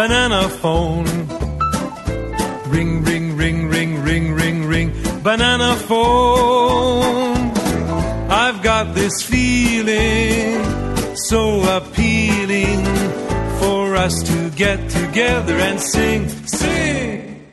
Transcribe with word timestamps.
banana 0.00 0.48
phone. 0.48 1.04
Ring, 2.70 3.04
ring, 3.04 3.36
ring, 3.36 3.68
ring, 3.68 4.02
ring, 4.02 4.32
ring, 4.32 4.66
ring, 4.66 4.92
banana 5.22 5.76
phone. 5.76 7.52
I've 8.30 8.62
got 8.62 8.94
this 8.94 9.20
feeling 9.20 10.56
so 11.28 11.60
appealing 11.76 12.82
for 13.60 13.94
us 13.94 14.22
to 14.22 14.50
get 14.56 14.78
together 14.88 15.56
and 15.68 15.78
sing, 15.78 16.28
sing. 16.46 17.44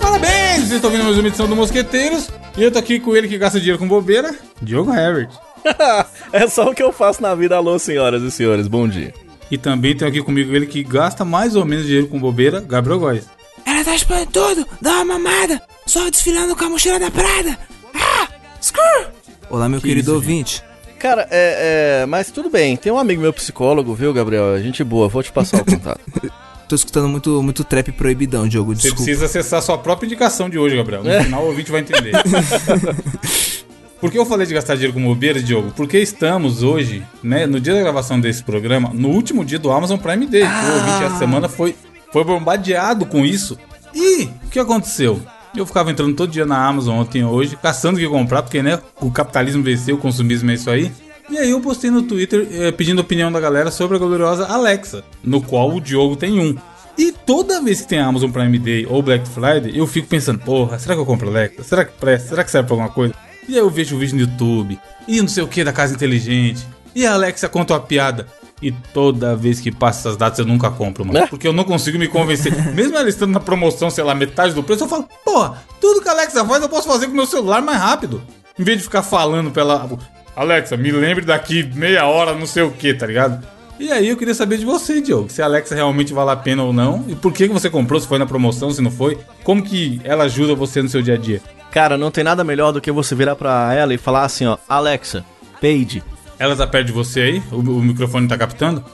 Parabéns! 0.00 0.64
Vocês 0.64 0.72
estão 0.72 0.90
vendo 0.90 1.04
mais 1.04 1.18
uma 1.18 1.28
edição 1.28 1.46
do 1.46 1.54
Mosqueteiros. 1.54 2.28
E 2.56 2.64
eu 2.64 2.72
tô 2.72 2.80
aqui 2.80 2.98
com 2.98 3.14
ele 3.14 3.28
que 3.28 3.38
gasta 3.38 3.60
dinheiro 3.60 3.78
com 3.78 3.86
bobeira, 3.86 4.34
Diogo 4.60 4.92
Herbert. 4.92 5.30
é 6.32 6.48
só 6.48 6.68
o 6.68 6.74
que 6.74 6.82
eu 6.82 6.92
faço 6.92 7.22
na 7.22 7.32
vida. 7.36 7.54
Alô, 7.54 7.78
senhoras 7.78 8.24
e 8.24 8.30
senhores, 8.32 8.66
bom 8.66 8.88
dia. 8.88 9.14
E 9.50 9.56
também 9.58 9.96
tem 9.96 10.06
aqui 10.06 10.22
comigo 10.22 10.54
ele 10.54 10.66
que 10.66 10.82
gasta 10.82 11.24
mais 11.24 11.56
ou 11.56 11.64
menos 11.64 11.86
dinheiro 11.86 12.06
com 12.08 12.18
bobeira, 12.18 12.60
Gabriel 12.60 12.98
Góes. 12.98 13.24
Ela 13.64 13.84
tá 13.84 13.96
chupando 13.96 14.26
tudo, 14.26 14.66
dá 14.80 15.02
uma 15.02 15.18
mamada, 15.18 15.60
só 15.86 16.08
desfilando 16.10 16.54
com 16.54 16.64
a 16.64 16.70
mochila 16.70 16.98
da 16.98 17.10
Prada. 17.10 17.58
Ah, 17.94 18.28
screw! 18.60 19.06
Olá, 19.50 19.68
meu 19.68 19.80
Que 19.80 19.88
querido 19.88 20.10
isso, 20.10 20.14
ouvinte. 20.14 20.62
Cara, 20.98 21.26
é, 21.30 22.00
é. 22.02 22.06
Mas 22.06 22.30
tudo 22.30 22.50
bem. 22.50 22.76
Tem 22.76 22.90
um 22.92 22.98
amigo 22.98 23.22
meu 23.22 23.32
psicólogo, 23.32 23.94
viu, 23.94 24.12
Gabriel? 24.12 24.60
Gente 24.60 24.82
boa, 24.82 25.08
vou 25.08 25.22
te 25.22 25.30
passar 25.32 25.62
o 25.62 25.64
contato. 25.64 26.00
Tô 26.68 26.74
escutando 26.74 27.08
muito, 27.08 27.42
muito 27.42 27.64
trap 27.64 27.90
proibidão, 27.92 28.46
Diogo, 28.46 28.74
Você 28.74 28.82
desculpa. 28.82 29.04
precisa 29.04 29.24
acessar 29.24 29.60
a 29.60 29.62
sua 29.62 29.78
própria 29.78 30.06
indicação 30.06 30.50
de 30.50 30.58
hoje, 30.58 30.76
Gabriel. 30.76 31.02
No 31.02 31.24
final 31.24 31.44
o 31.44 31.46
ouvinte 31.46 31.70
vai 31.70 31.80
entender. 31.80 32.12
Por 34.00 34.12
que 34.12 34.18
eu 34.18 34.24
falei 34.24 34.46
de 34.46 34.54
gastar 34.54 34.74
dinheiro 34.74 34.92
com 34.92 35.02
bobeira, 35.02 35.42
Diogo? 35.42 35.72
Porque 35.74 35.98
estamos 35.98 36.62
hoje, 36.62 37.02
né, 37.20 37.46
no 37.46 37.60
dia 37.60 37.74
da 37.74 37.80
gravação 37.80 38.20
desse 38.20 38.44
programa, 38.44 38.92
no 38.94 39.08
último 39.08 39.44
dia 39.44 39.58
do 39.58 39.72
Amazon 39.72 39.98
Prime 39.98 40.24
Day. 40.24 40.44
O 40.44 40.74
ouvinte 40.74 41.04
essa 41.04 41.18
semana 41.18 41.48
foi, 41.48 41.74
foi 42.12 42.22
bombardeado 42.22 43.04
com 43.06 43.26
isso. 43.26 43.58
E 43.92 44.24
o 44.24 44.50
que 44.50 44.58
aconteceu? 44.60 45.20
Eu 45.56 45.66
ficava 45.66 45.90
entrando 45.90 46.14
todo 46.14 46.30
dia 46.30 46.46
na 46.46 46.64
Amazon 46.64 47.00
ontem 47.00 47.22
e 47.22 47.24
hoje, 47.24 47.56
caçando 47.56 47.96
o 47.96 48.00
que 48.00 48.08
comprar, 48.08 48.42
porque 48.42 48.62
né, 48.62 48.78
o 49.00 49.10
capitalismo 49.10 49.64
venceu, 49.64 49.96
o 49.96 49.98
consumismo 49.98 50.48
é 50.52 50.54
isso 50.54 50.70
aí. 50.70 50.92
E 51.28 51.36
aí 51.36 51.50
eu 51.50 51.60
postei 51.60 51.90
no 51.90 52.02
Twitter 52.02 52.46
eh, 52.52 52.70
pedindo 52.70 53.00
opinião 53.00 53.32
da 53.32 53.40
galera 53.40 53.70
sobre 53.70 53.96
a 53.96 53.98
gloriosa 54.00 54.46
Alexa, 54.46 55.02
no 55.24 55.42
qual 55.42 55.74
o 55.74 55.80
Diogo 55.80 56.14
tem 56.14 56.38
um. 56.38 56.54
E 56.96 57.12
toda 57.12 57.60
vez 57.60 57.80
que 57.80 57.88
tem 57.88 57.98
Amazon 57.98 58.30
Prime 58.30 58.58
Day 58.58 58.86
ou 58.88 59.02
Black 59.02 59.28
Friday, 59.28 59.76
eu 59.76 59.86
fico 59.86 60.06
pensando, 60.08 60.38
porra, 60.38 60.78
será 60.78 60.94
que 60.94 61.00
eu 61.00 61.06
compro 61.06 61.28
Alexa? 61.28 61.64
Será 61.64 61.84
que 61.84 61.92
presta? 61.92 62.28
Será 62.28 62.44
que 62.44 62.50
serve 62.50 62.68
pra 62.68 62.74
alguma 62.74 62.90
coisa? 62.90 63.14
E 63.48 63.54
aí 63.54 63.58
eu 63.58 63.70
vejo 63.70 63.96
o 63.96 63.98
vídeo 63.98 64.14
no 64.14 64.20
YouTube, 64.20 64.78
e 65.08 65.20
não 65.20 65.28
sei 65.28 65.42
o 65.42 65.48
que 65.48 65.64
da 65.64 65.72
casa 65.72 65.94
inteligente, 65.94 66.66
e 66.94 67.06
a 67.06 67.14
Alexa 67.14 67.48
conta 67.48 67.72
uma 67.72 67.80
piada. 67.80 68.26
E 68.60 68.72
toda 68.72 69.36
vez 69.36 69.60
que 69.60 69.70
passa 69.70 70.00
essas 70.00 70.16
datas 70.16 70.40
eu 70.40 70.44
nunca 70.44 70.68
compro, 70.70 71.04
mano. 71.04 71.28
Porque 71.28 71.46
eu 71.46 71.52
não 71.52 71.62
consigo 71.62 71.96
me 71.96 72.08
convencer. 72.08 72.52
Mesmo 72.74 72.96
ela 72.96 73.08
estando 73.08 73.30
na 73.30 73.40
promoção, 73.40 73.88
sei 73.88 74.02
lá, 74.02 74.14
metade 74.14 74.52
do 74.52 74.64
preço, 74.64 74.84
eu 74.84 74.88
falo, 74.88 75.08
porra, 75.24 75.62
tudo 75.80 76.02
que 76.02 76.08
a 76.08 76.12
Alexa 76.12 76.44
faz 76.44 76.62
eu 76.62 76.68
posso 76.68 76.88
fazer 76.88 77.06
com 77.06 77.12
o 77.12 77.16
meu 77.16 77.26
celular 77.26 77.62
mais 77.62 77.78
rápido. 77.78 78.20
Em 78.58 78.64
vez 78.64 78.78
de 78.78 78.84
ficar 78.84 79.02
falando 79.02 79.52
pela. 79.52 79.88
Alexa, 80.34 80.76
me 80.76 80.90
lembre 80.90 81.24
daqui 81.24 81.62
meia 81.74 82.06
hora, 82.06 82.34
não 82.34 82.46
sei 82.46 82.64
o 82.64 82.70
que, 82.72 82.92
tá 82.92 83.06
ligado? 83.06 83.46
E 83.78 83.92
aí 83.92 84.08
eu 84.08 84.16
queria 84.16 84.34
saber 84.34 84.58
de 84.58 84.64
você, 84.64 85.00
Diogo, 85.00 85.30
se 85.30 85.40
a 85.40 85.44
Alexa 85.44 85.72
realmente 85.72 86.12
vale 86.12 86.32
a 86.32 86.36
pena 86.36 86.64
ou 86.64 86.72
não, 86.72 87.04
e 87.06 87.14
por 87.14 87.32
que 87.32 87.46
você 87.46 87.70
comprou, 87.70 88.00
se 88.00 88.08
foi 88.08 88.18
na 88.18 88.26
promoção, 88.26 88.72
se 88.72 88.82
não 88.82 88.90
foi, 88.90 89.16
como 89.44 89.62
que 89.62 90.00
ela 90.02 90.24
ajuda 90.24 90.52
você 90.56 90.82
no 90.82 90.88
seu 90.88 91.00
dia 91.00 91.14
a 91.14 91.16
dia. 91.16 91.40
Cara, 91.70 91.98
não 91.98 92.10
tem 92.10 92.24
nada 92.24 92.42
melhor 92.42 92.72
do 92.72 92.80
que 92.80 92.90
você 92.90 93.14
virar 93.14 93.36
pra 93.36 93.72
ela 93.74 93.92
e 93.92 93.98
falar 93.98 94.24
assim, 94.24 94.46
ó, 94.46 94.56
Alexa, 94.68 95.24
Paige. 95.60 96.02
Ela 96.38 96.56
tá 96.56 96.66
perto 96.66 96.86
de 96.86 96.92
você 96.92 97.20
aí? 97.20 97.42
O, 97.50 97.56
o 97.56 97.82
microfone 97.82 98.28
tá 98.28 98.38
captando? 98.38 98.84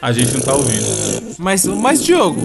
A 0.00 0.12
gente 0.12 0.34
não 0.34 0.40
tá 0.40 0.54
ouvindo. 0.54 1.34
Mas, 1.38 1.64
mas 1.64 2.02
Diogo, 2.02 2.40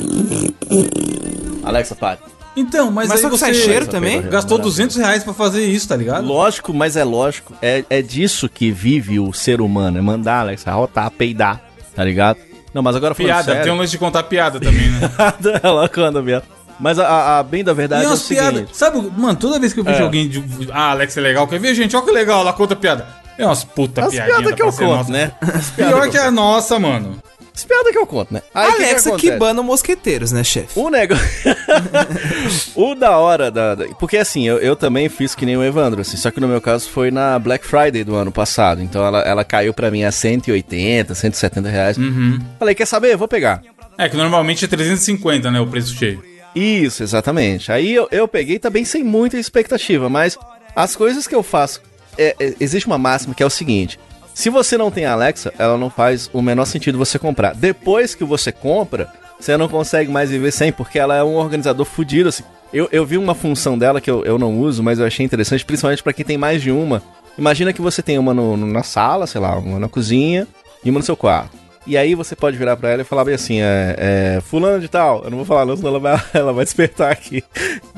Alexa, 1.63 1.95
pare. 1.95 2.19
Então, 2.55 2.91
mas, 2.91 3.07
Mas 3.07 3.17
aí 3.17 3.21
só 3.21 3.29
que 3.29 3.37
você 3.37 3.45
sai 3.45 3.53
cheiro 3.53 3.87
também? 3.87 4.21
gastou 4.21 4.57
200 4.57 4.97
reais 4.97 5.23
pra 5.23 5.33
fazer 5.33 5.65
isso, 5.65 5.87
tá 5.87 5.95
ligado? 5.95 6.25
Lógico, 6.25 6.73
mas 6.73 6.97
é 6.97 7.03
lógico. 7.03 7.53
É, 7.61 7.85
é 7.89 8.01
disso 8.01 8.49
que 8.49 8.71
vive 8.71 9.19
o 9.19 9.31
ser 9.31 9.61
humano. 9.61 9.97
É 9.97 10.01
mandar 10.01 10.35
a 10.35 10.39
Alexa 10.41 10.71
rotar, 10.71 11.09
peidar, 11.11 11.61
tá 11.95 12.03
ligado? 12.03 12.39
Não, 12.73 12.81
mas 12.81 12.95
agora 12.95 13.15
falando 13.15 13.29
Piada, 13.29 13.45
sério... 13.45 13.63
tem 13.63 13.71
um 13.71 13.77
lance 13.77 13.91
de 13.91 13.97
contar 13.97 14.23
piada 14.23 14.59
também, 14.59 14.89
né? 14.91 14.99
ela 15.63 15.87
conta 15.87 16.21
mesmo. 16.21 16.43
Mas 16.79 16.97
a, 16.99 17.39
a- 17.39 17.43
bem 17.43 17.63
da 17.63 17.73
verdade 17.73 18.03
E 18.03 18.05
é 18.05 18.09
o 18.13 18.17
piadas. 18.17 18.53
seguinte. 18.55 18.77
Sabe, 18.77 19.11
mano, 19.17 19.37
toda 19.37 19.59
vez 19.59 19.73
que 19.73 19.79
eu 19.79 19.83
vejo 19.83 19.99
É. 19.99 20.01
alguém 20.03 20.29
de. 20.29 20.43
Ah, 20.71 20.91
Alex 20.91 21.17
é 21.17 21.21
legal, 21.21 21.47
quer 21.47 21.59
ver, 21.59 21.73
gente? 21.75 21.95
Olha 21.95 22.05
que 22.05 22.11
legal, 22.11 22.41
ela 22.41 22.53
conta 22.53 22.75
piada. 22.75 23.05
É 23.37 23.45
umas 23.45 23.63
puta 23.63 24.05
As 24.05 24.11
piadinha. 24.11 24.25
piadas 24.35 24.49
dá 24.51 24.55
que 24.55 24.61
eu 24.61 24.71
conto, 24.71 24.83
nossa. 24.83 25.11
né? 25.11 25.31
Pior 25.75 25.89
piadas 25.91 26.09
que 26.09 26.17
é 26.17 26.21
a 26.21 26.31
nossa, 26.31 26.77
mano. 26.79 27.21
As 27.55 27.63
piadas 27.65 27.91
que 27.91 27.97
eu 27.97 28.07
conto, 28.07 28.33
né? 28.33 28.41
Aí, 28.53 28.71
que 28.71 28.83
Alexa 28.83 29.03
que, 29.03 29.09
acontece? 29.27 29.37
bana 29.37 29.61
mosqueteiros, 29.63 30.31
né, 30.31 30.43
chefe? 30.45 30.79
O 30.79 30.89
negócio. 30.89 31.25
o 32.75 32.95
da 32.95 33.17
hora 33.17 33.51
da. 33.51 33.75
da- 33.75 33.85
Porque 33.99 34.17
assim, 34.17 34.47
eu, 34.47 34.57
eu 34.59 34.75
também 34.75 35.09
fiz 35.09 35.35
que 35.35 35.45
nem 35.45 35.57
o 35.57 35.63
Evandro, 35.63 36.01
assim, 36.01 36.17
só 36.17 36.31
que 36.31 36.39
no 36.39 36.47
meu 36.47 36.61
caso 36.61 36.89
foi 36.89 37.11
na 37.11 37.37
Black 37.39 37.65
Friday 37.65 38.03
do 38.03 38.15
ano 38.15 38.31
passado. 38.31 38.81
Então 38.81 39.05
ela, 39.05 39.19
ela 39.21 39.43
caiu 39.43 39.73
pra 39.73 39.91
mim 39.91 40.03
a 40.03 40.11
180, 40.11 41.13
170 41.15 41.69
reais. 41.69 41.97
Uhum. 41.97 42.39
Falei, 42.57 42.75
quer 42.75 42.85
saber? 42.85 43.15
Vou 43.17 43.27
pegar. 43.27 43.61
É 43.97 44.07
que 44.07 44.15
normalmente 44.15 44.63
é 44.63 44.67
350, 44.67 45.51
né? 45.51 45.59
O 45.59 45.67
preço 45.67 45.93
cheio. 45.95 46.23
Isso, 46.55 47.03
exatamente. 47.03 47.71
Aí 47.71 47.93
eu, 47.93 48.07
eu 48.11 48.27
peguei 48.27 48.59
também 48.59 48.83
sem 48.85 49.03
muita 49.03 49.37
expectativa, 49.37 50.09
mas 50.09 50.37
as 50.75 50.95
coisas 50.95 51.27
que 51.27 51.35
eu 51.35 51.43
faço. 51.43 51.81
é- 52.17 52.35
é- 52.39 52.53
existe 52.59 52.85
uma 52.87 52.97
máxima 52.97 53.33
que 53.33 53.41
é 53.41 53.45
o 53.45 53.49
seguinte: 53.49 53.97
se 54.33 54.49
você 54.49 54.77
não 54.77 54.91
tem 54.91 55.05
Alexa, 55.05 55.53
ela 55.57 55.77
não 55.77 55.89
faz 55.89 56.29
o 56.33 56.41
menor 56.41 56.65
sentido 56.65 56.97
você 56.97 57.17
comprar. 57.17 57.53
Depois 57.55 58.13
que 58.13 58.23
você 58.25 58.51
compra, 58.51 59.09
você 59.39 59.55
não 59.55 59.69
consegue 59.69 60.11
mais 60.11 60.29
viver 60.29 60.51
sem, 60.51 60.69
porque 60.71 60.99
ela 60.99 61.15
é 61.15 61.23
um 61.23 61.35
organizador 61.35 61.85
fudido, 61.85 62.27
assim. 62.29 62.43
Eu, 62.73 62.89
eu 62.91 63.05
vi 63.05 63.17
uma 63.17 63.33
função 63.33 63.77
dela 63.77 64.01
que 64.01 64.11
eu, 64.11 64.25
eu 64.25 64.37
não 64.37 64.59
uso, 64.59 64.83
mas 64.83 64.99
eu 64.99 65.05
achei 65.05 65.25
interessante, 65.25 65.63
principalmente 65.63 66.03
pra 66.03 66.11
quem 66.13 66.25
tem 66.25 66.37
mais 66.37 66.61
de 66.61 66.71
uma. 66.71 67.01
Imagina 67.37 67.71
que 67.71 67.81
você 67.81 68.01
tem 68.01 68.17
uma 68.19 68.33
no- 68.33 68.57
no- 68.57 68.67
na 68.67 68.83
sala, 68.83 69.25
sei 69.25 69.39
lá, 69.39 69.57
uma 69.57 69.79
na 69.79 69.87
cozinha 69.87 70.45
e 70.83 70.89
uma 70.89 70.99
no 70.99 71.05
seu 71.05 71.15
quarto. 71.15 71.57
E 71.89 71.97
aí 71.97 72.13
você 72.13 72.35
pode 72.35 72.55
virar 72.55 72.77
pra 72.77 72.89
ela 72.91 73.01
e 73.01 73.05
falar 73.05 73.25
bem 73.25 73.33
assim, 73.33 73.59
é, 73.61 73.95
é 74.37 74.41
fulano 74.41 74.79
de 74.79 74.87
tal, 74.87 75.23
eu 75.23 75.29
não 75.31 75.37
vou 75.37 75.45
falar 75.45 75.65
não, 75.65 75.75
senão 75.75 75.89
ela 75.89 75.99
vai, 75.99 76.21
ela 76.33 76.53
vai 76.53 76.63
despertar 76.63 77.11
aqui. 77.11 77.43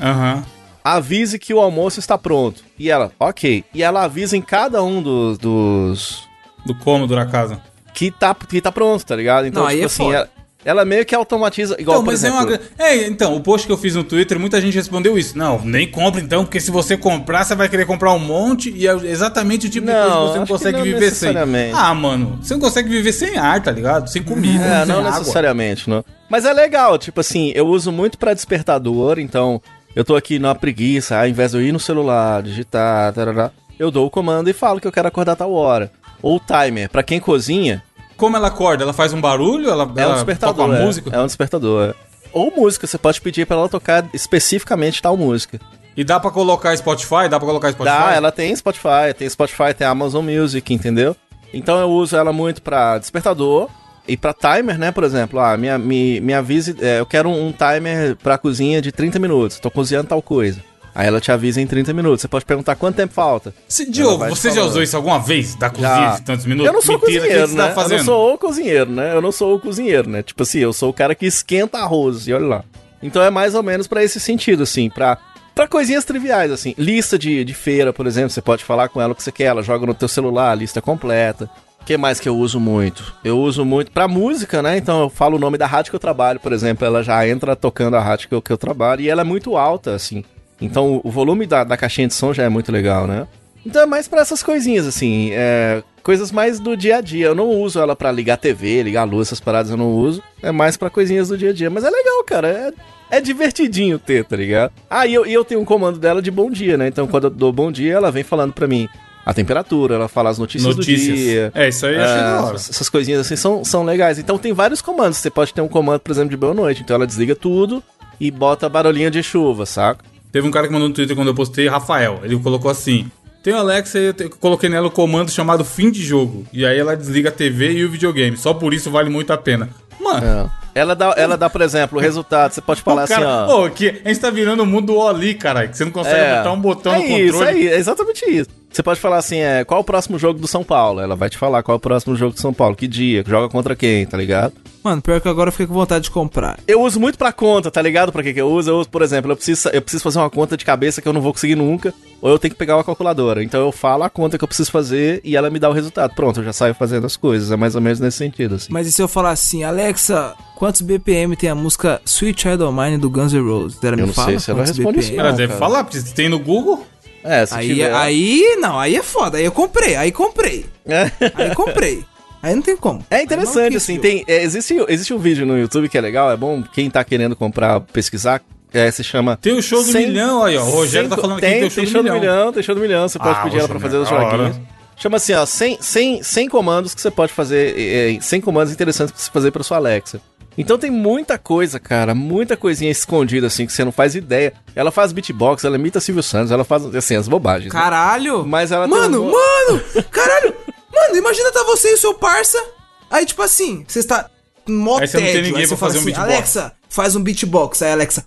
Aham. 0.00 0.42
Avise 0.82 1.38
que 1.38 1.52
o 1.54 1.60
almoço 1.60 2.00
está 2.00 2.16
pronto. 2.18 2.64
E 2.78 2.90
ela, 2.90 3.12
ok. 3.20 3.64
E 3.72 3.82
ela 3.82 4.02
avisa 4.04 4.36
em 4.36 4.42
cada 4.42 4.82
um 4.82 5.00
dos... 5.02 5.36
dos 5.38 6.28
Do 6.66 6.74
cômodo 6.74 7.14
da 7.14 7.26
casa. 7.26 7.60
que, 7.94 8.10
tá, 8.10 8.34
que 8.34 8.60
tá 8.60 8.72
pronto, 8.72 9.04
tá 9.04 9.14
ligado? 9.14 9.46
Então, 9.46 9.62
Não, 9.62 9.68
aí 9.68 9.76
tipo 9.76 9.84
é 9.84 9.86
assim, 9.86 10.04
foda. 10.04 10.16
ela, 10.16 10.28
ela 10.64 10.84
meio 10.84 11.04
que 11.04 11.14
automatiza, 11.14 11.76
igual, 11.78 11.98
Então, 11.98 12.06
mas 12.06 12.22
exemplo... 12.22 12.54
é 12.54 12.58
uma. 12.58 12.60
É, 12.78 13.06
então, 13.06 13.34
o 13.36 13.40
post 13.40 13.66
que 13.66 13.72
eu 13.72 13.76
fiz 13.78 13.94
no 13.94 14.04
Twitter, 14.04 14.38
muita 14.38 14.60
gente 14.60 14.74
respondeu 14.74 15.18
isso. 15.18 15.36
Não, 15.36 15.60
nem 15.64 15.90
compra 15.90 16.20
então, 16.20 16.44
porque 16.44 16.60
se 16.60 16.70
você 16.70 16.96
comprar, 16.96 17.44
você 17.44 17.54
vai 17.54 17.68
querer 17.68 17.86
comprar 17.86 18.12
um 18.12 18.18
monte 18.18 18.70
e 18.70 18.86
é 18.86 18.92
exatamente 18.92 19.66
o 19.66 19.70
tipo 19.70 19.86
de 19.86 19.92
Não, 19.92 20.00
coisa 20.02 20.22
que 20.24 20.28
você 20.32 20.38
não 20.38 20.46
consegue 20.46 20.76
não 20.78 20.84
viver 20.84 21.10
sem. 21.10 21.34
Ah, 21.74 21.94
mano, 21.94 22.38
você 22.40 22.54
não 22.54 22.60
consegue 22.60 22.88
viver 22.88 23.12
sem 23.12 23.36
ar, 23.36 23.62
tá 23.62 23.70
ligado? 23.70 24.08
Sem 24.08 24.22
comida, 24.22 24.64
É, 24.64 24.78
sem 24.86 24.94
não 24.94 25.00
água. 25.06 25.18
necessariamente, 25.18 25.88
não. 25.90 26.04
Mas 26.28 26.44
é 26.44 26.52
legal, 26.52 26.96
tipo 26.98 27.20
assim, 27.20 27.52
eu 27.54 27.66
uso 27.66 27.90
muito 27.92 28.16
pra 28.16 28.32
despertador, 28.34 29.18
então 29.18 29.60
eu 29.94 30.04
tô 30.04 30.16
aqui 30.16 30.38
numa 30.38 30.54
preguiça, 30.54 31.18
ao 31.18 31.26
invés 31.28 31.50
de 31.50 31.58
eu 31.58 31.62
ir 31.62 31.72
no 31.72 31.80
celular, 31.80 32.42
digitar, 32.42 33.12
tarará, 33.12 33.50
eu 33.78 33.90
dou 33.90 34.06
o 34.06 34.10
comando 34.10 34.48
e 34.48 34.52
falo 34.52 34.80
que 34.80 34.86
eu 34.86 34.92
quero 34.92 35.08
acordar 35.08 35.36
tal 35.36 35.52
hora. 35.52 35.90
Ou 36.22 36.36
o 36.36 36.40
timer, 36.40 36.88
pra 36.88 37.02
quem 37.02 37.18
cozinha, 37.18 37.82
Como 38.22 38.36
ela 38.36 38.46
acorda? 38.46 38.84
Ela 38.84 38.92
faz 38.92 39.12
um 39.12 39.20
barulho? 39.20 39.68
Ela, 39.68 39.82
é 39.96 40.06
um 40.06 40.14
despertador. 40.14 40.54
toca 40.54 40.68
uma 40.68 40.78
é, 40.78 40.84
música? 40.84 41.10
É 41.12 41.18
um 41.18 41.26
despertador. 41.26 41.88
é. 41.88 41.94
Ou 42.32 42.52
música, 42.54 42.86
você 42.86 42.96
pode 42.96 43.20
pedir 43.20 43.44
pra 43.48 43.56
ela 43.56 43.68
tocar 43.68 44.08
especificamente 44.14 45.02
tal 45.02 45.16
música. 45.16 45.58
E 45.96 46.04
dá 46.04 46.20
pra 46.20 46.30
colocar 46.30 46.76
Spotify? 46.76 47.28
Dá 47.28 47.40
pra 47.40 47.48
colocar 47.48 47.72
Spotify? 47.72 47.98
Dá, 47.98 48.12
ela 48.12 48.30
tem 48.30 48.54
Spotify, 48.54 49.12
tem 49.18 49.28
Spotify, 49.28 49.74
tem 49.76 49.88
Amazon 49.88 50.24
Music, 50.24 50.72
entendeu? 50.72 51.16
Então 51.52 51.80
eu 51.80 51.90
uso 51.90 52.16
ela 52.16 52.32
muito 52.32 52.62
pra 52.62 52.96
despertador 52.96 53.68
e 54.06 54.16
pra 54.16 54.32
timer, 54.32 54.78
né, 54.78 54.92
por 54.92 55.02
exemplo. 55.02 55.40
Ah, 55.40 55.56
me, 55.56 55.76
me, 55.78 56.20
me 56.20 56.32
avise, 56.32 56.76
é, 56.80 57.00
eu 57.00 57.06
quero 57.06 57.28
um, 57.28 57.48
um 57.48 57.52
timer 57.52 58.14
pra 58.22 58.38
cozinha 58.38 58.80
de 58.80 58.92
30 58.92 59.18
minutos, 59.18 59.58
tô 59.58 59.68
cozinhando 59.68 60.06
tal 60.06 60.22
coisa. 60.22 60.62
Aí 60.94 61.06
ela 61.06 61.20
te 61.20 61.32
avisa 61.32 61.60
em 61.60 61.66
30 61.66 61.92
minutos. 61.92 62.20
Você 62.20 62.28
pode 62.28 62.44
perguntar 62.44 62.74
quanto 62.76 62.96
tempo 62.96 63.14
falta. 63.14 63.54
Se, 63.66 63.90
Diogo, 63.90 64.26
você 64.28 64.50
já 64.50 64.62
usou 64.62 64.82
isso 64.82 64.96
alguma 64.96 65.18
vez? 65.18 65.54
Da 65.54 65.70
cozinha 65.70 65.88
Já. 65.88 66.14
de 66.16 66.22
tantos 66.22 66.44
minutos? 66.44 66.66
Eu 66.66 66.72
não 66.72 66.82
sou 66.82 66.98
Mentira, 66.98 67.10
que 67.12 67.18
cozinheiro, 67.28 67.48
você 67.48 67.56
né? 67.56 67.68
tá 67.68 67.82
Eu 67.82 67.88
não 67.88 68.04
sou 68.04 68.34
o 68.34 68.38
cozinheiro, 68.38 68.90
né? 68.90 69.14
Eu 69.14 69.22
não 69.22 69.32
sou 69.32 69.54
o 69.56 69.60
cozinheiro, 69.60 70.08
né? 70.10 70.22
Tipo 70.22 70.42
assim, 70.42 70.58
eu 70.58 70.72
sou 70.72 70.90
o 70.90 70.92
cara 70.92 71.14
que 71.14 71.24
esquenta 71.26 71.78
arroz, 71.78 72.26
e 72.28 72.32
olha 72.32 72.46
lá. 72.46 72.64
Então 73.02 73.22
é 73.22 73.30
mais 73.30 73.54
ou 73.54 73.62
menos 73.62 73.86
pra 73.86 74.04
esse 74.04 74.20
sentido, 74.20 74.62
assim, 74.62 74.90
pra, 74.90 75.18
pra 75.54 75.66
coisinhas 75.66 76.04
triviais, 76.04 76.52
assim. 76.52 76.74
Lista 76.76 77.18
de, 77.18 77.42
de 77.44 77.54
feira, 77.54 77.92
por 77.92 78.06
exemplo, 78.06 78.30
você 78.30 78.42
pode 78.42 78.62
falar 78.62 78.88
com 78.88 79.00
ela 79.00 79.12
o 79.12 79.16
que 79.16 79.22
você 79.22 79.32
quer, 79.32 79.44
ela 79.44 79.62
joga 79.62 79.86
no 79.86 79.94
teu 79.94 80.08
celular, 80.08 80.52
a 80.52 80.54
lista 80.54 80.80
completa. 80.82 81.48
O 81.80 81.84
que 81.84 81.96
mais 81.96 82.20
que 82.20 82.28
eu 82.28 82.36
uso 82.36 82.60
muito? 82.60 83.12
Eu 83.24 83.40
uso 83.40 83.64
muito 83.64 83.90
pra 83.90 84.06
música, 84.06 84.62
né? 84.62 84.76
Então 84.76 85.00
eu 85.00 85.10
falo 85.10 85.36
o 85.36 85.40
nome 85.40 85.58
da 85.58 85.66
rádio 85.66 85.90
que 85.90 85.96
eu 85.96 86.00
trabalho, 86.00 86.38
por 86.38 86.52
exemplo, 86.52 86.86
ela 86.86 87.02
já 87.02 87.26
entra 87.26 87.56
tocando 87.56 87.96
a 87.96 88.00
rádio 88.00 88.28
que 88.28 88.34
eu, 88.36 88.40
que 88.40 88.52
eu 88.52 88.58
trabalho 88.58 89.00
e 89.00 89.08
ela 89.08 89.22
é 89.22 89.24
muito 89.24 89.56
alta, 89.56 89.92
assim. 89.94 90.22
Então 90.64 91.00
o 91.04 91.10
volume 91.10 91.46
da, 91.46 91.64
da 91.64 91.76
caixinha 91.76 92.08
de 92.08 92.14
som 92.14 92.32
já 92.32 92.42
é 92.44 92.48
muito 92.48 92.70
legal, 92.72 93.06
né? 93.06 93.26
Então 93.64 93.82
é 93.82 93.86
mais 93.86 94.08
pra 94.08 94.20
essas 94.22 94.42
coisinhas, 94.42 94.86
assim, 94.86 95.30
é, 95.32 95.82
coisas 96.02 96.32
mais 96.32 96.58
do 96.58 96.76
dia 96.76 96.96
a 96.96 97.00
dia. 97.00 97.26
Eu 97.26 97.34
não 97.34 97.48
uso 97.48 97.78
ela 97.78 97.94
pra 97.94 98.10
ligar 98.10 98.36
TV, 98.36 98.82
ligar 98.82 99.04
luz, 99.04 99.28
essas 99.28 99.38
paradas 99.40 99.70
eu 99.70 99.76
não 99.76 99.92
uso. 99.92 100.22
É 100.42 100.50
mais 100.50 100.76
pra 100.76 100.90
coisinhas 100.90 101.28
do 101.28 101.38
dia 101.38 101.50
a 101.50 101.52
dia. 101.52 101.70
Mas 101.70 101.84
é 101.84 101.90
legal, 101.90 102.24
cara. 102.24 102.48
É, 102.48 103.16
é 103.18 103.20
divertidinho 103.20 103.98
ter, 104.00 104.24
tá 104.24 104.36
ligado? 104.36 104.72
Ah, 104.90 105.06
e 105.06 105.14
eu, 105.14 105.24
e 105.24 105.32
eu 105.32 105.44
tenho 105.44 105.60
um 105.60 105.64
comando 105.64 105.98
dela 105.98 106.20
de 106.20 106.30
bom 106.30 106.50
dia, 106.50 106.76
né? 106.76 106.88
Então 106.88 107.06
quando 107.06 107.24
eu 107.24 107.30
dou 107.30 107.52
bom 107.52 107.70
dia, 107.70 107.94
ela 107.94 108.10
vem 108.10 108.24
falando 108.24 108.52
pra 108.52 108.66
mim 108.66 108.88
a 109.24 109.32
temperatura, 109.32 109.94
ela 109.94 110.08
fala 110.08 110.30
as 110.30 110.38
notícias, 110.38 110.74
Notícias. 110.74 111.16
do 111.16 111.24
dia. 111.24 111.52
É, 111.54 111.68
isso 111.68 111.86
aí 111.86 111.94
eu 111.94 112.02
achei 112.02 112.16
É, 112.16 112.20
da 112.20 112.42
hora. 112.42 112.56
Essas 112.56 112.88
coisinhas 112.88 113.20
assim 113.20 113.36
são, 113.36 113.64
são 113.64 113.84
legais. 113.84 114.18
Então 114.18 114.36
tem 114.38 114.52
vários 114.52 114.82
comandos. 114.82 115.18
Você 115.18 115.30
pode 115.30 115.54
ter 115.54 115.60
um 115.60 115.68
comando, 115.68 116.00
por 116.00 116.10
exemplo, 116.10 116.30
de 116.30 116.36
boa 116.36 116.52
noite. 116.52 116.82
Então 116.82 116.96
ela 116.96 117.06
desliga 117.06 117.36
tudo 117.36 117.80
e 118.18 118.28
bota 118.28 118.68
barulhinho 118.68 119.10
de 119.10 119.22
chuva, 119.22 119.64
saca? 119.66 120.04
Teve 120.32 120.48
um 120.48 120.50
cara 120.50 120.66
que 120.66 120.72
mandou 120.72 120.88
no 120.88 120.94
Twitter 120.94 121.14
quando 121.14 121.28
eu 121.28 121.34
postei, 121.34 121.68
Rafael. 121.68 122.20
Ele 122.24 122.36
colocou 122.38 122.70
assim: 122.70 123.10
Tem 123.42 123.52
o 123.52 123.58
Alexa 123.58 123.98
e 123.98 124.06
eu 124.06 124.14
te- 124.14 124.28
coloquei 124.28 124.68
nela 124.70 124.86
o 124.86 124.90
comando 124.90 125.30
chamado 125.30 125.64
fim 125.64 125.90
de 125.90 126.02
jogo. 126.02 126.46
E 126.52 126.64
aí 126.64 126.78
ela 126.78 126.96
desliga 126.96 127.28
a 127.28 127.32
TV 127.32 127.72
e 127.72 127.84
o 127.84 127.90
videogame. 127.90 128.36
Só 128.36 128.54
por 128.54 128.72
isso 128.72 128.90
vale 128.90 129.10
muito 129.10 129.32
a 129.32 129.36
pena. 129.38 129.68
Mano. 130.00 130.26
É. 130.26 130.62
Ela 130.74 130.96
dá, 130.96 131.12
ela 131.18 131.36
dá, 131.36 131.50
por 131.50 131.60
exemplo, 131.60 131.98
o 131.98 132.00
resultado. 132.00 132.52
Você 132.52 132.62
pode 132.62 132.80
falar 132.82 133.06
cara, 133.06 133.44
assim, 133.44 133.52
ó. 133.52 133.66
Ô, 133.66 133.70
que 133.70 134.00
a 134.04 134.08
gente 134.08 134.20
tá 134.20 134.30
virando 134.30 134.62
o 134.62 134.66
mundo 134.66 134.86
do 134.86 134.96
Oli, 134.98 135.34
caralho. 135.34 135.68
Que 135.68 135.76
você 135.76 135.84
não 135.84 135.92
consegue 135.92 136.16
É. 136.18 136.36
botar 136.38 136.52
um 136.52 136.60
botão 136.60 136.94
é 136.94 136.98
no 136.98 137.04
isso, 137.18 137.32
controle. 137.38 137.58
é 137.58 137.60
isso, 137.66 137.74
é 137.74 137.76
exatamente 137.78 138.24
isso. 138.30 138.48
Você 138.72 138.82
pode 138.82 138.98
falar 139.00 139.18
assim, 139.18 139.36
é, 139.38 139.64
qual 139.64 139.80
o 139.80 139.84
próximo 139.84 140.18
jogo 140.18 140.40
do 140.40 140.46
São 140.48 140.64
Paulo? 140.64 141.00
Ela 141.00 141.14
vai 141.14 141.28
te 141.28 141.36
falar 141.36 141.62
qual 141.62 141.74
é 141.74 141.76
o 141.76 141.80
próximo 141.80 142.16
jogo 142.16 142.32
do 142.34 142.40
São 142.40 142.54
Paulo, 142.54 142.74
que 142.74 142.88
dia, 142.88 143.22
joga 143.26 143.48
contra 143.48 143.76
quem, 143.76 144.06
tá 144.06 144.16
ligado? 144.16 144.54
Mano, 144.82 145.00
pior 145.02 145.20
que 145.20 145.28
agora 145.28 145.48
eu 145.48 145.52
fiquei 145.52 145.66
com 145.66 145.74
vontade 145.74 146.04
de 146.04 146.10
comprar. 146.10 146.58
Eu 146.66 146.80
uso 146.80 146.98
muito 146.98 147.16
pra 147.18 147.32
conta, 147.32 147.70
tá 147.70 147.80
ligado? 147.82 148.10
Pra 148.10 148.22
que 148.22 148.32
que 148.32 148.40
eu 148.40 148.48
uso? 148.50 148.70
Eu 148.70 148.78
uso, 148.78 148.88
por 148.88 149.02
exemplo, 149.02 149.30
eu 149.30 149.36
preciso, 149.36 149.68
eu 149.68 149.82
preciso 149.82 150.02
fazer 150.02 150.18
uma 150.18 150.30
conta 150.30 150.56
de 150.56 150.64
cabeça 150.64 151.00
que 151.02 151.06
eu 151.06 151.12
não 151.12 151.20
vou 151.20 151.32
conseguir 151.32 151.54
nunca, 151.54 151.92
ou 152.20 152.30
eu 152.30 152.38
tenho 152.38 152.52
que 152.52 152.58
pegar 152.58 152.76
uma 152.76 152.82
calculadora. 152.82 153.44
Então 153.44 153.60
eu 153.60 153.70
falo 153.70 154.04
a 154.04 154.10
conta 154.10 154.38
que 154.38 154.42
eu 154.42 154.48
preciso 154.48 154.70
fazer 154.72 155.20
e 155.22 155.36
ela 155.36 155.50
me 155.50 155.58
dá 155.58 155.68
o 155.68 155.72
resultado. 155.72 156.14
Pronto, 156.14 156.40
eu 156.40 156.44
já 156.44 156.52
saio 156.52 156.74
fazendo 156.74 157.06
as 157.06 157.16
coisas. 157.16 157.52
É 157.52 157.56
mais 157.56 157.74
ou 157.76 157.80
menos 157.82 158.00
nesse 158.00 158.16
sentido, 158.16 158.54
assim. 158.56 158.68
Mas 158.72 158.86
e 158.86 158.92
se 158.92 159.00
eu 159.02 159.06
falar 159.06 159.30
assim, 159.30 159.62
Alexa, 159.62 160.34
quantos 160.56 160.80
BPM 160.80 161.36
tem 161.36 161.50
a 161.50 161.54
música 161.54 162.00
Sweet 162.06 162.40
Child 162.40 162.64
O' 162.64 162.72
Mine 162.72 162.96
do 162.98 163.10
Guns 163.10 163.32
N' 163.34 163.40
Roses? 163.46 163.78
Ela 163.84 163.92
Eu 163.92 163.96
me 163.98 164.06
não 164.06 164.14
fala 164.14 164.28
sei 164.30 164.38
se 164.40 164.50
ela 164.50 164.60
responde 164.64 164.82
BPM? 164.98 165.00
isso, 165.00 165.20
Ela 165.20 165.32
deve 165.32 165.54
falar, 165.56 165.84
porque 165.84 166.00
tem 166.14 166.28
no 166.28 166.38
Google. 166.40 166.86
É, 167.24 167.46
se 167.46 167.54
Aí, 167.54 167.68
tiver... 167.68 167.94
aí, 167.94 168.56
não, 168.60 168.78
aí 168.78 168.96
é 168.96 169.02
foda. 169.02 169.38
Aí 169.38 169.44
eu 169.44 169.52
comprei, 169.52 169.94
aí 169.96 170.10
comprei. 170.12 170.66
É. 170.86 171.10
Aí 171.34 171.54
comprei. 171.54 172.04
Aí 172.42 172.54
não 172.54 172.62
tem 172.62 172.76
como. 172.76 173.04
É 173.08 173.22
interessante, 173.22 173.76
assim, 173.76 173.98
tem, 173.98 174.24
é, 174.26 174.42
existe, 174.42 174.74
existe 174.88 175.14
um 175.14 175.18
vídeo 175.18 175.46
no 175.46 175.56
YouTube 175.56 175.88
que 175.88 175.96
é 175.96 176.00
legal, 176.00 176.30
é 176.32 176.36
bom, 176.36 176.60
quem 176.72 176.90
tá 176.90 177.04
querendo 177.04 177.36
comprar, 177.36 177.78
pesquisar, 177.80 178.42
é, 178.74 178.90
se 178.90 179.04
chama... 179.04 179.36
Tem 179.40 179.52
o 179.52 179.62
show 179.62 179.82
do 179.84 179.92
Cem- 179.92 180.08
milhão 180.08 180.42
aí, 180.42 180.56
ó. 180.56 180.62
O 180.64 180.70
Rogério 180.70 181.08
tá 181.08 181.14
cem- 181.14 181.22
falando 181.22 181.38
aqui 181.38 181.46
que 181.46 181.52
tem 181.52 181.64
o 181.66 181.70
show 181.70 181.82
tem 181.84 181.92
do 181.92 182.02
milhão. 182.02 182.18
milhão. 182.20 182.52
Tem 182.52 182.62
show 182.64 182.74
do 182.74 182.80
milhão, 182.80 183.08
você 183.08 183.18
pode 183.18 183.38
Ah, 183.38 183.42
pedir 183.44 183.58
ela 183.58 183.68
pra 183.68 183.78
show 183.78 183.88
fazer 183.88 183.96
os 183.98 184.08
joguinhos. 184.08 184.56
Chama 184.96 185.16
assim, 185.16 185.32
ó, 185.34 185.46
100, 185.46 185.78
100, 185.80 186.22
100 186.22 186.48
comandos 186.48 186.94
que 186.94 187.00
você 187.00 187.10
pode 187.10 187.32
fazer, 187.32 187.78
é, 187.78 188.14
é, 188.16 188.20
100 188.20 188.40
comandos 188.40 188.72
interessantes 188.72 189.12
pra 189.12 189.22
você 189.22 189.30
fazer 189.30 189.50
pra 189.52 189.62
sua 189.62 189.76
Alexa. 189.76 190.20
Então 190.56 190.76
tem 190.78 190.90
muita 190.90 191.38
coisa, 191.38 191.80
cara, 191.80 192.14
muita 192.14 192.56
coisinha 192.56 192.90
escondida, 192.90 193.46
assim, 193.46 193.66
que 193.66 193.72
você 193.72 193.84
não 193.84 193.92
faz 193.92 194.14
ideia. 194.14 194.52
Ela 194.74 194.90
faz 194.90 195.10
beatbox, 195.12 195.64
ela 195.64 195.76
imita 195.76 196.00
Silvio 196.00 196.22
Santos, 196.22 196.50
ela 196.52 196.64
faz, 196.64 196.84
assim, 196.94 197.16
as 197.16 197.26
bobagens. 197.26 197.72
né? 197.72 197.80
Caralho! 197.80 198.46
Mas 198.46 198.70
ela 198.70 198.86
tem 198.88 198.96
Mano, 198.98 199.22
um- 199.22 199.32
mano! 199.32 199.82
Caralho! 200.10 200.54
Mano, 200.94 201.16
imagina 201.16 201.50
tá 201.52 201.62
você 201.64 201.90
e 201.92 201.94
o 201.94 201.98
seu 201.98 202.14
parça. 202.14 202.62
Aí, 203.10 203.24
tipo 203.24 203.40
assim, 203.42 203.84
você 203.88 203.98
está 204.00 204.28
mó 204.68 204.98
Aí 204.98 205.08
você 205.08 205.16
não 205.18 205.24
tem 205.26 205.42
ninguém 205.42 205.56
aí 205.60 205.66
você 205.66 205.68
pra 205.68 205.76
fala 205.78 205.92
fazer 205.92 205.98
um 205.98 206.02
assim, 206.02 206.10
beatbox. 206.12 206.32
Alexa, 206.56 206.72
faz 206.88 207.16
um 207.16 207.22
beatbox. 207.22 207.82
Aí, 207.82 207.92
Alexa. 207.92 208.26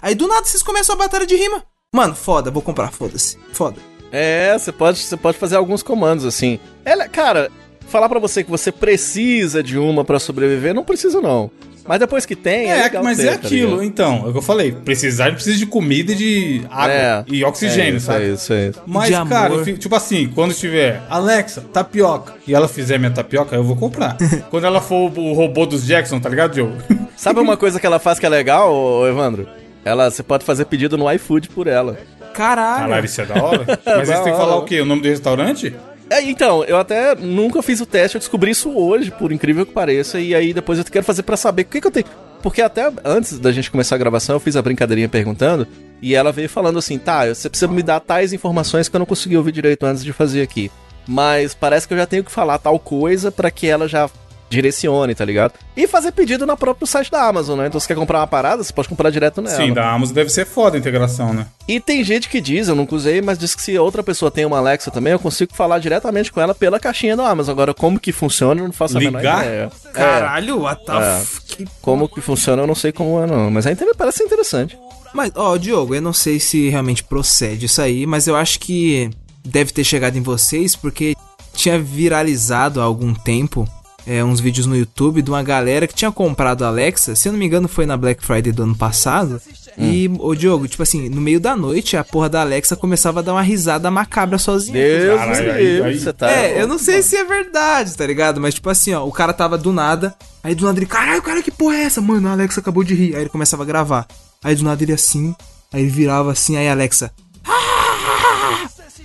Aí 0.00 0.14
do 0.14 0.26
nada 0.26 0.44
vocês 0.44 0.62
começam 0.62 0.94
a 0.94 0.98
batalha 0.98 1.26
de 1.26 1.36
rima. 1.36 1.62
Mano, 1.94 2.14
foda, 2.14 2.50
vou 2.50 2.62
comprar, 2.62 2.90
foda-se. 2.92 3.38
Foda. 3.52 3.76
É, 4.10 4.56
você 4.58 4.70
pode, 4.72 4.98
você 4.98 5.16
pode 5.16 5.38
fazer 5.38 5.56
alguns 5.56 5.82
comandos 5.82 6.24
assim. 6.24 6.58
Ela, 6.84 7.08
cara, 7.08 7.50
falar 7.92 8.08
pra 8.08 8.18
você 8.18 8.42
que 8.42 8.50
você 8.50 8.72
precisa 8.72 9.62
de 9.62 9.78
uma 9.78 10.04
pra 10.04 10.18
sobreviver, 10.18 10.74
não 10.74 10.82
precisa 10.84 11.20
não. 11.20 11.50
Mas 11.84 11.98
depois 11.98 12.24
que 12.24 12.36
tem, 12.36 12.70
é, 12.70 12.78
É, 12.78 12.82
legal 12.84 13.02
mas 13.02 13.18
ter, 13.18 13.26
é 13.26 13.30
tá 13.36 13.46
aquilo, 13.46 13.70
ligado? 13.70 13.84
então. 13.84 14.22
É 14.24 14.28
o 14.28 14.32
que 14.32 14.38
eu 14.38 14.42
falei. 14.42 14.70
Precisar, 14.70 15.32
precisa 15.32 15.56
de 15.58 15.66
comida 15.66 16.12
e 16.12 16.14
de 16.14 16.62
água 16.70 16.92
É. 16.94 17.24
e 17.26 17.44
oxigênio, 17.44 17.94
é 17.94 17.96
isso, 17.96 18.06
sabe? 18.06 18.24
É 18.24 18.28
isso, 18.28 18.52
é 18.52 18.68
isso. 18.68 18.80
Mas, 18.86 19.08
De 19.08 19.28
cara, 19.28 19.52
eu 19.54 19.76
tipo 19.78 19.94
assim, 19.96 20.28
quando 20.32 20.54
tiver 20.54 21.02
Alexa, 21.10 21.60
tapioca, 21.60 22.34
e 22.46 22.54
ela 22.54 22.68
fizer 22.68 22.98
minha 22.98 23.10
tapioca, 23.10 23.56
eu 23.56 23.64
vou 23.64 23.74
comprar. 23.74 24.16
quando 24.48 24.64
ela 24.64 24.80
for 24.80 25.10
o 25.18 25.32
robô 25.32 25.66
dos 25.66 25.84
Jackson, 25.84 26.20
tá 26.20 26.28
ligado, 26.28 26.52
Diogo? 26.54 26.76
Sabe 27.16 27.40
uma 27.40 27.56
coisa 27.56 27.80
que 27.80 27.86
ela 27.86 27.98
faz 27.98 28.18
que 28.20 28.26
é 28.26 28.28
legal, 28.28 28.72
Evandro? 29.08 29.48
Ela, 29.84 30.08
você 30.08 30.22
pode 30.22 30.44
fazer 30.44 30.64
pedido 30.66 30.96
no 30.96 31.10
iFood 31.12 31.48
por 31.48 31.66
ela. 31.66 31.98
Caralho. 32.32 32.82
Caralho, 32.84 33.04
isso 33.04 33.20
é 33.20 33.26
da 33.26 33.42
hora. 33.42 33.64
Mas 33.84 34.08
Da 34.08 34.16
você 34.16 34.22
tem 34.22 34.32
que 34.32 34.38
falar 34.38 34.56
o 34.56 34.62
quê? 34.64 34.80
O 34.80 34.84
nome 34.86 35.02
do 35.02 35.08
restaurante? 35.08 35.74
É, 36.12 36.22
então, 36.22 36.62
eu 36.64 36.76
até 36.76 37.14
nunca 37.14 37.62
fiz 37.62 37.80
o 37.80 37.86
teste, 37.86 38.16
eu 38.16 38.18
descobri 38.18 38.50
isso 38.50 38.70
hoje, 38.70 39.10
por 39.10 39.32
incrível 39.32 39.64
que 39.64 39.72
pareça, 39.72 40.20
e 40.20 40.34
aí 40.34 40.52
depois 40.52 40.78
eu 40.78 40.84
quero 40.84 41.06
fazer 41.06 41.22
pra 41.22 41.38
saber 41.38 41.62
o 41.62 41.64
que, 41.64 41.80
que 41.80 41.86
eu 41.86 41.90
tenho. 41.90 42.04
Porque 42.42 42.60
até 42.60 42.92
antes 43.02 43.38
da 43.38 43.50
gente 43.50 43.70
começar 43.70 43.94
a 43.94 43.98
gravação, 43.98 44.36
eu 44.36 44.40
fiz 44.40 44.54
a 44.54 44.60
brincadeirinha 44.60 45.08
perguntando, 45.08 45.66
e 46.02 46.14
ela 46.14 46.30
veio 46.30 46.50
falando 46.50 46.78
assim: 46.78 46.98
tá, 46.98 47.26
você 47.26 47.48
precisa 47.48 47.72
me 47.72 47.82
dar 47.82 47.98
tais 47.98 48.34
informações 48.34 48.90
que 48.90 48.96
eu 48.96 48.98
não 48.98 49.06
consegui 49.06 49.38
ouvir 49.38 49.52
direito 49.52 49.86
antes 49.86 50.04
de 50.04 50.12
fazer 50.12 50.42
aqui. 50.42 50.70
Mas 51.08 51.54
parece 51.54 51.88
que 51.88 51.94
eu 51.94 51.98
já 51.98 52.06
tenho 52.06 52.24
que 52.24 52.30
falar 52.30 52.58
tal 52.58 52.78
coisa 52.78 53.32
pra 53.32 53.50
que 53.50 53.66
ela 53.66 53.88
já 53.88 54.06
direcione, 54.52 55.14
tá 55.14 55.24
ligado? 55.24 55.54
E 55.76 55.86
fazer 55.86 56.12
pedido 56.12 56.46
na 56.46 56.56
próprio 56.56 56.86
site 56.86 57.10
da 57.10 57.26
Amazon, 57.26 57.58
né? 57.58 57.66
Então 57.66 57.80
você 57.80 57.88
quer 57.88 57.96
comprar 57.96 58.20
uma 58.20 58.26
parada, 58.26 58.62
você 58.62 58.72
pode 58.72 58.88
comprar 58.88 59.10
direto 59.10 59.40
nela. 59.42 59.56
Sim, 59.56 59.72
da 59.72 59.90
Amazon 59.90 60.14
deve 60.14 60.30
ser 60.30 60.46
foda 60.46 60.76
a 60.76 60.78
integração, 60.78 61.32
né? 61.32 61.46
E 61.66 61.80
tem 61.80 62.04
gente 62.04 62.28
que 62.28 62.40
diz, 62.40 62.68
eu 62.68 62.74
nunca 62.74 62.94
usei, 62.94 63.20
mas 63.22 63.38
diz 63.38 63.54
que 63.54 63.62
se 63.62 63.78
outra 63.78 64.02
pessoa 64.02 64.30
tem 64.30 64.44
uma 64.44 64.58
Alexa 64.58 64.90
também, 64.90 65.12
eu 65.12 65.18
consigo 65.18 65.54
falar 65.54 65.78
diretamente 65.78 66.30
com 66.30 66.40
ela 66.40 66.54
pela 66.54 66.78
caixinha 66.78 67.16
do 67.16 67.22
Amazon. 67.22 67.52
Agora, 67.52 67.72
como 67.74 67.98
que 67.98 68.12
funciona, 68.12 68.60
eu 68.60 68.66
não 68.66 68.72
faço 68.72 68.96
a 68.96 69.00
menor 69.00 69.18
Ligar? 69.18 69.44
ideia. 69.44 69.70
É, 69.86 69.90
Caralho, 69.92 70.60
what 70.60 70.84
the 70.84 70.92
É. 70.92 71.20
f... 71.20 71.40
que 71.46 71.66
como 71.80 72.08
que 72.08 72.20
funciona, 72.20 72.62
eu 72.62 72.66
não 72.66 72.74
sei 72.74 72.92
como 72.92 73.20
é, 73.22 73.26
não. 73.26 73.50
Mas 73.50 73.66
é 73.66 73.72
inter... 73.72 73.88
parece 73.96 74.22
interessante. 74.22 74.78
Mas, 75.14 75.30
ó, 75.34 75.56
Diogo, 75.56 75.94
eu 75.94 76.00
não 76.02 76.12
sei 76.12 76.40
se 76.40 76.68
realmente 76.68 77.04
procede 77.04 77.66
isso 77.66 77.80
aí, 77.82 78.06
mas 78.06 78.26
eu 78.26 78.34
acho 78.36 78.58
que 78.58 79.10
deve 79.44 79.72
ter 79.72 79.84
chegado 79.84 80.16
em 80.16 80.22
vocês 80.22 80.74
porque 80.76 81.14
tinha 81.54 81.78
viralizado 81.78 82.80
há 82.80 82.84
algum 82.84 83.12
tempo 83.12 83.68
é, 84.06 84.22
uns 84.24 84.40
vídeos 84.40 84.66
no 84.66 84.76
YouTube 84.76 85.22
de 85.22 85.30
uma 85.30 85.42
galera 85.42 85.86
que 85.86 85.94
tinha 85.94 86.10
comprado 86.10 86.64
a 86.64 86.68
Alexa, 86.68 87.14
se 87.14 87.28
eu 87.28 87.32
não 87.32 87.38
me 87.38 87.46
engano 87.46 87.68
foi 87.68 87.86
na 87.86 87.96
Black 87.96 88.24
Friday 88.24 88.52
do 88.52 88.62
ano 88.64 88.74
passado. 88.74 89.40
E, 89.78 90.10
ô 90.18 90.34
Diogo, 90.34 90.68
tipo 90.68 90.82
assim, 90.82 91.08
no 91.08 91.20
meio 91.20 91.40
da 91.40 91.56
noite 91.56 91.96
a 91.96 92.04
porra 92.04 92.28
da 92.28 92.40
Alexa 92.42 92.76
começava 92.76 93.20
a 93.20 93.22
dar 93.22 93.32
uma 93.32 93.40
risada 93.42 93.90
macabra 93.90 94.36
sozinha. 94.38 94.74
Deus 94.74 95.18
Caralho, 95.18 95.44
me 95.44 95.50
aí- 95.50 95.82
aí- 95.82 95.98
você 95.98 96.12
tá... 96.12 96.30
É, 96.30 96.60
eu 96.60 96.66
não 96.68 96.78
sei 96.78 97.02
se 97.02 97.16
é 97.16 97.24
verdade, 97.24 97.96
tá 97.96 98.06
ligado? 98.06 98.38
Mas 98.40 98.54
tipo 98.54 98.68
assim, 98.68 98.92
ó, 98.92 99.06
o 99.06 99.10
cara 99.12 99.32
tava 99.32 99.56
do 99.56 99.72
nada, 99.72 100.14
aí 100.44 100.54
do 100.54 100.64
nada 100.66 100.78
ele, 100.78 100.84
caralho, 100.86 101.22
cara, 101.22 101.42
que 101.42 101.50
porra 101.50 101.76
é 101.76 101.84
essa? 101.84 102.00
Mano, 102.02 102.28
a 102.28 102.32
Alexa 102.32 102.60
acabou 102.60 102.84
de 102.84 102.94
rir. 102.94 103.14
Aí 103.16 103.22
ele 103.22 103.30
começava 103.30 103.62
a 103.62 103.66
gravar. 103.66 104.06
Aí 104.44 104.54
do 104.54 104.62
nada 104.64 104.82
ele 104.82 104.92
assim, 104.92 105.34
aí 105.72 105.80
ele 105.82 105.90
virava 105.90 106.32
assim, 106.32 106.56
aí 106.56 106.68
a 106.68 106.72
Alexa. 106.72 107.10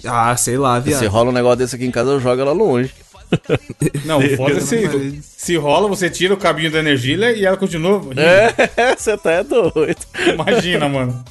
Ah, 0.06 0.36
sei 0.38 0.58
lá, 0.58 0.82
Se 0.82 0.88
viado. 0.90 1.08
rola 1.08 1.30
um 1.32 1.34
negócio 1.34 1.58
desse 1.58 1.76
aqui 1.76 1.86
em 1.86 1.92
casa, 1.92 2.12
eu 2.12 2.20
jogo 2.20 2.40
ela 2.42 2.52
longe. 2.54 2.94
Não, 4.06 4.20
o 4.20 4.38
foda 4.38 4.58
é 4.58 4.60
se, 4.60 5.22
se 5.22 5.56
rola, 5.56 5.88
você 5.88 6.10
tira 6.10 6.34
o 6.34 6.38
cabinho 6.38 6.72
da 6.72 6.80
energia 6.80 7.32
e 7.32 7.46
ela 7.46 7.58
continua 7.58 8.00
rindo. 8.00 8.20
É, 8.20 8.54
você 8.98 9.18
tá 9.18 9.32
é 9.32 9.44
doido. 9.44 9.98
Imagina, 10.34 10.88
mano. 10.88 11.24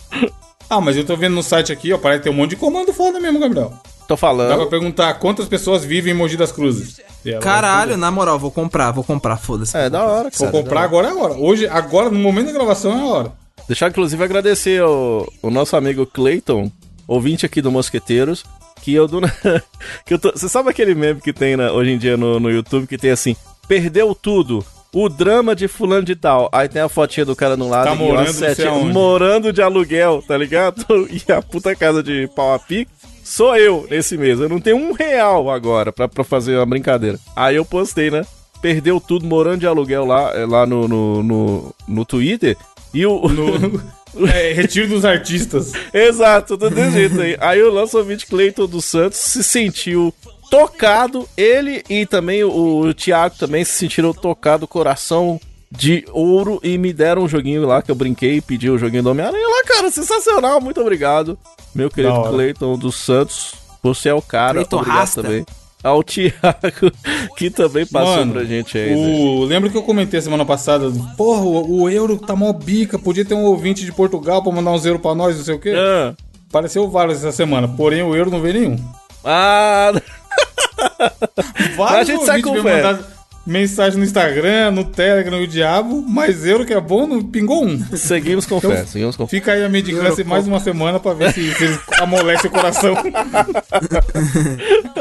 Ah, 0.68 0.80
mas 0.80 0.96
eu 0.96 1.04
tô 1.04 1.16
vendo 1.16 1.34
no 1.34 1.42
site 1.42 1.72
aqui, 1.72 1.92
ó, 1.92 1.98
parece 1.98 2.24
ter 2.24 2.30
um 2.30 2.34
monte 2.34 2.50
de 2.50 2.56
comando 2.56 2.92
foda 2.92 3.20
mesmo, 3.20 3.38
Gabriel. 3.38 3.72
Tô 4.06 4.14
Dá 4.14 4.16
pra 4.16 4.16
falando. 4.16 4.66
perguntar 4.68 5.14
quantas 5.14 5.48
pessoas 5.48 5.84
vivem 5.84 6.12
em 6.12 6.16
Mogi 6.16 6.36
das 6.36 6.52
Cruzes. 6.52 7.00
Caralho, 7.40 7.96
na 7.96 8.10
moral, 8.10 8.38
vou 8.38 8.50
comprar, 8.50 8.92
vou 8.92 9.02
comprar, 9.02 9.36
foda-se. 9.36 9.76
É, 9.76 9.90
da 9.90 10.04
hora. 10.04 10.30
Vou 10.32 10.48
cara, 10.48 10.52
comprar 10.52 10.82
agora 10.82 11.08
é 11.08 11.10
a 11.10 11.14
hora. 11.14 11.34
Hoje, 11.34 11.66
agora, 11.66 12.08
no 12.08 12.18
momento 12.18 12.46
da 12.46 12.52
gravação 12.52 12.92
é 12.92 13.00
a 13.00 13.06
hora. 13.06 13.32
Deixar, 13.66 13.88
inclusive, 13.88 14.22
agradecer 14.22 14.80
o, 14.82 15.26
o 15.42 15.50
nosso 15.50 15.76
amigo 15.76 16.06
Clayton, 16.06 16.70
ouvinte 17.06 17.44
aqui 17.44 17.60
do 17.60 17.72
Mosqueteiros, 17.72 18.44
que 18.86 18.94
eu 18.94 19.08
do. 19.08 19.20
que 20.06 20.14
eu 20.14 20.18
tô, 20.18 20.30
você 20.30 20.48
sabe 20.48 20.70
aquele 20.70 20.94
meme 20.94 21.20
que 21.20 21.32
tem 21.32 21.56
na- 21.56 21.72
hoje 21.72 21.90
em 21.90 21.98
dia 21.98 22.16
no, 22.16 22.38
no 22.38 22.48
YouTube 22.48 22.86
que 22.86 22.96
tem 22.96 23.10
assim: 23.10 23.34
perdeu 23.66 24.14
tudo. 24.14 24.64
O 24.94 25.08
drama 25.10 25.54
de 25.56 25.66
fulano 25.68 26.04
de 26.04 26.14
tal. 26.14 26.48
Aí 26.52 26.68
tem 26.68 26.80
a 26.80 26.88
fotinha 26.88 27.26
do 27.26 27.34
cara 27.36 27.54
no 27.56 27.68
lado 27.68 27.86
Tá 27.88 27.94
e 27.94 27.98
morando 27.98 28.30
aonde. 28.68 28.92
morando 28.94 29.52
de 29.52 29.60
aluguel, 29.60 30.22
tá 30.26 30.38
ligado? 30.38 30.86
E 31.10 31.30
a 31.32 31.42
puta 31.42 31.74
casa 31.74 32.00
de 32.02 32.28
pau 32.34 32.54
a 32.54 32.58
pique 32.58 32.90
sou 33.24 33.56
eu 33.56 33.86
nesse 33.90 34.16
mês. 34.16 34.38
Eu 34.40 34.48
não 34.48 34.60
tenho 34.60 34.76
um 34.76 34.92
real 34.92 35.50
agora 35.50 35.92
pra, 35.92 36.06
pra 36.08 36.22
fazer 36.24 36.56
uma 36.56 36.64
brincadeira. 36.64 37.18
Aí 37.34 37.56
eu 37.56 37.64
postei, 37.64 38.10
né? 38.10 38.24
Perdeu 38.62 38.98
tudo 39.00 39.26
morando 39.26 39.60
de 39.60 39.66
aluguel 39.66 40.06
lá, 40.06 40.30
eh, 40.34 40.46
lá 40.46 40.64
no, 40.64 40.86
no, 40.88 41.22
no, 41.22 41.74
no 41.88 42.04
Twitter. 42.06 42.56
E 42.94 43.04
o. 43.04 43.28
No, 43.28 43.82
é, 44.32 44.52
retiro 44.52 44.88
dos 44.88 45.04
artistas. 45.04 45.72
Exato, 45.92 46.56
tudo 46.56 46.74
desse 46.74 46.92
jeito 46.92 47.20
aí. 47.20 47.36
Aí 47.40 47.62
o 47.62 47.74
ouvinte 47.94 48.26
Cleiton 48.26 48.66
dos 48.66 48.84
Santos 48.84 49.18
se 49.18 49.42
sentiu 49.42 50.12
tocado, 50.50 51.28
ele 51.36 51.82
e 51.88 52.06
também 52.06 52.44
o, 52.44 52.80
o 52.80 52.94
Thiago 52.94 53.36
também 53.38 53.64
se 53.64 53.72
sentiram 53.72 54.12
tocado, 54.12 54.66
coração 54.66 55.40
de 55.70 56.04
ouro 56.12 56.60
e 56.62 56.78
me 56.78 56.92
deram 56.92 57.24
um 57.24 57.28
joguinho 57.28 57.66
lá 57.66 57.82
que 57.82 57.90
eu 57.90 57.94
brinquei 57.94 58.36
e 58.36 58.40
pedi 58.40 58.70
o 58.70 58.78
joguinho 58.78 59.02
do 59.02 59.10
Homem-Aranha 59.10 59.46
lá, 59.48 59.64
cara. 59.64 59.90
Sensacional, 59.90 60.60
muito 60.60 60.80
obrigado. 60.80 61.38
Meu 61.74 61.90
querido. 61.90 62.22
Cleiton 62.30 62.78
dos 62.78 62.96
Santos. 62.96 63.54
Você 63.82 64.08
é 64.08 64.14
o 64.14 64.22
cara. 64.22 64.54
Cleiton 64.54 64.76
obrigado 64.76 64.98
Rasta. 64.98 65.22
também. 65.22 65.46
Ao 65.86 66.02
Thiago, 66.02 66.90
que 67.36 67.48
também 67.50 67.86
passou 67.86 68.16
Mano, 68.16 68.32
pra 68.32 68.44
gente 68.44 68.76
aí. 68.76 68.90
né? 68.94 68.96
o... 68.96 69.44
lembra 69.44 69.70
que 69.70 69.76
eu 69.76 69.82
comentei 69.82 70.20
semana 70.20 70.44
passada? 70.44 70.90
Porra, 71.16 71.42
o, 71.42 71.82
o 71.82 71.90
euro 71.90 72.16
tá 72.18 72.34
mó 72.34 72.52
bica. 72.52 72.98
Podia 72.98 73.24
ter 73.24 73.34
um 73.34 73.44
ouvinte 73.44 73.84
de 73.84 73.92
Portugal 73.92 74.42
pra 74.42 74.50
mandar 74.52 74.72
uns 74.72 74.84
euros 74.84 75.00
pra 75.00 75.14
nós, 75.14 75.36
não 75.36 75.44
sei 75.44 75.54
o 75.54 75.58
quê. 75.60 75.72
Ah, 75.76 76.14
Apareceu 76.48 76.88
vários 76.88 77.18
essa 77.18 77.32
semana, 77.32 77.68
porém 77.68 78.02
o 78.02 78.14
euro 78.16 78.30
não 78.30 78.40
veio 78.40 78.54
nenhum. 78.54 78.76
ah, 79.24 79.92
Vários 81.76 82.00
a 82.00 82.04
gente 82.04 82.24
sai 82.24 82.40
com 82.42 82.54
fé. 82.62 82.76
mandaram 82.76 83.15
mensagem 83.46 83.98
no 83.98 84.04
Instagram, 84.04 84.72
no 84.72 84.84
Telegram 84.84 85.40
e 85.40 85.44
o 85.44 85.46
diabo, 85.46 86.04
mas 86.06 86.44
euro 86.44 86.66
que 86.66 86.74
é 86.74 86.80
bom, 86.80 87.06
não 87.06 87.22
pingou 87.22 87.64
um. 87.64 87.78
seguimos 87.96 88.44
com 88.44 88.60
fé, 88.60 88.84
seguimos 88.84 89.16
com 89.16 89.26
fé. 89.26 89.30
Fica 89.36 89.52
aí 89.52 89.64
a 89.64 89.68
mendicância 89.68 90.24
mais 90.24 90.46
uma 90.48 90.58
semana 90.60 90.98
pra 90.98 91.14
ver 91.14 91.32
se, 91.32 91.54
se 91.54 91.78
amolece 92.00 92.48
o 92.48 92.50
coração. 92.50 92.94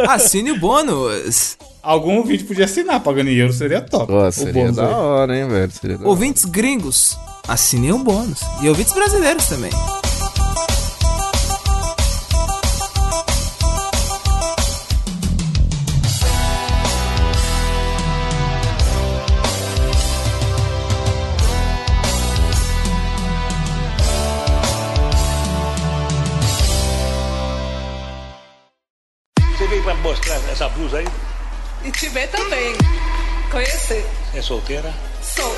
Assine 0.08 0.52
o 0.52 0.60
bônus. 0.60 1.58
Algum 1.82 2.18
ouvinte 2.18 2.44
podia 2.44 2.66
assinar 2.66 3.00
pagando 3.00 3.30
em 3.30 3.36
euro, 3.36 3.54
seria 3.54 3.82
top. 3.82 4.08
Pô, 4.08 4.28
O 4.28 4.32
seria 4.32 4.54
bônus 4.54 4.76
da 4.76 4.88
hora, 4.88 5.38
hein, 5.38 5.48
velho? 5.48 5.72
Seria 5.72 5.96
da 5.98 6.02
hora. 6.02 6.10
Ouvintes 6.10 6.46
gringos, 6.46 7.18
assinem 7.48 7.92
o 7.92 8.00
bônus. 8.00 8.40
E 8.62 8.70
ouvintes 8.70 8.94
brasileiros 8.94 9.46
também. 9.48 9.72
Essa 30.56 30.70
blusa 30.70 31.00
aí? 31.00 31.08
E 31.84 31.92
te 31.92 32.08
ver 32.08 32.30
também. 32.30 32.74
Conhecer. 33.52 34.06
É 34.34 34.42
solteira? 34.42 34.94
Sou. 35.22 35.54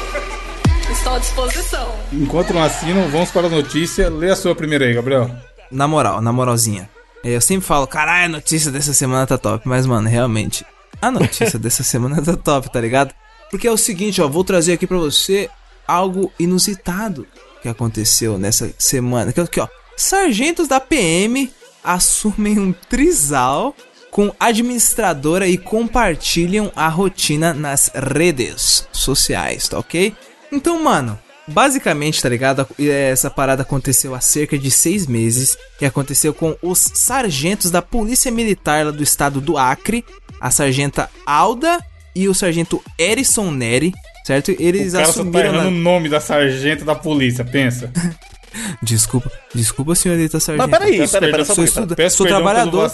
Estou 0.91 1.13
à 1.13 1.19
disposição. 1.19 1.95
Enquanto 2.11 2.51
não 2.51 2.63
assinam, 2.63 3.07
vamos 3.09 3.29
para 3.29 3.45
a 3.45 3.49
notícia. 3.49 4.09
Lê 4.09 4.31
a 4.31 4.35
sua 4.35 4.55
primeira 4.55 4.85
aí, 4.85 4.93
Gabriel. 4.93 5.29
Na 5.71 5.87
moral, 5.87 6.19
na 6.19 6.33
moralzinha. 6.33 6.89
É, 7.23 7.35
Eu 7.35 7.41
sempre 7.41 7.67
falo, 7.67 7.85
caralho, 7.85 8.25
a 8.25 8.29
notícia 8.29 8.71
dessa 8.71 8.91
semana 8.91 9.27
tá 9.27 9.37
top. 9.37 9.67
Mas, 9.67 9.85
mano, 9.85 10.09
realmente, 10.09 10.65
a 10.99 11.11
notícia 11.11 11.59
dessa 11.59 11.83
semana 11.83 12.19
tá 12.21 12.35
top, 12.35 12.71
tá 12.71 12.81
ligado? 12.81 13.13
Porque 13.51 13.67
é 13.67 13.71
o 13.71 13.77
seguinte, 13.77 14.19
ó, 14.19 14.27
vou 14.27 14.43
trazer 14.43 14.73
aqui 14.73 14.87
pra 14.87 14.97
você 14.97 15.47
algo 15.87 16.33
inusitado 16.39 17.27
que 17.61 17.69
aconteceu 17.69 18.39
nessa 18.39 18.73
semana. 18.79 19.31
Que 19.31 19.39
é 19.39 19.43
aqui, 19.43 19.59
ó. 19.59 19.67
Sargentos 19.95 20.67
da 20.67 20.79
PM 20.79 21.51
assumem 21.83 22.57
um 22.59 22.73
trisal 22.73 23.75
com 24.17 24.33
administradora 24.39 25.47
e 25.47 25.59
compartilham 25.59 26.71
a 26.75 26.87
rotina 26.87 27.53
nas 27.53 27.91
redes 27.93 28.87
sociais, 28.91 29.67
tá 29.67 29.77
ok? 29.77 30.11
Então, 30.51 30.83
mano, 30.83 31.19
basicamente, 31.47 32.19
tá 32.19 32.27
ligado? 32.27 32.65
Essa 32.79 33.29
parada 33.29 33.61
aconteceu 33.61 34.15
há 34.15 34.19
cerca 34.19 34.57
de 34.57 34.71
seis 34.71 35.05
meses. 35.05 35.55
E 35.79 35.85
aconteceu 35.85 36.33
com 36.33 36.55
os 36.63 36.79
sargentos 36.95 37.69
da 37.69 37.79
Polícia 37.79 38.31
Militar 38.31 38.85
lá 38.87 38.91
do 38.91 39.03
estado 39.03 39.39
do 39.39 39.55
Acre, 39.55 40.03
a 40.41 40.49
sargenta 40.49 41.11
Alda 41.23 41.77
e 42.15 42.27
o 42.27 42.33
sargento 42.33 42.81
Erison 42.97 43.51
Neri, 43.51 43.93
certo? 44.25 44.49
Eles 44.57 44.93
O 44.93 44.97
cara 44.97 45.05
só 45.09 45.13
tá 45.13 45.19
assumiram. 45.21 45.45
errando 45.53 45.67
o 45.67 45.71
na- 45.71 45.77
nome 45.91 46.09
da 46.09 46.19
sargenta 46.19 46.83
da 46.83 46.95
polícia, 46.95 47.45
pensa. 47.45 47.91
Desculpa, 48.81 49.31
desculpa, 49.55 49.95
senhorita 49.95 50.39
sargento. 50.39 50.69
Mas 50.69 50.79
peraí, 50.79 51.07
peraí, 51.07 51.31
peraí, 51.31 51.45
sou 51.45 51.55
pouquinho. 51.55 51.65
estuda- 51.65 51.95
Peço 51.95 52.17
sou 52.17 52.27
trabalhador. 52.27 52.89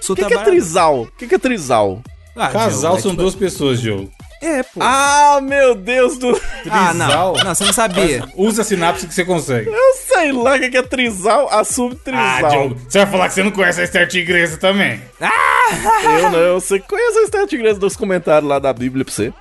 Sou 0.00 0.14
O 0.14 0.16
que, 0.16 0.24
que 0.26 0.34
é 0.34 0.38
trisal? 0.38 1.02
O 1.02 1.06
que, 1.18 1.26
que 1.26 1.34
é 1.34 1.38
trisal? 1.38 2.02
Ah, 2.36 2.48
Casal 2.48 2.92
Diogo, 2.96 3.00
são 3.02 3.10
é 3.10 3.12
tipo- 3.12 3.22
duas 3.22 3.34
pessoas, 3.34 3.80
Diogo. 3.80 4.10
É, 4.42 4.62
pô. 4.62 4.80
Ah, 4.80 5.38
meu 5.40 5.74
Deus 5.74 6.18
do... 6.18 6.28
Ah, 6.68 6.92
não. 6.92 7.06
Trisal? 7.06 7.36
Não, 7.44 7.54
você 7.54 7.64
não 7.64 7.72
sabia. 7.72 8.24
Usa 8.36 8.62
a 8.62 8.64
sinapse 8.64 9.06
que 9.06 9.14
você 9.14 9.24
consegue. 9.24 9.70
Eu 9.70 9.94
sei 9.94 10.32
lá 10.32 10.56
o 10.56 10.58
que 10.70 10.76
é 10.76 10.82
trisal, 10.82 11.48
assume 11.50 11.94
Ah, 11.94 12.38
trisal. 12.38 12.50
Diogo, 12.50 12.80
você 12.88 12.98
vai 12.98 13.06
falar 13.06 13.28
que 13.28 13.34
você 13.34 13.42
não 13.42 13.50
conhece 13.52 13.80
a 13.80 13.84
Esther 13.84 14.08
Tigresa 14.08 14.56
também. 14.58 15.00
eu 16.04 16.30
não, 16.30 16.60
você 16.60 16.80
conhece 16.80 17.18
a 17.18 17.22
Esther 17.22 17.46
Tigresa 17.46 17.78
dos 17.78 17.96
comentários 17.96 18.48
lá 18.48 18.58
da 18.58 18.72
Bíblia 18.72 19.04
pra 19.04 19.14
você? 19.14 19.32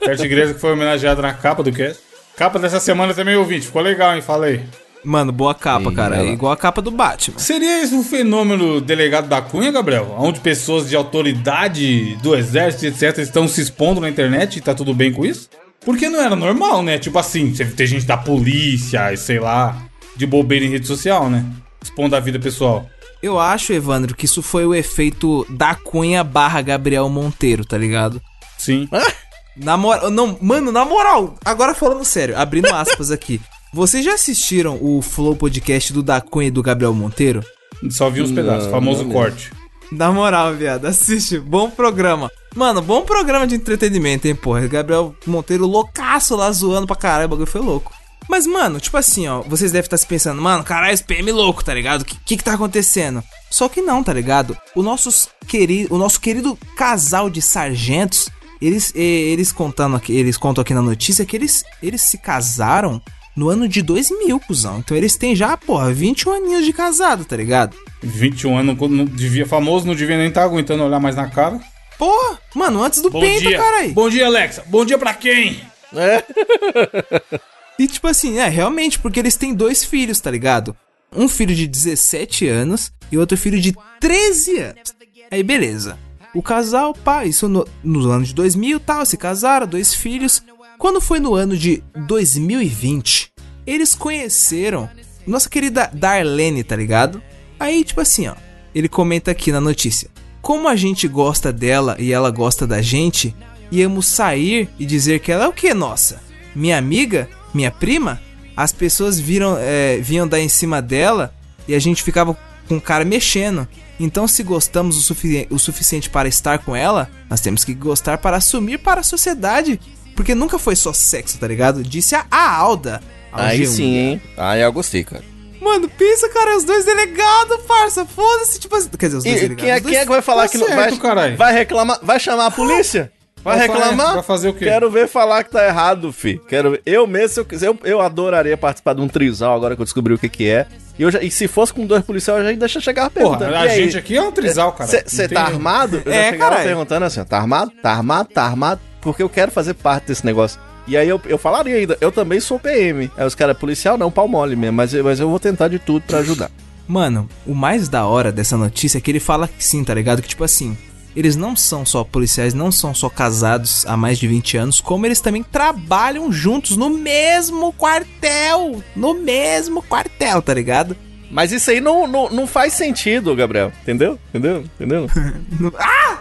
Esther 0.00 0.16
Tigresa 0.16 0.54
que 0.54 0.60
foi 0.60 0.72
homenageada 0.72 1.20
na 1.22 1.34
capa 1.34 1.62
do 1.62 1.72
cast. 1.72 2.00
Capa 2.36 2.58
dessa 2.58 2.80
semana 2.80 3.14
também, 3.14 3.36
ouvinte. 3.36 3.66
Ficou 3.66 3.82
legal, 3.82 4.14
hein? 4.14 4.22
Falei. 4.22 4.62
Mano, 5.04 5.32
boa 5.32 5.54
capa, 5.54 5.92
cara. 5.92 6.22
É 6.22 6.32
igual 6.32 6.52
a 6.52 6.56
capa 6.56 6.80
do 6.80 6.90
Batman. 6.90 7.38
Seria 7.38 7.82
esse 7.82 7.94
o 7.94 8.04
fenômeno 8.04 8.80
delegado 8.80 9.28
da 9.28 9.42
Cunha, 9.42 9.72
Gabriel? 9.72 10.14
Onde 10.16 10.40
pessoas 10.40 10.88
de 10.88 10.94
autoridade 10.94 12.14
do 12.16 12.36
exército, 12.36 12.86
etc., 12.86 13.18
estão 13.18 13.48
se 13.48 13.60
expondo 13.60 14.00
na 14.00 14.08
internet 14.08 14.56
e 14.56 14.60
tá 14.60 14.74
tudo 14.74 14.94
bem 14.94 15.12
com 15.12 15.24
isso? 15.24 15.50
Porque 15.84 16.08
não 16.08 16.20
era 16.20 16.36
normal, 16.36 16.82
né? 16.82 16.98
Tipo 16.98 17.18
assim, 17.18 17.52
você 17.52 17.64
ter 17.64 17.86
gente 17.86 18.06
da 18.06 18.16
polícia, 18.16 19.14
sei 19.16 19.40
lá, 19.40 19.76
de 20.14 20.24
bobeira 20.26 20.64
em 20.64 20.70
rede 20.70 20.86
social, 20.86 21.28
né? 21.28 21.44
Expondo 21.82 22.14
a 22.14 22.20
vida 22.20 22.38
pessoal. 22.38 22.86
Eu 23.20 23.38
acho, 23.38 23.72
Evandro, 23.72 24.14
que 24.14 24.26
isso 24.26 24.42
foi 24.42 24.64
o 24.64 24.74
efeito 24.74 25.44
da 25.50 25.74
Cunha 25.74 26.22
barra 26.22 26.62
Gabriel 26.62 27.08
Monteiro, 27.08 27.64
tá 27.64 27.76
ligado? 27.76 28.22
Sim. 28.56 28.88
Na 29.56 29.76
moral, 29.76 30.10
não, 30.10 30.38
mano, 30.40 30.72
na 30.72 30.84
moral, 30.84 31.34
agora 31.44 31.74
falando 31.74 32.04
sério, 32.04 32.38
abrindo 32.38 32.68
aspas 32.74 33.10
aqui. 33.10 33.40
Vocês 33.72 34.04
já 34.04 34.14
assistiram 34.14 34.78
o 34.80 35.00
Flow 35.00 35.34
Podcast 35.34 35.92
do 35.92 36.02
da 36.02 36.20
Cunha 36.20 36.48
e 36.48 36.50
do 36.50 36.62
Gabriel 36.62 36.94
Monteiro? 36.94 37.42
Só 37.90 38.10
vi 38.10 38.22
uns 38.22 38.30
pedaços, 38.30 38.70
famoso 38.70 39.04
corte. 39.06 39.50
Na 39.90 40.10
moral, 40.10 40.54
viado, 40.54 40.86
assiste. 40.86 41.38
Bom 41.38 41.70
programa. 41.70 42.30
Mano, 42.54 42.80
bom 42.80 43.02
programa 43.02 43.46
de 43.46 43.54
entretenimento, 43.54 44.26
hein, 44.26 44.34
porra. 44.34 44.66
Gabriel 44.66 45.14
Monteiro 45.26 45.66
loucaço 45.66 46.36
lá 46.36 46.50
zoando 46.52 46.86
pra 46.86 46.96
caralho, 46.96 47.26
o 47.26 47.28
bagulho 47.28 47.46
foi 47.46 47.60
louco. 47.60 47.92
Mas, 48.28 48.46
mano, 48.46 48.80
tipo 48.80 48.96
assim, 48.96 49.26
ó, 49.26 49.42
vocês 49.42 49.72
devem 49.72 49.84
estar 49.84 49.96
se 49.96 50.06
pensando, 50.06 50.40
mano, 50.40 50.62
caralho, 50.64 50.94
esse 50.94 51.04
PM 51.04 51.30
louco, 51.32 51.64
tá 51.64 51.74
ligado? 51.74 52.02
O 52.02 52.04
que, 52.04 52.16
que 52.24 52.36
que 52.36 52.44
tá 52.44 52.54
acontecendo? 52.54 53.22
Só 53.50 53.68
que 53.68 53.82
não, 53.82 54.02
tá 54.02 54.12
ligado? 54.12 54.56
O, 54.74 54.82
nossos 54.82 55.28
queri 55.46 55.86
o 55.90 55.98
nosso 55.98 56.20
querido 56.20 56.56
casal 56.76 57.28
de 57.28 57.42
sargentos, 57.42 58.28
eles, 58.66 58.92
eles 58.94 59.52
contando 59.52 59.96
aqui, 59.96 60.14
eles 60.16 60.36
contam 60.36 60.62
aqui 60.62 60.72
na 60.72 60.82
notícia 60.82 61.24
que 61.26 61.36
eles, 61.36 61.64
eles 61.82 62.02
se 62.02 62.18
casaram 62.18 63.00
no 63.36 63.48
ano 63.48 63.68
de 63.68 63.82
2000, 63.82 64.38
cuzão. 64.40 64.78
Então 64.78 64.96
eles 64.96 65.16
têm 65.16 65.34
já, 65.34 65.56
porra, 65.56 65.92
21 65.92 66.32
aninhos 66.32 66.64
de 66.64 66.72
casado, 66.72 67.24
tá 67.24 67.36
ligado? 67.36 67.76
21 68.02 68.58
anos, 68.58 68.76
não, 68.78 68.88
não 68.88 69.04
devia, 69.04 69.46
famoso, 69.46 69.86
não 69.86 69.94
devia 69.94 70.16
nem 70.16 70.28
estar 70.28 70.44
aguentando 70.44 70.82
olhar 70.84 71.00
mais 71.00 71.16
na 71.16 71.28
cara. 71.28 71.60
Porra, 71.98 72.38
mano, 72.54 72.82
antes 72.82 73.00
do 73.00 73.10
Bom 73.10 73.20
peito, 73.20 73.48
dia. 73.48 73.58
caralho. 73.58 73.92
Bom 73.92 74.08
dia, 74.08 74.26
Alexa. 74.26 74.64
Bom 74.66 74.84
dia 74.84 74.98
pra 74.98 75.14
quem? 75.14 75.60
E 77.78 77.86
tipo 77.88 78.06
assim, 78.06 78.38
é, 78.38 78.48
realmente, 78.48 78.98
porque 78.98 79.18
eles 79.18 79.34
têm 79.34 79.54
dois 79.54 79.82
filhos, 79.82 80.20
tá 80.20 80.30
ligado? 80.30 80.76
Um 81.10 81.26
filho 81.26 81.54
de 81.54 81.66
17 81.66 82.46
anos 82.46 82.92
e 83.10 83.18
outro 83.18 83.36
filho 83.36 83.60
de 83.60 83.74
13 83.98 84.58
anos. 84.58 84.94
Aí, 85.30 85.42
beleza. 85.42 85.98
O 86.34 86.42
casal, 86.42 86.94
pá, 86.94 87.24
isso 87.24 87.48
no, 87.48 87.66
no 87.82 88.10
ano 88.10 88.24
de 88.24 88.34
2000 88.34 88.80
tal, 88.80 89.04
se 89.04 89.16
casaram, 89.16 89.66
dois 89.66 89.94
filhos. 89.94 90.42
Quando 90.78 91.00
foi 91.00 91.20
no 91.20 91.34
ano 91.34 91.56
de 91.56 91.82
2020, 91.94 93.30
eles 93.66 93.94
conheceram 93.94 94.88
nossa 95.26 95.48
querida 95.48 95.90
Darlene, 95.92 96.64
tá 96.64 96.74
ligado? 96.74 97.22
Aí, 97.58 97.84
tipo 97.84 98.00
assim, 98.00 98.26
ó, 98.26 98.34
ele 98.74 98.88
comenta 98.88 99.30
aqui 99.30 99.52
na 99.52 99.60
notícia. 99.60 100.10
Como 100.40 100.68
a 100.68 100.74
gente 100.74 101.06
gosta 101.06 101.52
dela 101.52 101.96
e 101.98 102.12
ela 102.12 102.30
gosta 102.30 102.66
da 102.66 102.82
gente, 102.82 103.34
íamos 103.70 104.06
sair 104.06 104.68
e 104.78 104.84
dizer 104.84 105.20
que 105.20 105.30
ela 105.30 105.44
é 105.44 105.48
o 105.48 105.52
que, 105.52 105.72
nossa? 105.72 106.20
Minha 106.54 106.78
amiga? 106.78 107.28
Minha 107.54 107.70
prima? 107.70 108.20
As 108.56 108.72
pessoas 108.72 109.20
viram, 109.20 109.56
é, 109.58 109.98
vinham 109.98 110.26
dar 110.26 110.40
em 110.40 110.48
cima 110.48 110.82
dela 110.82 111.32
e 111.68 111.74
a 111.74 111.78
gente 111.78 112.02
ficava 112.02 112.36
com 112.68 112.76
o 112.76 112.80
cara 112.80 113.04
mexendo. 113.04 113.68
Então, 114.04 114.26
se 114.26 114.42
gostamos 114.42 114.96
o, 114.96 115.02
sufi 115.02 115.46
o 115.50 115.58
suficiente 115.58 116.10
para 116.10 116.28
estar 116.28 116.58
com 116.58 116.74
ela, 116.74 117.08
nós 117.30 117.40
temos 117.40 117.64
que 117.64 117.72
gostar 117.74 118.18
para 118.18 118.36
assumir 118.36 118.78
para 118.78 119.00
a 119.00 119.04
sociedade. 119.04 119.78
Porque 120.16 120.34
nunca 120.34 120.58
foi 120.58 120.76
só 120.76 120.92
sexo, 120.92 121.38
tá 121.38 121.46
ligado? 121.46 121.82
Disse 121.82 122.14
a, 122.14 122.26
a 122.30 122.54
Alda. 122.56 123.00
Aí 123.32 123.60
G1. 123.62 123.66
sim, 123.66 123.96
hein? 123.96 124.22
Aí 124.36 124.60
eu 124.60 124.72
gostei, 124.72 125.04
cara. 125.04 125.24
Mano, 125.60 125.88
pensa, 125.88 126.28
cara, 126.28 126.56
os 126.56 126.64
dois 126.64 126.84
delegados, 126.84 127.58
parça. 127.66 128.04
Foda-se, 128.04 128.58
tipo 128.58 128.74
assim. 128.76 128.88
Quer 128.90 129.06
dizer, 129.06 129.18
os 129.18 129.24
dois 129.24 129.36
E 129.36 129.40
delegados. 129.48 129.62
quem 129.62 129.70
é, 129.70 129.80
dois- 129.80 129.92
quem 129.92 130.00
é 130.00 130.04
que 130.04 130.10
vai 130.10 130.20
falar 130.22 130.42
Tá 130.42 130.48
que 130.48 130.58
não 130.58 130.66
certo, 130.66 130.90
vai, 130.90 130.98
caralho. 130.98 131.36
vai 131.36 131.54
reclamar? 131.54 131.98
Vai 132.02 132.18
chamar 132.20 132.46
a 132.46 132.50
polícia? 132.50 133.10
Vai, 133.44 133.58
Vai 133.58 133.66
reclamar? 133.66 134.14
vai 134.14 134.22
fazer 134.22 134.50
o 134.50 134.54
quê? 134.54 134.66
Quero 134.66 134.88
ver 134.88 135.08
falar 135.08 135.42
que 135.42 135.50
tá 135.50 135.66
errado, 135.66 136.12
fi. 136.12 136.40
Quero 136.48 136.70
ver. 136.72 136.82
Eu 136.86 137.08
mesmo, 137.08 137.28
se 137.34 137.40
eu 137.40 137.44
quiser, 137.44 137.66
eu, 137.66 137.78
eu 137.82 138.00
adoraria 138.00 138.56
participar 138.56 138.94
de 138.94 139.00
um 139.00 139.08
trisal 139.08 139.52
agora 139.56 139.74
que 139.74 139.82
eu 139.82 139.84
descobri 139.84 140.14
o 140.14 140.18
que 140.18 140.28
que 140.28 140.48
é. 140.48 140.64
E, 140.98 141.02
eu 141.02 141.10
já, 141.10 141.20
e 141.22 141.30
se 141.30 141.48
fosse 141.48 141.72
com 141.72 141.86
dois 141.86 142.02
policiais, 142.04 142.44
eu 142.44 142.50
já 142.52 142.58
deixa 142.58 142.80
chegar 142.80 143.08
Porra, 143.10 143.38
perguntando. 143.38 143.56
a 143.56 143.66
"E 143.66 143.70
aí, 143.70 143.84
gente 143.84 143.96
aqui 143.98 144.16
é 144.16 144.22
um 144.22 144.30
trisal, 144.30 144.72
cara. 144.72 144.90
Você 145.06 145.22
Não 145.22 145.28
tá 145.28 145.42
armado? 145.44 146.02
Eu 146.04 146.12
É, 146.12 146.24
já 146.24 146.30
chegava 146.30 146.50
caralho. 146.50 146.68
perguntando 146.68 147.04
assim, 147.06 147.20
ó, 147.20 147.24
tá 147.24 147.38
armado? 147.38 147.70
Tá 147.82 147.90
armado? 147.92 148.28
Tá 148.28 148.42
armado? 148.44 148.80
Porque 149.00 149.22
eu 149.22 149.28
quero 149.28 149.50
fazer 149.50 149.74
parte 149.74 150.08
desse 150.08 150.24
negócio. 150.24 150.60
E 150.86 150.96
aí 150.96 151.08
eu, 151.08 151.20
eu 151.26 151.38
falaria 151.38 151.76
ainda, 151.76 151.96
eu 152.00 152.10
também 152.12 152.40
sou 152.40 152.58
PM. 152.58 153.10
Aí 153.16 153.26
os 153.26 153.34
caras, 153.34 153.56
policial 153.56 153.96
não, 153.96 154.10
pau 154.10 154.28
mole 154.28 154.54
mesmo, 154.56 154.76
mas, 154.76 154.92
eu- 154.92 155.02
mas 155.04 155.18
eu 155.20 155.28
vou 155.30 155.38
tentar 155.40 155.68
de 155.68 155.78
tudo 155.78 156.02
pra 156.06 156.18
ajudar. 156.18 156.50
Mano, 156.86 157.28
o 157.46 157.54
mais 157.54 157.88
da 157.88 158.04
hora 158.06 158.30
dessa 158.32 158.56
notícia 158.56 158.98
é 158.98 159.00
que 159.00 159.10
ele 159.10 159.20
fala 159.20 159.46
que 159.48 159.64
sim, 159.64 159.82
tá 159.84 159.94
ligado? 159.94 160.20
Que 160.20 160.28
tipo 160.28 160.44
assim, 160.44 160.76
eles 161.14 161.36
não 161.36 161.54
são 161.54 161.84
só 161.84 162.02
policiais, 162.04 162.54
não 162.54 162.72
são 162.72 162.94
só 162.94 163.08
casados 163.08 163.84
há 163.86 163.96
mais 163.96 164.18
de 164.18 164.26
20 164.26 164.56
anos, 164.56 164.80
como 164.80 165.06
eles 165.06 165.20
também 165.20 165.42
trabalham 165.42 166.32
juntos 166.32 166.76
no 166.76 166.88
mesmo 166.90 167.72
quartel. 167.72 168.82
No 168.96 169.14
mesmo 169.14 169.82
quartel, 169.82 170.40
tá 170.42 170.54
ligado? 170.54 170.96
Mas 171.30 171.50
isso 171.52 171.70
aí 171.70 171.80
não, 171.80 172.06
não, 172.06 172.30
não 172.30 172.46
faz 172.46 172.74
sentido, 172.74 173.34
Gabriel. 173.34 173.72
Entendeu? 173.82 174.18
Entendeu? 174.30 174.64
Entendeu? 174.78 175.06
Ah! 175.78 176.18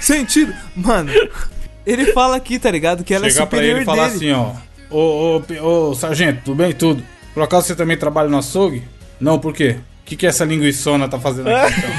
Sentido! 0.00 0.54
Mano, 0.76 1.10
ele 1.86 2.12
fala 2.12 2.36
aqui, 2.36 2.58
tá 2.58 2.70
ligado? 2.70 3.02
Que 3.02 3.14
ela 3.14 3.26
é 3.26 3.30
Chegar 3.30 3.46
pra 3.46 3.58
superior 3.58 3.76
ele 3.76 3.82
e 3.82 3.84
falar 3.84 4.08
dele. 4.08 4.16
assim, 4.16 4.32
ó. 4.32 4.52
Ô, 4.90 5.42
ô, 5.62 5.88
ô, 5.90 5.94
sargento, 5.94 6.42
tudo 6.44 6.56
bem? 6.56 6.72
Tudo. 6.72 7.02
Por 7.32 7.42
acaso 7.42 7.66
você 7.66 7.74
também 7.74 7.96
trabalha 7.96 8.28
no 8.28 8.38
açougue? 8.38 8.82
Não, 9.20 9.38
por 9.38 9.52
quê? 9.52 9.76
O 10.02 10.04
que, 10.06 10.16
que 10.16 10.26
essa 10.26 10.44
linguiçona 10.44 11.08
tá 11.08 11.18
fazendo 11.18 11.48
aqui, 11.48 11.74
então? 11.78 11.90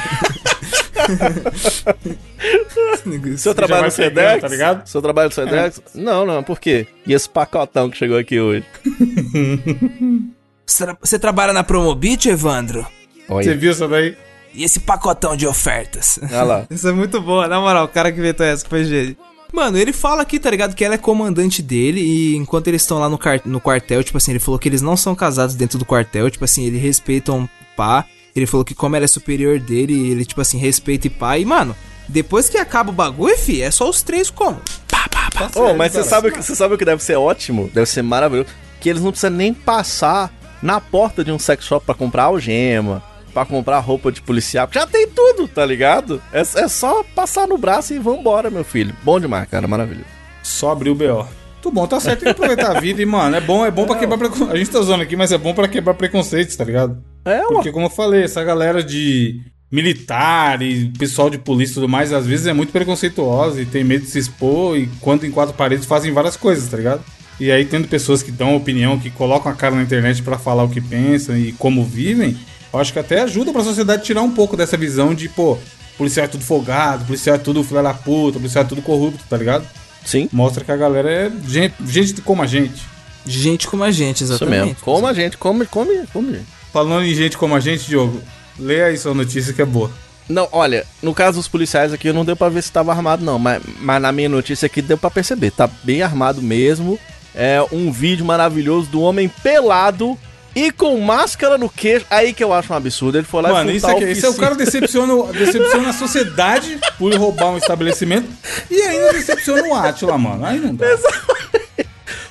Seu 3.38 3.56
trabalho 3.56 3.86
no 3.86 3.92
Sedex? 3.92 4.42
tá 4.42 4.48
ligado? 4.48 4.84
É. 4.84 4.86
Seu 4.86 5.02
trabalho 5.02 5.30
no 5.30 5.36
Sedex? 5.36 5.82
Não, 5.96 6.26
não, 6.26 6.44
por 6.44 6.60
quê? 6.60 6.88
E 7.06 7.14
esse 7.14 7.30
pacotão 7.30 7.90
que 7.90 7.98
chegou 7.98 8.18
aqui 8.18 8.40
hoje? 8.40 8.66
Você 10.66 10.86
tra- 10.86 10.98
Você 11.02 11.20
trabalha 11.20 11.54
na 11.54 11.64
Promobit, 11.64 12.28
Evandro? 12.30 12.82
Você 13.28 13.34
Olha, 13.34 13.58
viu 13.58 13.72
isso 13.72 13.88
daí? 13.88 14.16
E 14.54 14.64
esse 14.64 14.80
pacotão 14.80 15.36
de 15.36 15.46
ofertas? 15.48 16.20
olha 16.24 16.44
lá. 16.44 16.68
Isso 16.72 16.88
é 16.88 16.92
muito 16.92 17.22
boa, 17.22 17.48
na 17.48 17.60
moral, 17.60 17.86
o 17.86 17.88
cara 17.88 18.12
que 18.12 18.20
inventou 18.20 18.46
essa 18.46 18.66
foi 18.68 18.84
gênio. 18.86 19.16
Mano, 19.54 19.78
ele 19.78 19.94
fala 19.94 20.24
aqui, 20.24 20.40
tá 20.40 20.50
ligado? 20.50 20.76
Que 20.76 20.84
ela 20.84 20.96
é 20.96 20.98
comandante 20.98 21.62
dele 21.62 22.02
e 22.02 22.36
enquanto 22.36 22.68
eles 22.68 22.82
estão 22.82 23.00
lá 23.00 23.08
no, 23.08 23.20
no 23.46 23.62
quartel, 23.62 24.04
tipo 24.04 24.18
assim, 24.18 24.32
ele 24.32 24.40
falou 24.40 24.60
que 24.60 24.68
eles 24.68 24.82
não 24.82 24.98
são 24.98 25.14
casados 25.16 25.56
dentro 25.56 25.78
do 25.78 25.86
quartel, 25.86 26.30
tipo 26.30 26.44
assim, 26.44 26.66
eles 26.66 26.82
respeitam 26.82 27.44
o 27.44 27.50
pá. 27.76 28.06
Ele 28.40 28.46
falou 28.48 28.64
que 28.66 28.76
como 28.76 28.96
ela 28.96 29.06
é 29.06 29.08
superior 29.08 29.60
dele, 29.60 30.12
ele, 30.12 30.26
tipo 30.26 30.40
assim, 30.42 30.58
respeita 30.58 31.08
e 31.08 31.10
pá. 31.10 31.38
E, 31.38 31.46
mano, 31.46 31.76
depois 32.08 32.48
que 32.50 32.58
acaba 32.58 32.90
o 32.90 32.94
bagulho, 32.94 33.38
fi, 33.38 33.62
é 33.62 33.72
só 33.72 33.90
os 33.90 34.02
três 34.02 34.30
como? 34.30 34.60
Pá, 34.90 35.08
pá, 35.10 35.30
pá. 35.34 35.60
Ô, 35.60 35.74
mas 35.74 35.92
você 35.92 36.04
sabe, 36.04 36.30
o 36.30 36.32
que- 36.32 36.42
você 36.44 36.56
sabe 36.56 36.76
o 36.76 36.78
que 36.78 36.86
deve 36.86 37.04
ser 37.04 37.16
ótimo? 37.16 37.70
Deve 37.74 37.86
ser 37.88 38.02
maravilhoso. 38.02 38.50
Que 38.80 38.90
eles 38.90 39.02
não 39.02 39.12
precisam 39.12 39.32
nem 39.32 39.54
passar 39.54 40.32
na 40.62 40.80
porta 40.80 41.24
de 41.24 41.32
um 41.32 41.40
sex 41.40 41.66
shop 41.66 41.86
pra 41.86 41.96
comprar 41.96 42.24
algema, 42.24 43.04
pra 43.34 43.46
comprar 43.46 43.80
roupa 43.80 44.12
de 44.12 44.22
policial. 44.22 44.68
Já 44.72 44.86
tem 44.88 45.08
tudo, 45.08 45.48
tá 45.48 45.66
ligado? 45.66 46.22
É, 46.32 46.42
é 46.42 46.68
só 46.68 47.04
passar 47.16 47.48
no 47.48 47.58
braço 47.58 47.94
e 47.94 48.00
vambora, 48.00 48.50
meu 48.50 48.64
filho. 48.64 48.96
Bom 49.04 49.20
demais, 49.20 49.48
cara. 49.50 49.68
Maravilhoso. 49.68 50.06
Só 50.44 50.72
abriu 50.72 50.94
o 50.94 50.96
BO. 50.96 51.28
Muito 51.68 51.74
bom, 51.74 51.88
tá 51.88 52.00
certo. 52.00 52.20
Tem 52.20 52.34
que 52.34 52.42
aproveitar 52.42 52.78
a 52.78 52.80
vida 52.80 53.02
e, 53.02 53.06
mano, 53.06 53.36
é 53.36 53.42
bom, 53.42 53.66
é 53.66 53.72
bom 53.72 53.86
pra 53.86 53.98
quebrar 53.98 54.18
preconceitos. 54.18 54.54
A 54.54 54.58
gente 54.58 54.70
tá 54.70 54.80
usando 54.80 55.02
aqui, 55.02 55.16
mas 55.18 55.32
é 55.34 55.38
bom 55.38 55.54
pra 55.54 55.68
quebrar 55.68 55.94
preconceitos, 55.96 56.56
tá 56.56 56.64
ligado? 56.64 57.04
É, 57.26 57.40
ué. 57.40 57.48
Porque, 57.48 57.72
como 57.72 57.88
eu 57.88 57.90
falei, 57.90 58.24
essa 58.24 58.42
galera 58.44 58.82
de 58.82 59.42
militar 59.70 60.62
e 60.62 60.94
pessoal 60.98 61.30
de 61.30 61.38
polícia 61.38 61.74
e 61.74 61.76
tudo 61.76 61.90
mais, 61.90 62.14
às 62.14 62.26
vezes 62.26 62.48
é 62.48 62.54
muito 62.54 62.72
preconceituosa 62.72 63.62
e 63.62 63.66
tem 63.66 63.84
medo 63.84 64.06
de 64.06 64.10
se 64.10 64.18
expor 64.18 64.78
e 64.78 64.88
quando 65.02 65.26
em 65.26 65.32
quatro 65.32 65.54
paredes 65.54 65.86
fazem 65.86 66.14
várias 66.14 66.38
coisas, 66.38 66.70
tá 66.70 66.78
ligado? 66.78 67.04
E 67.38 67.52
aí, 67.52 67.66
tendo 67.66 67.88
pessoas 67.88 68.24
que 68.24 68.32
dão 68.32 68.56
opinião, 68.56 68.98
que 68.98 69.12
colocam 69.12 69.52
a 69.52 69.56
cara 69.56 69.76
na 69.76 69.84
internet 69.84 70.24
pra 70.24 70.38
falar 70.38 70.64
o 70.64 70.70
que 70.70 70.80
pensam 70.80 71.38
e 71.38 71.52
como 71.52 71.84
vivem, 71.84 72.38
eu 72.72 72.80
acho 72.80 72.94
que 72.94 73.00
até 73.00 73.22
ajuda 73.22 73.52
pra 73.52 73.62
sociedade 73.62 74.04
tirar 74.04 74.22
um 74.22 74.32
pouco 74.32 74.56
dessa 74.56 74.78
visão 74.78 75.14
de, 75.14 75.28
pô, 75.28 75.58
policial 75.98 76.26
é 76.26 76.30
tudo 76.30 76.46
folgado, 76.46 77.04
policial 77.04 77.36
é 77.36 77.40
tudo 77.40 77.62
filha 77.62 77.84
da 77.84 77.94
puta, 77.94 78.40
policial 78.40 78.64
é 78.64 78.68
tudo 78.68 78.82
corrupto, 78.82 79.24
tá 79.30 79.36
ligado? 79.36 79.68
Sim. 80.08 80.30
Mostra 80.32 80.64
que 80.64 80.72
a 80.72 80.78
galera 80.78 81.12
é 81.12 81.32
gente, 81.48 81.76
gente 81.86 82.22
como 82.22 82.42
a 82.42 82.48
gente. 82.48 82.82
Gente 83.26 83.68
como 83.68 83.84
a 83.84 83.92
gente, 83.92 84.24
Isso 84.24 84.34
exatamente. 84.34 84.66
mesmo. 84.68 84.78
Como 84.82 85.06
a 85.06 85.14
gente, 85.14 85.38
come, 85.38 85.66
come, 85.66 86.08
come 86.14 86.32
gente. 86.32 86.46
Falando 86.72 87.04
em 87.06 87.14
gente 87.14 87.38
como 87.38 87.54
a 87.54 87.60
gente, 87.60 87.86
Diogo, 87.86 88.22
leia 88.58 88.86
aí 88.86 88.98
sua 88.98 89.14
notícia 89.14 89.52
que 89.52 89.62
é 89.62 89.66
boa. 89.66 89.92
Não, 90.30 90.48
olha, 90.54 90.86
no 91.04 91.14
caso 91.14 91.38
dos 91.38 91.48
policiais 91.48 91.92
aqui 91.92 92.12
não 92.14 92.24
deu 92.24 92.38
pra 92.38 92.48
ver 92.48 92.62
se 92.64 92.72
tava 92.72 92.92
armado 92.92 93.24
não, 93.24 93.38
mas, 93.38 93.62
mas 93.80 94.02
na 94.02 94.12
minha 94.14 94.30
notícia 94.30 94.66
aqui 94.66 94.82
deu 94.82 94.98
pra 94.98 95.10
perceber, 95.12 95.52
tá 95.52 95.70
bem 95.84 96.02
armado 96.02 96.42
mesmo. 96.42 96.98
É 97.36 97.64
um 97.72 97.92
vídeo 97.92 98.26
maravilhoso 98.26 98.90
do 98.90 99.02
homem 99.02 99.30
pelado 99.44 100.18
e 100.56 100.72
com 100.72 101.00
máscara 101.00 101.58
no 101.58 101.70
queixo. 101.70 102.06
Aí 102.10 102.34
que 102.34 102.44
eu 102.44 102.54
acho 102.54 102.74
um 102.74 102.76
absurdo. 102.76 103.18
Ele 103.18 103.28
foi 103.28 103.42
lá 103.42 103.50
Mano, 103.50 103.72
e 103.72 103.78
isso 103.78 103.88
furtar 103.88 104.04
aqui, 104.04 104.12
esse 104.12 104.26
é 104.26 104.30
o 104.30 104.34
cara 104.36 104.56
decepciona, 104.56 105.34
decepciona 105.34 105.90
a 105.90 105.94
sociedade 105.94 106.80
por 106.98 107.14
roubar 107.16 107.52
um 107.52 107.58
estabelecimento 107.58 108.28
e 108.70 108.82
ainda 108.82 109.14
decepciona 109.14 109.68
o 109.68 109.74
Atila, 109.74 110.18
mano. 110.18 110.46
Aí 110.46 110.60
não 110.60 110.74
dá. 110.74 110.86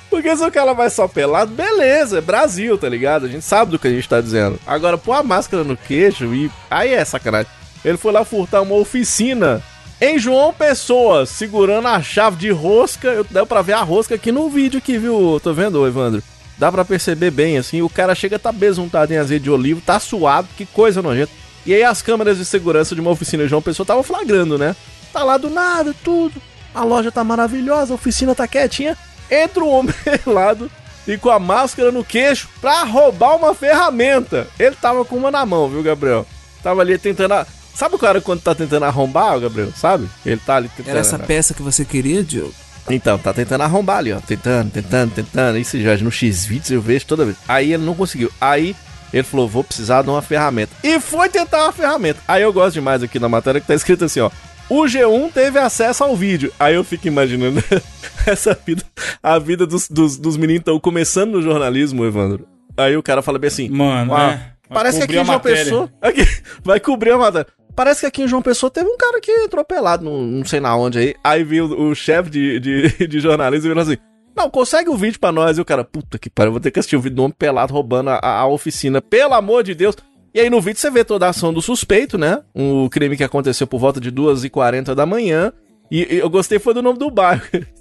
Porque 0.09 0.35
se 0.35 0.43
o 0.43 0.51
cara 0.51 0.73
vai 0.73 0.89
só 0.89 1.07
pelado, 1.07 1.51
beleza, 1.51 2.17
é 2.17 2.21
Brasil, 2.21 2.77
tá 2.77 2.89
ligado? 2.89 3.25
A 3.25 3.29
gente 3.29 3.43
sabe 3.43 3.71
do 3.71 3.79
que 3.79 3.87
a 3.87 3.91
gente 3.91 4.07
tá 4.07 4.19
dizendo. 4.19 4.59
Agora, 4.65 4.97
pôr 4.97 5.13
a 5.13 5.23
máscara 5.23 5.63
no 5.63 5.77
queixo 5.77 6.33
e. 6.33 6.49
Aí 6.69 6.93
é 6.93 7.03
sacanagem. 7.05 7.51
Ele 7.83 7.97
foi 7.97 8.11
lá 8.11 8.25
furtar 8.25 8.61
uma 8.61 8.75
oficina 8.75 9.61
em 10.01 10.17
João 10.17 10.53
Pessoa, 10.53 11.25
segurando 11.25 11.87
a 11.87 12.01
chave 12.01 12.37
de 12.37 12.49
rosca. 12.49 13.07
Eu, 13.09 13.23
deu 13.23 13.45
pra 13.45 13.61
ver 13.61 13.73
a 13.73 13.81
rosca 13.81 14.15
aqui 14.15 14.31
no 14.31 14.49
vídeo 14.49 14.77
aqui, 14.79 14.97
viu? 14.97 15.39
Tô 15.41 15.53
vendo, 15.53 15.85
Evandro? 15.85 16.23
Dá 16.57 16.71
pra 16.71 16.83
perceber 16.83 17.31
bem, 17.31 17.57
assim. 17.57 17.81
O 17.81 17.89
cara 17.89 18.15
chega, 18.15 18.39
tá 18.39 18.51
besuntado 18.51 19.13
em 19.13 19.17
azeite 19.17 19.43
de 19.43 19.51
olivo, 19.51 19.81
tá 19.81 19.99
suado, 19.99 20.47
que 20.57 20.65
coisa 20.65 21.01
nojenta. 21.01 21.31
E 21.65 21.73
aí 21.73 21.83
as 21.83 22.01
câmeras 22.01 22.37
de 22.37 22.45
segurança 22.45 22.95
de 22.95 23.01
uma 23.01 23.11
oficina 23.11 23.43
em 23.43 23.47
João 23.47 23.61
Pessoa 23.61 23.83
estavam 23.83 24.03
flagrando, 24.03 24.57
né? 24.57 24.75
Tá 25.11 25.23
lá 25.23 25.37
do 25.37 25.49
nada, 25.49 25.93
tudo. 26.03 26.41
A 26.73 26.83
loja 26.83 27.11
tá 27.11 27.23
maravilhosa, 27.23 27.93
a 27.93 27.95
oficina 27.95 28.33
tá 28.33 28.47
quietinha. 28.47 28.97
Entra 29.29 29.63
um 29.63 29.69
homem 29.69 29.93
pelado 30.23 30.71
e 31.07 31.17
com 31.17 31.29
a 31.29 31.39
máscara 31.39 31.91
no 31.91 32.03
queixo 32.03 32.49
pra 32.59 32.83
roubar 32.83 33.35
uma 33.35 33.53
ferramenta. 33.53 34.47
Ele 34.59 34.75
tava 34.75 35.05
com 35.05 35.15
uma 35.15 35.29
na 35.31 35.45
mão, 35.45 35.69
viu, 35.69 35.83
Gabriel? 35.83 36.25
Tava 36.63 36.81
ali 36.81 36.97
tentando. 36.97 37.33
A... 37.33 37.45
Sabe 37.73 37.95
o 37.95 37.99
cara 37.99 38.19
quando 38.19 38.41
tá 38.41 38.55
tentando 38.55 38.83
arrombar, 38.83 39.39
Gabriel? 39.39 39.71
Sabe? 39.75 40.09
Ele 40.25 40.41
tá 40.43 40.55
ali 40.55 40.69
tentando. 40.69 40.89
Era 40.89 40.99
essa 40.99 41.19
peça 41.19 41.53
que 41.53 41.61
você 41.61 41.85
queria, 41.85 42.23
Diogo? 42.23 42.53
Então, 42.89 43.17
tá 43.17 43.33
tentando 43.33 43.61
arrombar 43.61 43.97
ali, 43.97 44.13
ó. 44.13 44.19
Tentando, 44.19 44.71
tentando, 44.71 45.11
tentando. 45.11 45.57
Isso 45.57 45.79
já 45.79 45.97
no 45.97 46.11
X-Vídeos 46.11 46.71
eu 46.71 46.81
vejo 46.81 47.05
toda 47.05 47.25
vez. 47.25 47.37
Aí 47.47 47.73
ele 47.73 47.83
não 47.83 47.93
conseguiu. 47.93 48.31
Aí 48.39 48.75
ele 49.13 49.23
falou: 49.23 49.47
vou 49.47 49.63
precisar 49.63 50.01
de 50.01 50.09
uma 50.09 50.21
ferramenta. 50.21 50.71
E 50.83 50.99
foi 50.99 51.29
tentar 51.29 51.63
uma 51.63 51.71
ferramenta. 51.71 52.19
Aí 52.27 52.41
eu 52.41 52.53
gosto 52.53 52.75
demais 52.75 53.03
aqui 53.03 53.19
na 53.19 53.29
matéria 53.29 53.61
que 53.61 53.67
tá 53.67 53.75
escrito 53.75 54.05
assim, 54.05 54.19
ó. 54.19 54.29
O 54.69 54.83
G1 54.83 55.31
teve 55.31 55.59
acesso 55.59 56.03
ao 56.03 56.15
vídeo. 56.15 56.51
Aí 56.59 56.75
eu 56.75 56.83
fico 56.83 57.07
imaginando 57.07 57.63
essa 58.27 58.57
vida, 58.65 58.83
a 59.23 59.39
vida 59.39 59.65
dos, 59.65 59.87
dos, 59.87 60.17
dos 60.17 60.35
meninos 60.35 60.61
estão 60.61 60.79
começando 60.79 61.33
no 61.33 61.41
jornalismo, 61.41 62.05
Evandro. 62.05 62.45
Aí 62.75 62.95
o 62.97 63.03
cara 63.03 63.21
fala 63.21 63.39
bem 63.39 63.47
assim: 63.47 63.69
Mano, 63.69 64.15
ah, 64.15 64.33
é. 64.33 64.57
Vai 64.69 64.83
Parece 64.83 64.97
que 64.97 65.03
aqui 65.05 65.13
João 65.13 65.25
matéria. 65.25 65.63
Pessoa. 65.63 65.89
Aqui, 66.01 66.27
vai 66.63 66.79
cobrir 66.79 67.11
a 67.11 67.17
matéria. 67.17 67.47
Parece 67.77 67.99
que 67.99 68.05
aqui 68.07 68.23
em 68.23 68.27
João 68.27 68.41
Pessoa 68.41 68.71
teve 68.71 68.89
um 68.89 68.97
cara 68.97 69.21
que 69.21 69.31
entrou 69.31 69.63
pelado, 69.63 70.03
não, 70.03 70.23
não 70.23 70.43
sei 70.43 70.59
na 70.59 70.75
onde 70.75 70.97
aí. 70.97 71.15
Aí 71.23 71.43
veio 71.43 71.67
o, 71.67 71.91
o 71.91 71.95
chefe 71.95 72.27
de, 72.27 72.59
de, 72.59 72.89
de 73.07 73.19
jornalismo 73.19 73.67
e 73.67 73.69
falou 73.69 73.83
assim: 73.83 73.97
Não, 74.35 74.49
consegue 74.49 74.89
o 74.89 74.97
vídeo 74.97 75.19
pra 75.19 75.31
nós. 75.31 75.59
E 75.59 75.61
o 75.61 75.65
cara, 75.65 75.83
puta 75.83 76.17
que 76.17 76.27
pariu, 76.27 76.51
vou 76.51 76.59
ter 76.59 76.71
que 76.71 76.79
assistir 76.79 76.95
o 76.95 76.99
vídeo 76.99 77.17
do 77.17 77.23
homem 77.23 77.35
pelado 77.37 77.71
roubando 77.71 78.09
a, 78.09 78.19
a 78.19 78.47
oficina, 78.47 78.99
pelo 78.99 79.35
amor 79.35 79.63
de 79.63 79.75
Deus. 79.75 79.95
E 80.33 80.39
aí 80.39 80.49
no 80.49 80.59
vídeo 80.59 80.79
você 80.79 80.89
vê 80.89 81.05
toda 81.05 81.27
a 81.27 81.29
ação 81.29 81.53
do 81.53 81.61
suspeito, 81.61 82.17
né? 82.17 82.41
Um 82.55 82.89
crime 82.89 83.15
que 83.15 83.23
aconteceu 83.23 83.67
por 83.67 83.79
volta 83.79 84.01
de 84.01 84.11
2h40 84.11 84.95
da 84.95 85.05
manhã. 85.05 85.53
E, 85.91 86.15
e 86.15 86.17
eu 86.17 86.31
gostei 86.31 86.57
foi 86.57 86.73
do 86.73 86.81
nome 86.81 86.97
do 86.97 87.11
bairro. 87.11 87.43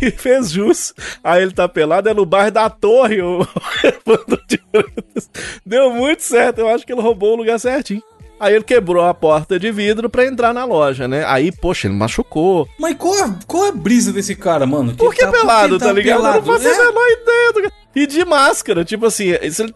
E 0.00 0.10
fez 0.10 0.50
jus. 0.50 0.94
Aí 1.22 1.42
ele 1.42 1.52
tá 1.52 1.68
pelado, 1.68 2.08
é 2.08 2.14
no 2.14 2.24
bairro 2.24 2.50
da 2.50 2.70
Torre, 2.70 3.20
o. 3.20 3.46
Deu 5.66 5.90
muito 5.92 6.22
certo, 6.22 6.60
eu 6.60 6.68
acho 6.68 6.86
que 6.86 6.94
ele 6.94 7.02
roubou 7.02 7.34
o 7.34 7.36
lugar 7.36 7.60
certinho. 7.60 8.02
Aí 8.38 8.54
ele 8.54 8.64
quebrou 8.64 9.04
a 9.04 9.14
porta 9.14 9.58
de 9.58 9.72
vidro 9.72 10.10
pra 10.10 10.26
entrar 10.26 10.52
na 10.52 10.64
loja, 10.64 11.08
né? 11.08 11.24
Aí, 11.26 11.50
poxa, 11.50 11.86
ele 11.88 11.94
machucou. 11.94 12.68
Mas 12.78 12.94
qual 12.96 13.14
a, 13.24 13.34
qual 13.46 13.64
a 13.64 13.72
brisa 13.72 14.12
desse 14.12 14.34
cara, 14.36 14.66
mano? 14.66 14.94
Por 14.94 15.14
que 15.14 15.24
tá- 15.24 15.30
pelado, 15.32 15.78
que 15.78 15.84
tá 15.84 15.92
ligado? 15.92 16.18
Eu 16.18 16.22
não 16.22 16.42
pelado? 16.42 16.46
faço 16.62 16.68
a 16.68 16.70
É. 16.82 16.86
menor 16.86 17.08
ideia. 17.22 17.52
do 17.52 17.62
que- 17.62 17.72
E 17.94 18.06
de 18.06 18.24
máscara, 18.26 18.84
tipo 18.84 19.06
assim, 19.06 19.28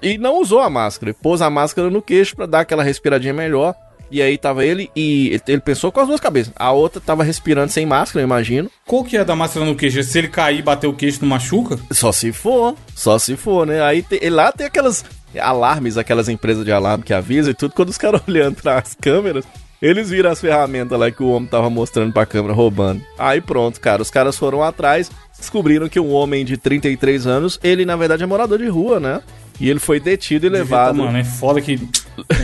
e 0.02 0.18
não 0.18 0.40
usou 0.40 0.60
a 0.60 0.68
máscara. 0.68 1.10
Ele 1.10 1.18
pôs 1.22 1.40
a 1.40 1.48
máscara 1.48 1.88
no 1.88 2.02
queixo 2.02 2.36
pra 2.36 2.44
dar 2.46 2.60
aquela 2.60 2.82
respiradinha 2.82 3.32
melhor. 3.32 3.74
E 4.12 4.20
aí 4.20 4.36
tava 4.36 4.64
ele 4.64 4.90
e 4.94 5.40
ele- 5.46 5.60
pensou 5.60 5.92
com 5.92 6.00
as 6.00 6.08
duas 6.08 6.18
cabeças. 6.20 6.52
A 6.56 6.72
outra 6.72 7.00
tava 7.00 7.22
respirando 7.22 7.70
sem 7.70 7.86
máscara, 7.86 8.20
eu 8.20 8.26
imagino. 8.26 8.68
Qual 8.84 9.04
que 9.04 9.16
é 9.16 9.24
da 9.24 9.36
máscara 9.36 9.64
no 9.64 9.76
queixo? 9.76 10.02
Se 10.02 10.18
ele 10.18 10.26
cair 10.28 10.58
e 10.58 10.62
bater 10.62 10.88
o 10.88 10.92
queixo, 10.92 11.20
não 11.22 11.28
machuca? 11.28 11.78
Só 11.92 12.10
se 12.10 12.32
for, 12.32 12.74
só 12.94 13.18
se 13.20 13.36
for, 13.36 13.64
né? 13.64 13.80
Aí 13.80 14.02
tem- 14.02 14.18
e 14.20 14.28
lá 14.28 14.50
tem 14.50 14.66
aquelas 14.66 15.04
alarmes, 15.38 15.96
aquelas 15.96 16.28
empresas 16.28 16.64
de 16.64 16.72
alarme 16.72 17.04
que 17.04 17.14
avisam 17.14 17.50
e 17.50 17.54
tudo. 17.54 17.74
Quando 17.74 17.90
os 17.90 17.98
caras 17.98 18.22
olhando 18.28 18.56
pras 18.56 18.96
câmeras, 19.00 19.44
eles 19.80 20.10
viram 20.10 20.30
as 20.30 20.40
ferramentas 20.40 20.98
lá 20.98 21.10
que 21.10 21.22
o 21.22 21.30
homem 21.30 21.48
tava 21.48 21.70
mostrando 21.70 22.12
pra 22.12 22.26
câmera 22.26 22.54
roubando. 22.54 23.02
Aí 23.18 23.40
pronto, 23.40 23.80
cara, 23.80 24.02
os 24.02 24.10
caras 24.10 24.36
foram 24.36 24.62
atrás, 24.62 25.10
descobriram 25.38 25.88
que 25.88 26.00
um 26.00 26.12
homem 26.12 26.44
de 26.44 26.56
33 26.56 27.26
anos, 27.26 27.58
ele 27.62 27.84
na 27.84 27.96
verdade 27.96 28.22
é 28.22 28.26
morador 28.26 28.58
de 28.58 28.68
rua, 28.68 29.00
né? 29.00 29.22
E 29.58 29.68
ele 29.68 29.78
foi 29.78 30.00
detido 30.00 30.46
e 30.46 30.48
levado. 30.48 30.96
Mano, 30.96 31.18
é 31.18 31.24
foda 31.24 31.60
que. 31.60 31.78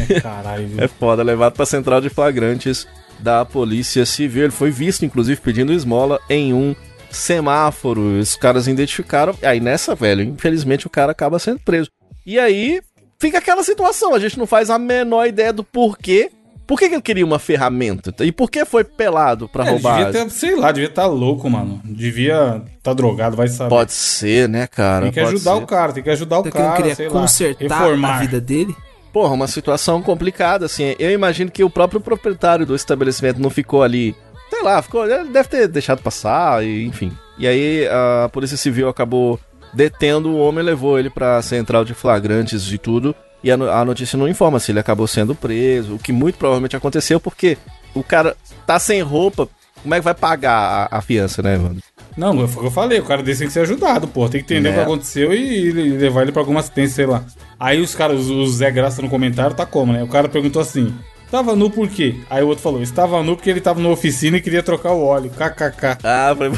É, 0.09 0.20
caralho? 0.20 0.70
É 0.79 0.88
foda, 0.88 1.22
levado 1.22 1.55
pra 1.55 1.66
central 1.66 2.01
de 2.01 2.09
flagrantes 2.09 2.87
da 3.18 3.44
Polícia 3.44 4.07
Civil. 4.07 4.44
Ele 4.44 4.53
foi 4.53 4.70
visto, 4.70 5.05
inclusive, 5.05 5.38
pedindo 5.40 5.72
esmola 5.72 6.18
em 6.31 6.55
um 6.55 6.75
semáforo, 7.11 8.18
os 8.18 8.37
caras 8.37 8.66
identificaram. 8.66 9.35
Aí 9.42 9.61
nessa, 9.61 9.94
velho, 9.94 10.22
infelizmente 10.22 10.87
o 10.87 10.90
cara 10.90 11.12
acaba 11.12 11.38
sendo 11.38 11.61
preso. 11.61 11.90
E 12.26 12.38
aí 12.38 12.80
fica 13.18 13.38
aquela 13.38 13.62
situação, 13.62 14.12
a 14.14 14.18
gente 14.18 14.38
não 14.38 14.46
faz 14.46 14.68
a 14.68 14.78
menor 14.78 15.26
ideia 15.26 15.52
do 15.52 15.62
porquê. 15.64 16.30
Por 16.66 16.80
que, 16.80 16.88
que 16.88 16.94
ele 16.96 17.02
queria 17.02 17.24
uma 17.24 17.38
ferramenta? 17.38 18.12
E 18.24 18.32
por 18.32 18.50
que 18.50 18.64
foi 18.64 18.82
pelado 18.82 19.48
pra 19.48 19.64
É, 19.64 19.70
roubar? 19.70 20.06
devia 20.06 20.24
ter, 20.24 20.30
sei 20.32 20.56
lá, 20.56 20.72
devia 20.72 20.88
estar 20.88 21.06
louco, 21.06 21.48
mano. 21.48 21.80
Devia 21.84 22.60
estar 22.76 22.92
drogado, 22.92 23.36
vai 23.36 23.46
saber. 23.46 23.70
Pode 23.70 23.92
ser, 23.92 24.48
né, 24.48 24.66
cara? 24.66 25.04
Tem 25.04 25.12
que 25.12 25.20
Pode 25.20 25.34
ajudar 25.36 25.54
ser. 25.56 25.62
o 25.62 25.66
cara, 25.66 25.92
tem 25.92 26.02
que 26.02 26.10
ajudar 26.10 26.38
o 26.38 26.40
Então 26.40 26.50
que 26.50 26.58
não 26.58 26.64
cara, 26.66 26.76
queria 26.78 26.94
sei 26.96 27.08
consertar 27.08 27.68
lá, 27.68 27.78
reformar. 27.84 28.16
a 28.16 28.18
vida 28.18 28.40
dele? 28.40 28.74
Porra, 29.12 29.32
uma 29.32 29.46
situação 29.46 30.02
complicada, 30.02 30.66
assim. 30.66 30.96
Eu 30.98 31.12
imagino 31.12 31.52
que 31.52 31.62
o 31.62 31.70
próprio 31.70 32.00
proprietário 32.00 32.66
do 32.66 32.74
estabelecimento 32.74 33.40
não 33.40 33.48
ficou 33.48 33.84
ali. 33.84 34.16
Sei 34.50 34.60
lá, 34.62 34.82
ficou. 34.82 35.08
Ele 35.08 35.28
deve 35.30 35.48
ter 35.48 35.68
deixado 35.68 36.02
passar, 36.02 36.64
e, 36.64 36.84
enfim. 36.84 37.12
E 37.38 37.46
aí 37.46 37.86
a 37.86 38.28
Polícia 38.28 38.56
Civil 38.56 38.88
acabou 38.88 39.38
detendo 39.74 40.31
o 40.31 40.38
homem 40.38 40.64
levou 40.64 40.98
ele 40.98 41.11
pra 41.11 41.40
central 41.42 41.85
de 41.85 41.94
flagrantes 41.94 42.70
e 42.72 42.79
tudo. 42.79 43.14
E 43.44 43.50
a, 43.50 43.57
no- 43.57 43.70
a 43.70 43.85
notícia 43.85 44.18
não 44.18 44.29
informa 44.29 44.59
se 44.59 44.72
ele 44.72 44.81
acabou 44.81 45.07
sendo 45.07 45.35
preso, 45.35 45.94
o 45.94 45.98
que 45.98 46.12
muito 46.12 46.37
provavelmente 46.38 46.74
aconteceu, 46.76 47.20
porque 47.20 47.57
o 47.94 48.02
cara 48.02 48.37
tá 48.66 48.79
sem 48.79 49.00
roupa. 49.02 49.48
Como 49.83 49.94
é 49.94 49.98
que 49.98 50.05
vai 50.05 50.14
pagar 50.14 50.88
a, 50.90 50.98
a 50.98 51.00
fiança, 51.00 51.42
né, 51.42 51.57
mano? 51.57 51.76
Não, 52.16 52.33
foi 52.48 52.57
o 52.59 52.61
que 52.62 52.66
eu 52.66 52.70
falei, 52.72 52.98
o 52.98 53.05
cara 53.05 53.22
desse 53.22 53.40
tem 53.40 53.46
que 53.46 53.52
ser 53.52 53.61
ajudado, 53.61 54.09
pô. 54.09 54.29
Tem 54.29 54.42
que 54.42 54.52
entender 54.52 54.70
Né? 54.70 54.74
o 54.74 54.79
que 54.79 54.85
aconteceu 54.85 55.33
e, 55.33 55.68
e 55.68 55.70
levar 55.72 56.22
ele 56.22 56.33
pra 56.33 56.40
alguma 56.42 56.59
assistência, 56.61 56.96
sei 56.96 57.07
lá. 57.07 57.24
Aí 57.61 57.81
os 57.81 57.94
caras, 57.94 58.26
o 58.26 58.46
Zé 58.48 58.70
Graça 58.70 59.00
no 59.02 59.09
comentário, 59.09 59.55
tá 59.55 59.64
como, 59.66 59.92
né? 59.92 60.02
O 60.02 60.09
cara 60.09 60.29
perguntou 60.29 60.61
assim: 60.61 60.92
tava 61.31 61.55
nu 61.55 61.70
por 61.70 61.87
quê? 61.88 62.16
Aí 62.29 62.42
o 62.42 62.48
outro 62.48 62.62
falou: 62.64 62.83
estava 62.83 63.22
nu 63.22 63.37
porque 63.37 63.50
ele 63.50 63.61
tava 63.61 63.81
na 63.81 63.90
oficina 63.90 64.38
e 64.38 64.40
queria 64.40 64.62
trocar 64.62 64.92
o 64.92 65.05
óleo. 65.05 65.31
KKK. 65.31 65.98
Ah, 66.02 66.35
foi. 66.37 66.50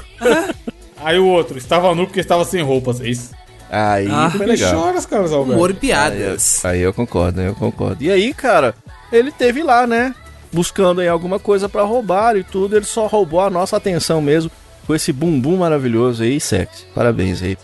Aí 1.02 1.18
o 1.18 1.26
outro: 1.26 1.56
estava 1.58 1.94
nu 1.94 2.06
porque 2.06 2.20
estava 2.20 2.44
sem 2.44 2.62
roupas. 2.62 3.00
É 3.00 3.08
isso. 3.08 3.30
Aí 3.70 4.08
Ah, 4.11 4.30
foi 4.30 4.46
Ele 4.46 4.52
legal. 4.52 4.74
chora, 4.74 4.98
os 4.98 5.06
caras, 5.06 5.32
Alberto. 5.32 5.52
Humor 5.54 5.70
e 5.70 5.72
Aí 5.72 5.76
eu, 5.76 5.80
piadas. 5.80 6.64
aí 6.64 6.80
eu 6.80 6.92
concordo, 6.94 7.40
aí 7.40 7.46
eu 7.46 7.54
concordo. 7.54 8.02
E 8.02 8.11
aí, 8.11 8.32
cara, 8.32 8.74
ele 9.12 9.30
teve 9.30 9.62
lá, 9.62 9.87
né? 9.87 10.14
Buscando 10.50 11.00
aí 11.02 11.08
alguma 11.08 11.38
coisa 11.38 11.68
pra 11.68 11.82
roubar 11.82 12.37
e 12.37 12.42
tudo. 12.44 12.74
Ele 12.76 12.87
só 12.87 13.06
roubou 13.06 13.40
a 13.40 13.50
nossa 13.50 13.76
atenção 13.76 14.22
mesmo 14.22 14.50
com 14.87 14.94
esse 14.94 15.12
bumbum 15.12 15.58
maravilhoso 15.58 16.22
aí, 16.22 16.40
sexy. 16.40 16.87
Parabéns 16.94 17.42
aí. 17.42 17.58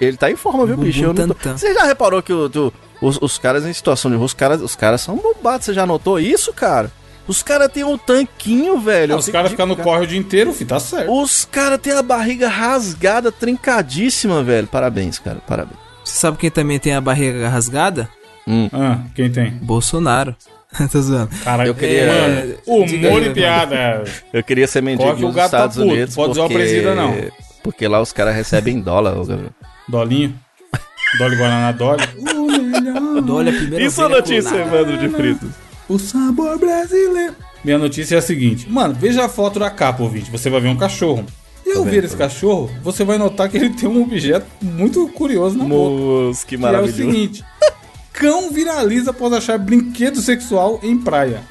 Ele 0.00 0.16
tá 0.16 0.28
em 0.30 0.34
forma, 0.34 0.66
viu, 0.66 0.74
Bumbum 0.74 0.86
bicho? 0.88 1.04
Eu 1.04 1.14
tô-. 1.14 1.34
Você 1.56 1.72
já 1.72 1.84
reparou 1.84 2.20
que 2.20 2.32
o, 2.32 2.48
do- 2.48 2.72
os, 3.00 3.16
os 3.22 3.38
caras 3.38 3.64
em 3.64 3.72
situação 3.72 4.10
de 4.10 4.16
rua, 4.16 4.26
os 4.26 4.34
caras, 4.34 4.60
os 4.60 4.74
caras 4.74 5.00
são 5.02 5.16
bombados. 5.16 5.66
Você 5.66 5.72
já 5.72 5.86
notou 5.86 6.18
isso, 6.18 6.52
cara? 6.52 6.90
Os 7.26 7.42
caras 7.42 7.68
têm 7.72 7.84
um 7.84 7.96
tanquinho, 7.96 8.78
velho. 8.78 9.14
Ah, 9.14 9.18
os 9.18 9.28
caras 9.28 9.50
ficam 9.50 9.66
no 9.66 9.74
cara. 9.76 9.88
corre 9.88 10.04
o 10.04 10.06
dia 10.06 10.18
inteiro, 10.18 10.52
fi, 10.52 10.64
tá 10.64 10.78
certo. 10.78 11.10
Os 11.10 11.44
caras 11.44 11.78
têm 11.80 11.92
a 11.94 12.02
barriga 12.02 12.48
rasgada, 12.48 13.32
trincadíssima, 13.32 14.42
velho. 14.42 14.66
Parabéns, 14.66 15.18
cara. 15.18 15.38
Parabéns. 15.46 15.78
Você 16.04 16.18
sabe 16.18 16.36
quem 16.36 16.50
também 16.50 16.78
tem 16.78 16.94
a 16.94 17.00
barriga 17.00 17.48
rasgada? 17.48 18.08
Ah, 18.72 18.98
quem 19.14 19.30
tem? 19.30 19.50
Bolsonaro. 19.52 20.36
Tô 20.92 21.00
zoando. 21.00 21.30
Caralho, 21.42 21.68
Eu 21.70 21.74
queria- 21.74 22.06
Mano, 22.06 22.86
Diga 22.86 23.08
humor 23.08 23.22
e 23.22 23.30
piada. 23.30 24.04
Eu 24.32 24.42
queria 24.42 24.66
ser 24.66 24.82
mendigo 24.82 25.08
Corre 25.08 25.22
nos 25.22 25.34
tá 25.34 25.44
Estados 25.46 25.76
puto, 25.76 25.88
Unidos. 25.88 26.14
pode 26.14 26.30
usar 26.32 26.42
o 26.42 26.48
porque... 26.48 26.58
presida, 26.58 26.94
não. 26.94 27.14
Porque 27.62 27.88
lá 27.88 28.00
os 28.02 28.12
caras 28.12 28.34
recebem 28.34 28.80
dólar, 28.80 29.16
ô 29.18 29.24
Gabriel. 29.24 29.52
Dolinho. 29.88 30.34
Dolly 31.18 31.36
Guaraná 31.36 31.70
Dolly. 31.72 32.02
O 32.34 32.46
melhor. 32.50 33.30
Olha 33.30 33.52
a 33.52 33.54
primeira 33.54 33.84
Isso 33.84 34.02
é 34.02 34.08
notícia. 34.08 34.56
Evandro 34.56 34.98
de 34.98 35.08
Fritos. 35.08 35.48
O 35.88 35.98
sabor 35.98 36.58
brasileiro. 36.58 37.34
Minha 37.64 37.78
notícia 37.78 38.16
é 38.16 38.18
a 38.18 38.22
seguinte. 38.22 38.68
Mano, 38.70 38.94
veja 38.94 39.24
a 39.24 39.28
foto 39.28 39.58
da 39.58 39.70
capa, 39.70 40.02
ouvinte. 40.02 40.30
Você 40.30 40.48
vai 40.50 40.60
ver 40.60 40.68
um 40.68 40.76
cachorro. 40.76 41.24
E 41.66 41.72
ao 41.72 41.84
ver 41.84 42.04
esse 42.04 42.16
cachorro, 42.16 42.70
você 42.82 43.04
vai 43.04 43.16
notar 43.16 43.48
que 43.48 43.56
ele 43.56 43.70
tem 43.70 43.88
um 43.88 44.02
objeto 44.02 44.46
muito 44.60 45.08
curioso 45.08 45.56
na 45.56 45.64
boca. 45.64 45.74
Moço, 46.28 46.40
que 46.46 46.48
Que 46.48 46.54
é 46.56 46.58
o 46.58 46.60
maravilhoso. 46.60 46.96
seguinte. 47.12 47.44
Cão 48.12 48.50
viraliza 48.52 49.10
após 49.10 49.32
achar 49.32 49.58
brinquedo 49.58 50.20
sexual 50.20 50.78
em 50.82 50.96
praia. 50.98 51.42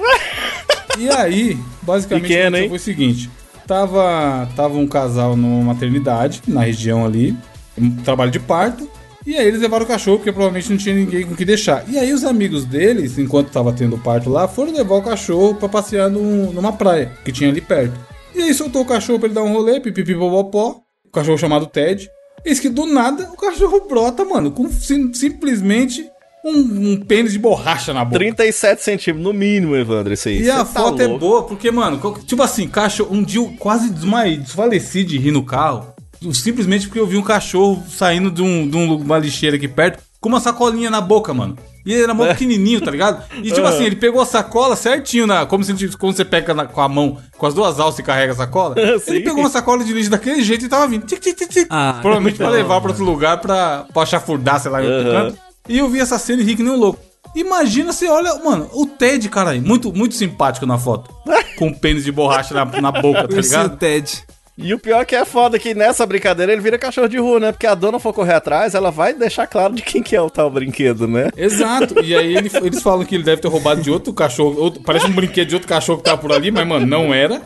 E 0.99 1.09
aí, 1.09 1.57
basicamente, 1.81 2.27
Pequeno, 2.27 2.55
o 2.55 2.59
que 2.59 2.63
hein? 2.63 2.69
foi 2.69 2.77
o 2.77 2.81
seguinte. 2.81 3.29
Tava, 3.67 4.47
tava 4.55 4.77
um 4.77 4.85
casal 4.87 5.35
numa 5.35 5.73
maternidade, 5.73 6.41
na 6.47 6.61
região 6.61 7.03
ali, 7.05 7.35
um 7.77 7.89
trabalho 7.97 8.29
de 8.29 8.39
parto. 8.39 8.87
E 9.25 9.35
aí 9.37 9.47
eles 9.47 9.61
levaram 9.61 9.85
o 9.85 9.87
cachorro, 9.87 10.17
porque 10.17 10.31
provavelmente 10.31 10.69
não 10.69 10.77
tinha 10.77 10.93
ninguém 10.95 11.25
com 11.25 11.35
que 11.35 11.45
deixar. 11.45 11.83
E 11.89 11.97
aí 11.97 12.11
os 12.11 12.23
amigos 12.25 12.65
deles, 12.65 13.17
enquanto 13.17 13.51
tava 13.51 13.71
tendo 13.71 13.97
parto 13.97 14.29
lá, 14.29 14.47
foram 14.47 14.73
levar 14.73 14.95
o 14.95 15.01
cachorro 15.01 15.55
pra 15.55 15.69
passear 15.69 16.09
num- 16.09 16.51
numa 16.51 16.73
praia, 16.73 17.11
que 17.23 17.31
tinha 17.31 17.49
ali 17.49 17.61
perto. 17.61 17.93
E 18.35 18.41
aí 18.41 18.53
soltou 18.53 18.81
o 18.81 18.85
cachorro 18.85 19.19
pra 19.19 19.27
ele 19.27 19.35
dar 19.35 19.43
um 19.43 19.53
rolê, 19.53 19.79
pipipipopopó. 19.79 20.77
O 21.05 21.09
cachorro 21.11 21.37
chamado 21.37 21.67
Ted. 21.67 22.09
Eis 22.43 22.59
que 22.59 22.67
do 22.67 22.85
nada 22.85 23.29
o 23.31 23.37
cachorro 23.37 23.87
brota, 23.87 24.25
mano, 24.25 24.51
com 24.51 24.67
sim- 24.69 25.13
simplesmente 25.13 26.05
um, 26.43 26.91
um 26.91 26.97
pênis 26.99 27.31
de 27.31 27.39
borracha 27.39 27.93
na 27.93 28.03
boca. 28.03 28.17
37 28.19 28.81
centímetros, 28.83 29.23
no 29.23 29.31
mínimo, 29.31 29.75
Evandro, 29.77 30.11
isso 30.13 30.27
aí. 30.27 30.41
E 30.41 30.43
Cê 30.45 30.49
a 30.51 30.57
tá 30.57 30.65
foto 30.65 31.01
é 31.01 31.05
louco. 31.07 31.19
boa, 31.19 31.43
porque, 31.43 31.71
mano, 31.71 32.01
tipo 32.25 32.41
assim, 32.43 32.67
cachorro. 32.67 33.15
Um 33.15 33.23
dia 33.23 33.39
eu 33.39 33.53
quase 33.57 33.89
desmaiei, 33.89 34.35
desfaleci 34.37 35.05
de 35.05 35.17
rir 35.17 35.31
no 35.31 35.45
carro. 35.45 35.92
Simplesmente 36.31 36.87
porque 36.87 36.99
eu 36.99 37.07
vi 37.07 37.17
um 37.17 37.23
cachorro 37.23 37.83
saindo 37.89 38.29
de, 38.29 38.41
um, 38.41 38.67
de 38.69 38.77
um- 38.77 38.95
uma 38.97 39.17
lixeira 39.17 39.55
aqui 39.55 39.67
perto 39.67 40.03
com 40.21 40.29
uma 40.29 40.39
sacolinha 40.39 40.89
na 40.89 41.01
boca, 41.01 41.33
mano. 41.33 41.57
E 41.85 41.91
ele 41.91 42.03
era 42.03 42.13
mó 42.13 42.25
pequenininho, 42.25 42.79
tá 42.79 42.89
ligado? 42.89 43.21
E 43.43 43.51
tipo 43.51 43.65
assim, 43.67 43.83
ele 43.83 43.97
pegou 43.97 44.21
a 44.21 44.25
sacola 44.25 44.73
certinho, 44.77 45.27
na, 45.27 45.45
como, 45.45 45.63
se, 45.65 45.73
como 45.97 46.13
você 46.13 46.23
pega 46.23 46.53
na- 46.53 46.65
com 46.65 46.79
a 46.79 46.87
mão, 46.87 47.17
com 47.37 47.45
as 47.45 47.53
duas 47.53 47.77
alças 47.79 47.99
e 47.99 48.03
carrega 48.03 48.31
a 48.31 48.35
sacola. 48.37 48.75
Sim. 49.03 49.15
ele 49.15 49.19
pegou 49.25 49.39
uma 49.41 49.49
sacola 49.49 49.83
de 49.83 49.91
lixo 49.91 50.09
daquele 50.09 50.41
jeito 50.43 50.63
e 50.63 50.69
tava 50.69 50.87
vindo. 50.87 51.05
Tic, 51.05 51.19
tic, 51.19 51.35
tic, 51.35 51.49
tic. 51.49 51.67
Ah, 51.69 51.97
Provavelmente 52.01 52.37
pra 52.37 52.45
não, 52.47 52.53
levar 52.53 52.79
pra 52.79 52.91
outro 52.91 53.03
lugar 53.03 53.39
pra, 53.41 53.85
pra 53.93 54.05
chafurdar, 54.05 54.61
sei 54.61 54.71
lá, 54.71 54.81
em 54.81 54.87
outro 54.89 55.11
canto. 55.11 55.37
E 55.67 55.77
eu 55.77 55.89
vi 55.89 55.99
essa 55.99 56.17
cena 56.17 56.41
e 56.41 56.45
ri 56.45 56.55
que 56.55 56.63
nem 56.63 56.71
um 56.71 56.77
louco. 56.77 56.99
Imagina 57.35 57.91
você 57.91 58.07
olha, 58.07 58.33
mano, 58.43 58.69
o 58.73 58.85
Ted, 58.85 59.27
cara, 59.27 59.53
muito, 59.59 59.91
muito 59.91 60.13
simpático 60.15 60.65
na 60.65 60.77
foto. 60.77 61.09
com 61.57 61.67
o 61.67 61.75
pênis 61.77 62.03
de 62.05 62.11
borracha 62.11 62.53
na, 62.53 62.63
na 62.79 62.91
boca, 62.91 63.27
tá 63.27 63.35
ligado? 63.41 63.75
Ted. 63.77 64.23
E 64.55 64.71
o 64.71 64.77
pior 64.77 65.01
é 65.01 65.05
que 65.05 65.15
é 65.15 65.25
foda 65.25 65.57
que 65.57 65.73
nessa 65.73 66.05
brincadeira 66.05 66.51
ele 66.51 66.61
vira 66.61 66.77
cachorro 66.77 67.07
de 67.09 67.17
rua, 67.17 67.39
né? 67.39 67.51
Porque 67.51 67.65
a 67.65 67.73
dona 67.73 67.97
for 67.99 68.13
correr 68.13 68.33
atrás, 68.35 68.75
ela 68.75 68.91
vai 68.91 69.11
deixar 69.13 69.47
claro 69.47 69.73
de 69.73 69.81
quem 69.81 70.03
que 70.03 70.15
é 70.15 70.21
o 70.21 70.29
tal 70.29 70.49
brinquedo, 70.51 71.07
né? 71.07 71.29
Exato. 71.35 71.99
E 72.03 72.15
aí 72.15 72.35
ele- 72.37 72.51
eles 72.61 72.81
falam 72.83 73.03
que 73.03 73.15
ele 73.15 73.23
deve 73.23 73.41
ter 73.41 73.47
roubado 73.47 73.81
de 73.81 73.89
outro 73.89 74.13
cachorro. 74.13 74.59
outro- 74.61 74.83
parece 74.83 75.07
um 75.07 75.11
brinquedo 75.11 75.47
de 75.47 75.55
outro 75.55 75.67
cachorro 75.67 75.97
que 75.97 76.03
tava 76.03 76.21
por 76.21 76.31
ali, 76.31 76.51
mas, 76.51 76.67
mano, 76.67 76.85
não 76.85 77.11
era. 77.11 77.41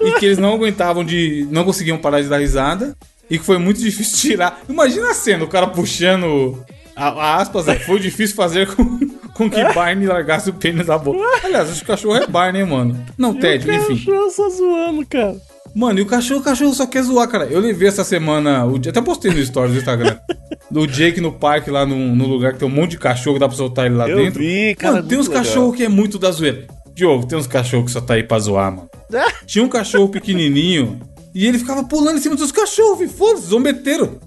E 0.00 0.12
que 0.12 0.24
eles 0.26 0.38
não 0.38 0.54
aguentavam 0.54 1.04
de. 1.04 1.48
não 1.50 1.64
conseguiam 1.64 1.98
parar 1.98 2.20
de 2.20 2.28
dar 2.28 2.38
risada. 2.38 2.96
E 3.28 3.38
que 3.38 3.44
foi 3.44 3.58
muito 3.58 3.80
difícil 3.80 4.30
tirar. 4.30 4.60
Imagina 4.68 5.10
a 5.10 5.14
cena, 5.14 5.42
o 5.44 5.48
cara 5.48 5.66
puxando. 5.66 6.64
A, 6.94 7.08
a 7.08 7.36
aspas, 7.38 7.66
é, 7.66 7.74
foi 7.76 7.98
difícil 7.98 8.36
fazer 8.36 8.68
com, 8.74 8.98
com 9.34 9.50
que 9.50 9.64
Barney 9.72 10.06
largasse 10.06 10.50
o 10.50 10.52
pênis 10.52 10.86
da 10.86 10.98
boca. 10.98 11.18
Aliás, 11.42 11.70
acho 11.70 11.78
que 11.78 11.84
o 11.84 11.86
cachorro 11.86 12.16
é 12.16 12.26
Barney, 12.26 12.64
mano. 12.64 13.02
Não, 13.18 13.34
Ted, 13.34 13.68
enfim. 13.68 13.96
Cachorro 13.96 14.30
só 14.30 14.48
zoando, 14.50 15.04
cara. 15.06 15.36
Mano, 15.74 15.98
e 15.98 16.02
o 16.02 16.06
cachorro, 16.06 16.40
o 16.40 16.42
cachorro 16.42 16.74
só 16.74 16.86
quer 16.86 17.02
zoar, 17.02 17.26
cara. 17.28 17.46
Eu 17.46 17.58
levei 17.60 17.88
essa 17.88 18.04
semana, 18.04 18.64
o, 18.66 18.76
até 18.76 19.00
postei 19.00 19.32
no 19.32 19.44
stories 19.44 19.72
do 19.72 19.78
Instagram, 19.78 20.18
do 20.70 20.86
Jake 20.86 21.20
no 21.20 21.32
parque, 21.32 21.70
lá 21.70 21.86
no, 21.86 21.96
no 22.14 22.26
lugar 22.26 22.52
que 22.52 22.58
tem 22.58 22.68
um 22.68 22.70
monte 22.70 22.92
de 22.92 22.98
cachorro 22.98 23.34
que 23.36 23.40
dá 23.40 23.48
pra 23.48 23.56
soltar 23.56 23.86
ele 23.86 23.94
lá 23.94 24.08
Eu 24.08 24.16
dentro. 24.18 24.38
vi, 24.40 24.74
cara, 24.74 24.96
Mano, 24.96 25.08
tem 25.08 25.18
uns 25.18 25.28
cachorros 25.28 25.76
que 25.76 25.84
é 25.84 25.88
muito 25.88 26.18
da 26.18 26.30
zoeira. 26.30 26.66
Diogo, 26.94 27.26
tem 27.26 27.38
uns 27.38 27.46
cachorros 27.46 27.86
que 27.86 27.92
só 27.92 28.00
tá 28.02 28.14
aí 28.14 28.22
pra 28.22 28.38
zoar, 28.38 28.70
mano. 28.70 28.88
Tinha 29.46 29.64
um 29.64 29.68
cachorro 29.68 30.08
pequenininho 30.08 31.00
e 31.34 31.46
ele 31.46 31.58
ficava 31.58 31.82
pulando 31.84 32.18
em 32.18 32.20
cima 32.20 32.36
dos 32.36 32.52
cachorros, 32.52 33.10
foda-se, 33.12 33.46
zombeteiro. 33.46 34.20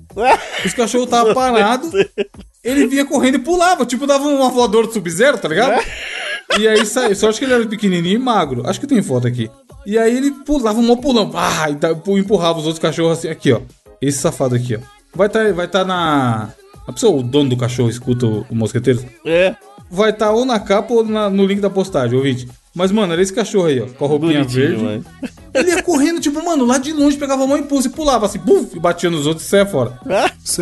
Os 0.65 0.73
cachorros 0.73 1.05
estavam 1.05 1.33
parados, 1.35 1.91
ele 2.63 2.87
vinha 2.87 3.05
correndo 3.05 3.35
e 3.35 3.39
pulava, 3.39 3.85
tipo 3.85 4.07
dava 4.07 4.27
um 4.27 4.49
voador 4.49 4.87
do 4.87 4.93
Sub-Zero, 4.93 5.37
tá 5.37 5.47
ligado? 5.47 5.83
E 6.59 6.67
aí 6.67 6.85
saiu, 6.85 7.15
só 7.15 7.29
acho 7.29 7.37
que 7.37 7.45
ele 7.45 7.53
era 7.53 7.65
pequenininho 7.67 8.15
e 8.15 8.17
magro. 8.17 8.67
Acho 8.67 8.79
que 8.79 8.87
tem 8.87 9.01
foto 9.03 9.27
aqui. 9.27 9.49
E 9.85 9.97
aí 9.97 10.15
ele 10.17 10.31
pulava 10.31 10.79
um 10.79 10.83
mó 10.83 10.95
pulão. 10.95 11.31
Ah, 11.33 11.69
e 11.69 11.75
tá- 11.75 11.91
empurrava 12.07 12.57
os 12.59 12.65
outros 12.65 12.79
cachorros 12.79 13.19
assim. 13.19 13.29
Aqui, 13.29 13.51
ó. 13.51 13.61
Esse 14.01 14.19
safado 14.19 14.55
aqui, 14.55 14.75
ó. 14.75 14.79
Vai 15.15 15.27
estar 15.27 15.53
vai 15.53 15.67
tá 15.67 15.85
na. 15.85 16.49
A 16.87 16.91
pessoa, 16.91 17.19
o 17.19 17.23
dono 17.23 17.49
do 17.51 17.57
cachorro, 17.57 17.89
escuta 17.89 18.25
o, 18.25 18.45
o 18.49 18.55
mosqueteiro. 18.55 19.03
É. 19.25 19.55
Vai 19.89 20.09
estar 20.11 20.31
ou 20.31 20.45
na 20.45 20.59
capa 20.59 20.93
ou 20.93 21.03
na- 21.03 21.29
no 21.29 21.45
link 21.45 21.59
da 21.59 21.69
postagem, 21.69 22.17
ouvinte. 22.17 22.47
Mas, 22.73 22.91
mano, 22.91 23.13
era 23.13 23.21
esse 23.21 23.31
cachorro 23.33 23.67
aí, 23.67 23.79
ó. 23.81 23.85
Com 23.87 24.05
a 24.05 24.07
roupinha 24.07 24.39
Bonitinho, 24.39 24.67
verde. 24.67 24.83
mano. 24.83 25.05
Ele 25.53 25.69
ia 25.69 25.81
correndo, 25.81 26.19
tipo, 26.19 26.43
mano, 26.43 26.65
lá 26.65 26.77
de 26.77 26.91
longe, 26.91 27.15
pegava 27.17 27.43
a 27.43 27.47
mão 27.47 27.55
e 27.57 27.61
impulso 27.61 27.87
e 27.87 27.91
pulava 27.91 28.25
assim, 28.25 28.39
buf, 28.39 28.75
e 28.75 28.79
batia 28.79 29.09
nos 29.09 29.25
outros 29.25 29.45
e 29.47 29.49
saia 29.49 29.65
fora. 29.65 29.97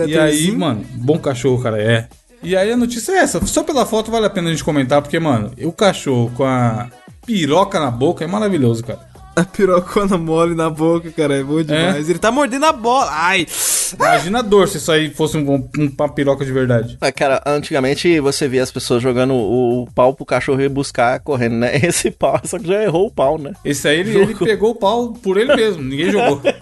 E 0.08 0.18
aí, 0.18 0.52
mano, 0.52 0.86
bom 0.94 1.18
cachorro, 1.18 1.62
cara, 1.64 1.82
é. 1.82 2.08
E 2.44 2.56
aí 2.56 2.72
a 2.72 2.78
notícia 2.78 3.14
é 3.14 3.16
essa. 3.18 3.44
Só 3.48 3.64
pela 3.64 3.86
foto 3.86 4.12
vale 4.12 4.28
a 4.28 4.30
pena 4.30 4.50
a 4.50 4.52
gente 4.52 4.64
comentar, 4.64 5.02
porque, 5.02 5.18
mano, 5.20 5.52
o 5.64 5.72
cachorro 5.72 6.32
com 6.36 6.44
a 6.44 6.90
piroca 7.26 7.80
na 7.80 7.90
boca 7.90 8.24
é 8.24 8.28
maravilhoso, 8.28 8.84
cara. 8.84 9.00
A 9.36 9.44
pirocona 9.44 10.16
mole 10.18 10.54
na 10.54 10.70
boca, 10.70 11.12
cara, 11.12 11.36
é 11.36 11.44
bom 11.44 11.62
demais. 11.64 12.08
Ele 12.08 12.20
tá 12.20 12.32
mordendo 12.32 12.66
a 12.66 12.72
bola. 12.74 13.08
Ai! 13.12 13.48
Imagina 13.96 14.40
a 14.40 14.42
dor 14.44 14.68
se 14.68 14.78
isso 14.78 14.92
aí 14.92 15.10
fosse 15.10 15.38
um, 15.38 15.54
um- 15.56 15.70
uma 16.00 16.10
piroca 16.10 16.46
de 16.46 16.52
verdade. 16.52 16.98
Ah, 17.02 17.12
Cara, 17.12 17.42
antigamente 17.46 18.20
você 18.20 18.48
via 18.48 18.62
as 18.62 18.72
pessoas 18.72 19.02
jogando 19.02 19.34
o, 19.34 19.84
o 19.84 19.92
pau 19.92 20.14
pro 20.14 20.26
cachorro 20.26 20.62
ir 20.62 20.70
buscar 20.70 21.20
correndo, 21.20 21.56
né? 21.56 21.72
Esse 21.84 22.12
pau, 22.12 22.40
só 22.44 22.60
que 22.60 22.68
já 22.68 22.84
errou 22.84 23.08
o 23.08 23.12
pau, 23.12 23.38
né? 23.40 23.54
Esse 23.66 23.88
aí, 23.88 24.00
ele, 24.02 24.16
ele 24.18 24.36
pegou 24.36 24.72
o 24.72 24.76
pau 24.76 25.14
por 25.14 25.38
ele 25.38 25.56
mesmo, 25.56 25.82
ninguém 25.82 26.12
jogou. 26.12 26.40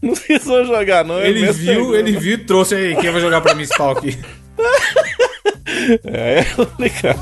Não 0.00 0.14
precisou 0.14 0.64
jogar, 0.64 1.04
não. 1.04 1.18
é 1.18 1.28
Ele 1.28 1.40
mesmo 1.40 1.60
viu, 1.64 1.96
ele 1.96 2.12
viu 2.12 2.34
e 2.34 2.38
trouxe 2.38 2.74
aí. 2.74 2.96
Quem 2.96 3.10
vai 3.10 3.20
jogar 3.20 3.40
pra 3.40 3.52
mim 3.54 3.62
esse 3.62 3.76
pau 3.76 3.90
aqui? 3.90 4.16
É, 6.04 6.40
é 6.40 6.44
complicado. 6.44 7.18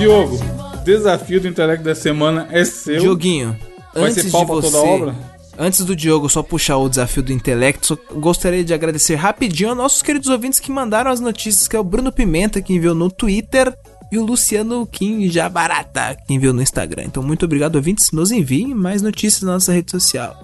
Diogo, 0.00 0.38
desafio 0.82 1.42
do 1.42 1.46
intelecto 1.46 1.84
da 1.84 1.94
semana 1.94 2.48
é 2.50 2.64
seu. 2.64 3.00
Dioguinho, 3.00 3.54
Vai 3.92 4.04
antes 4.04 4.24
ser 4.24 4.30
pau 4.30 4.40
de 4.40 4.46
pra 4.46 4.54
você, 4.54 4.70
toda 4.70 4.78
a 4.78 4.90
obra? 4.90 5.14
antes 5.58 5.84
do 5.84 5.94
Diogo 5.94 6.26
só 6.30 6.42
puxar 6.42 6.78
o 6.78 6.88
desafio 6.88 7.22
do 7.22 7.34
intelecto, 7.34 7.86
só 7.86 7.98
gostaria 8.14 8.64
de 8.64 8.72
agradecer 8.72 9.16
rapidinho 9.16 9.68
aos 9.68 9.76
nossos 9.76 10.00
queridos 10.00 10.30
ouvintes 10.30 10.58
que 10.58 10.72
mandaram 10.72 11.10
as 11.10 11.20
notícias, 11.20 11.68
que 11.68 11.76
é 11.76 11.78
o 11.78 11.84
Bruno 11.84 12.10
Pimenta, 12.10 12.62
que 12.62 12.72
enviou 12.72 12.94
no 12.94 13.10
Twitter, 13.10 13.76
e 14.10 14.16
o 14.16 14.24
Luciano 14.24 14.86
Kim 14.86 15.28
Jabarata, 15.28 16.16
que 16.26 16.32
enviou 16.32 16.54
no 16.54 16.62
Instagram. 16.62 17.04
Então, 17.04 17.22
muito 17.22 17.44
obrigado, 17.44 17.76
ouvintes. 17.76 18.10
Nos 18.10 18.32
enviem 18.32 18.74
mais 18.74 19.02
notícias 19.02 19.42
na 19.42 19.52
nossa 19.52 19.70
rede 19.70 19.90
social. 19.90 20.34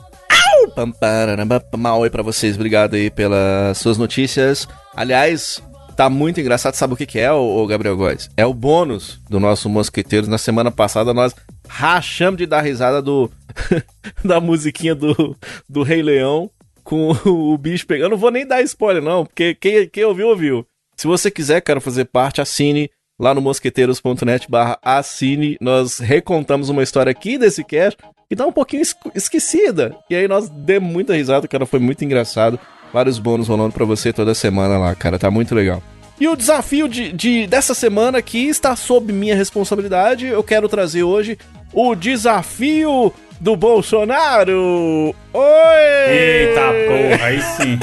Pararamba, 1.00 1.64
Mal 1.74 2.04
aí 2.04 2.10
pra 2.10 2.22
vocês, 2.22 2.56
obrigado 2.56 2.94
aí 2.94 3.10
pelas 3.10 3.78
suas 3.78 3.96
notícias. 3.96 4.68
Aliás, 4.94 5.62
tá 5.96 6.10
muito 6.10 6.40
engraçado, 6.40 6.74
sabe 6.74 6.94
o 6.94 6.96
que, 6.96 7.06
que 7.06 7.18
é, 7.18 7.32
o, 7.32 7.66
Gabriel 7.66 7.96
Góes? 7.96 8.30
É 8.36 8.44
o 8.44 8.52
bônus 8.54 9.20
do 9.28 9.40
nosso 9.40 9.68
Mosqueteiros. 9.68 10.28
Na 10.28 10.38
semana 10.38 10.70
passada 10.70 11.14
nós 11.14 11.34
rachamos 11.68 12.38
de 12.38 12.46
dar 12.46 12.60
risada 12.60 13.00
do 13.02 13.30
da 14.24 14.40
musiquinha 14.40 14.94
do, 14.94 15.36
do 15.68 15.82
Rei 15.82 16.02
Leão 16.02 16.50
com 16.84 17.10
o 17.24 17.56
bicho 17.58 17.86
pegando. 17.86 18.04
Eu 18.06 18.10
não 18.10 18.18
vou 18.18 18.30
nem 18.30 18.46
dar 18.46 18.62
spoiler, 18.62 19.02
não, 19.02 19.24
porque 19.24 19.54
quem, 19.54 19.88
quem 19.88 20.04
ouviu, 20.04 20.28
ouviu. 20.28 20.66
Se 20.96 21.06
você 21.06 21.30
quiser, 21.30 21.60
cara, 21.60 21.80
fazer 21.80 22.04
parte, 22.04 22.40
assine 22.40 22.90
lá 23.18 23.34
no 23.34 23.40
mosqueteiros.net 23.40 24.50
barra 24.50 24.78
assine. 24.82 25.56
Nós 25.60 25.98
recontamos 25.98 26.68
uma 26.68 26.82
história 26.82 27.10
aqui 27.10 27.38
desse 27.38 27.64
cast 27.64 27.98
que 28.28 28.36
tá 28.36 28.46
um 28.46 28.52
pouquinho 28.52 28.82
es- 28.82 28.96
esquecida. 29.14 29.96
E 30.10 30.14
aí 30.14 30.26
nós 30.28 30.48
demos 30.48 30.90
muita 30.92 31.14
risada, 31.14 31.46
cara, 31.48 31.66
foi 31.66 31.78
muito 31.80 32.04
engraçado. 32.04 32.58
Vários 32.96 33.18
bônus 33.18 33.48
rolando 33.48 33.74
pra 33.74 33.84
você 33.84 34.10
toda 34.10 34.34
semana 34.34 34.78
lá, 34.78 34.94
cara, 34.94 35.18
tá 35.18 35.30
muito 35.30 35.54
legal. 35.54 35.82
E 36.18 36.26
o 36.26 36.34
desafio 36.34 36.88
de, 36.88 37.12
de- 37.12 37.46
dessa 37.46 37.74
semana 37.74 38.16
aqui 38.16 38.48
está 38.48 38.74
sob 38.74 39.12
minha 39.12 39.36
responsabilidade. 39.36 40.24
Eu 40.24 40.42
quero 40.42 40.66
trazer 40.66 41.02
hoje 41.02 41.36
o 41.74 41.94
desafio 41.94 43.12
do 43.38 43.54
Bolsonaro. 43.54 45.14
Oi! 45.30 46.10
Eita 46.10 46.62
porra, 46.88 47.26
aí 47.26 47.42
sim. 47.42 47.78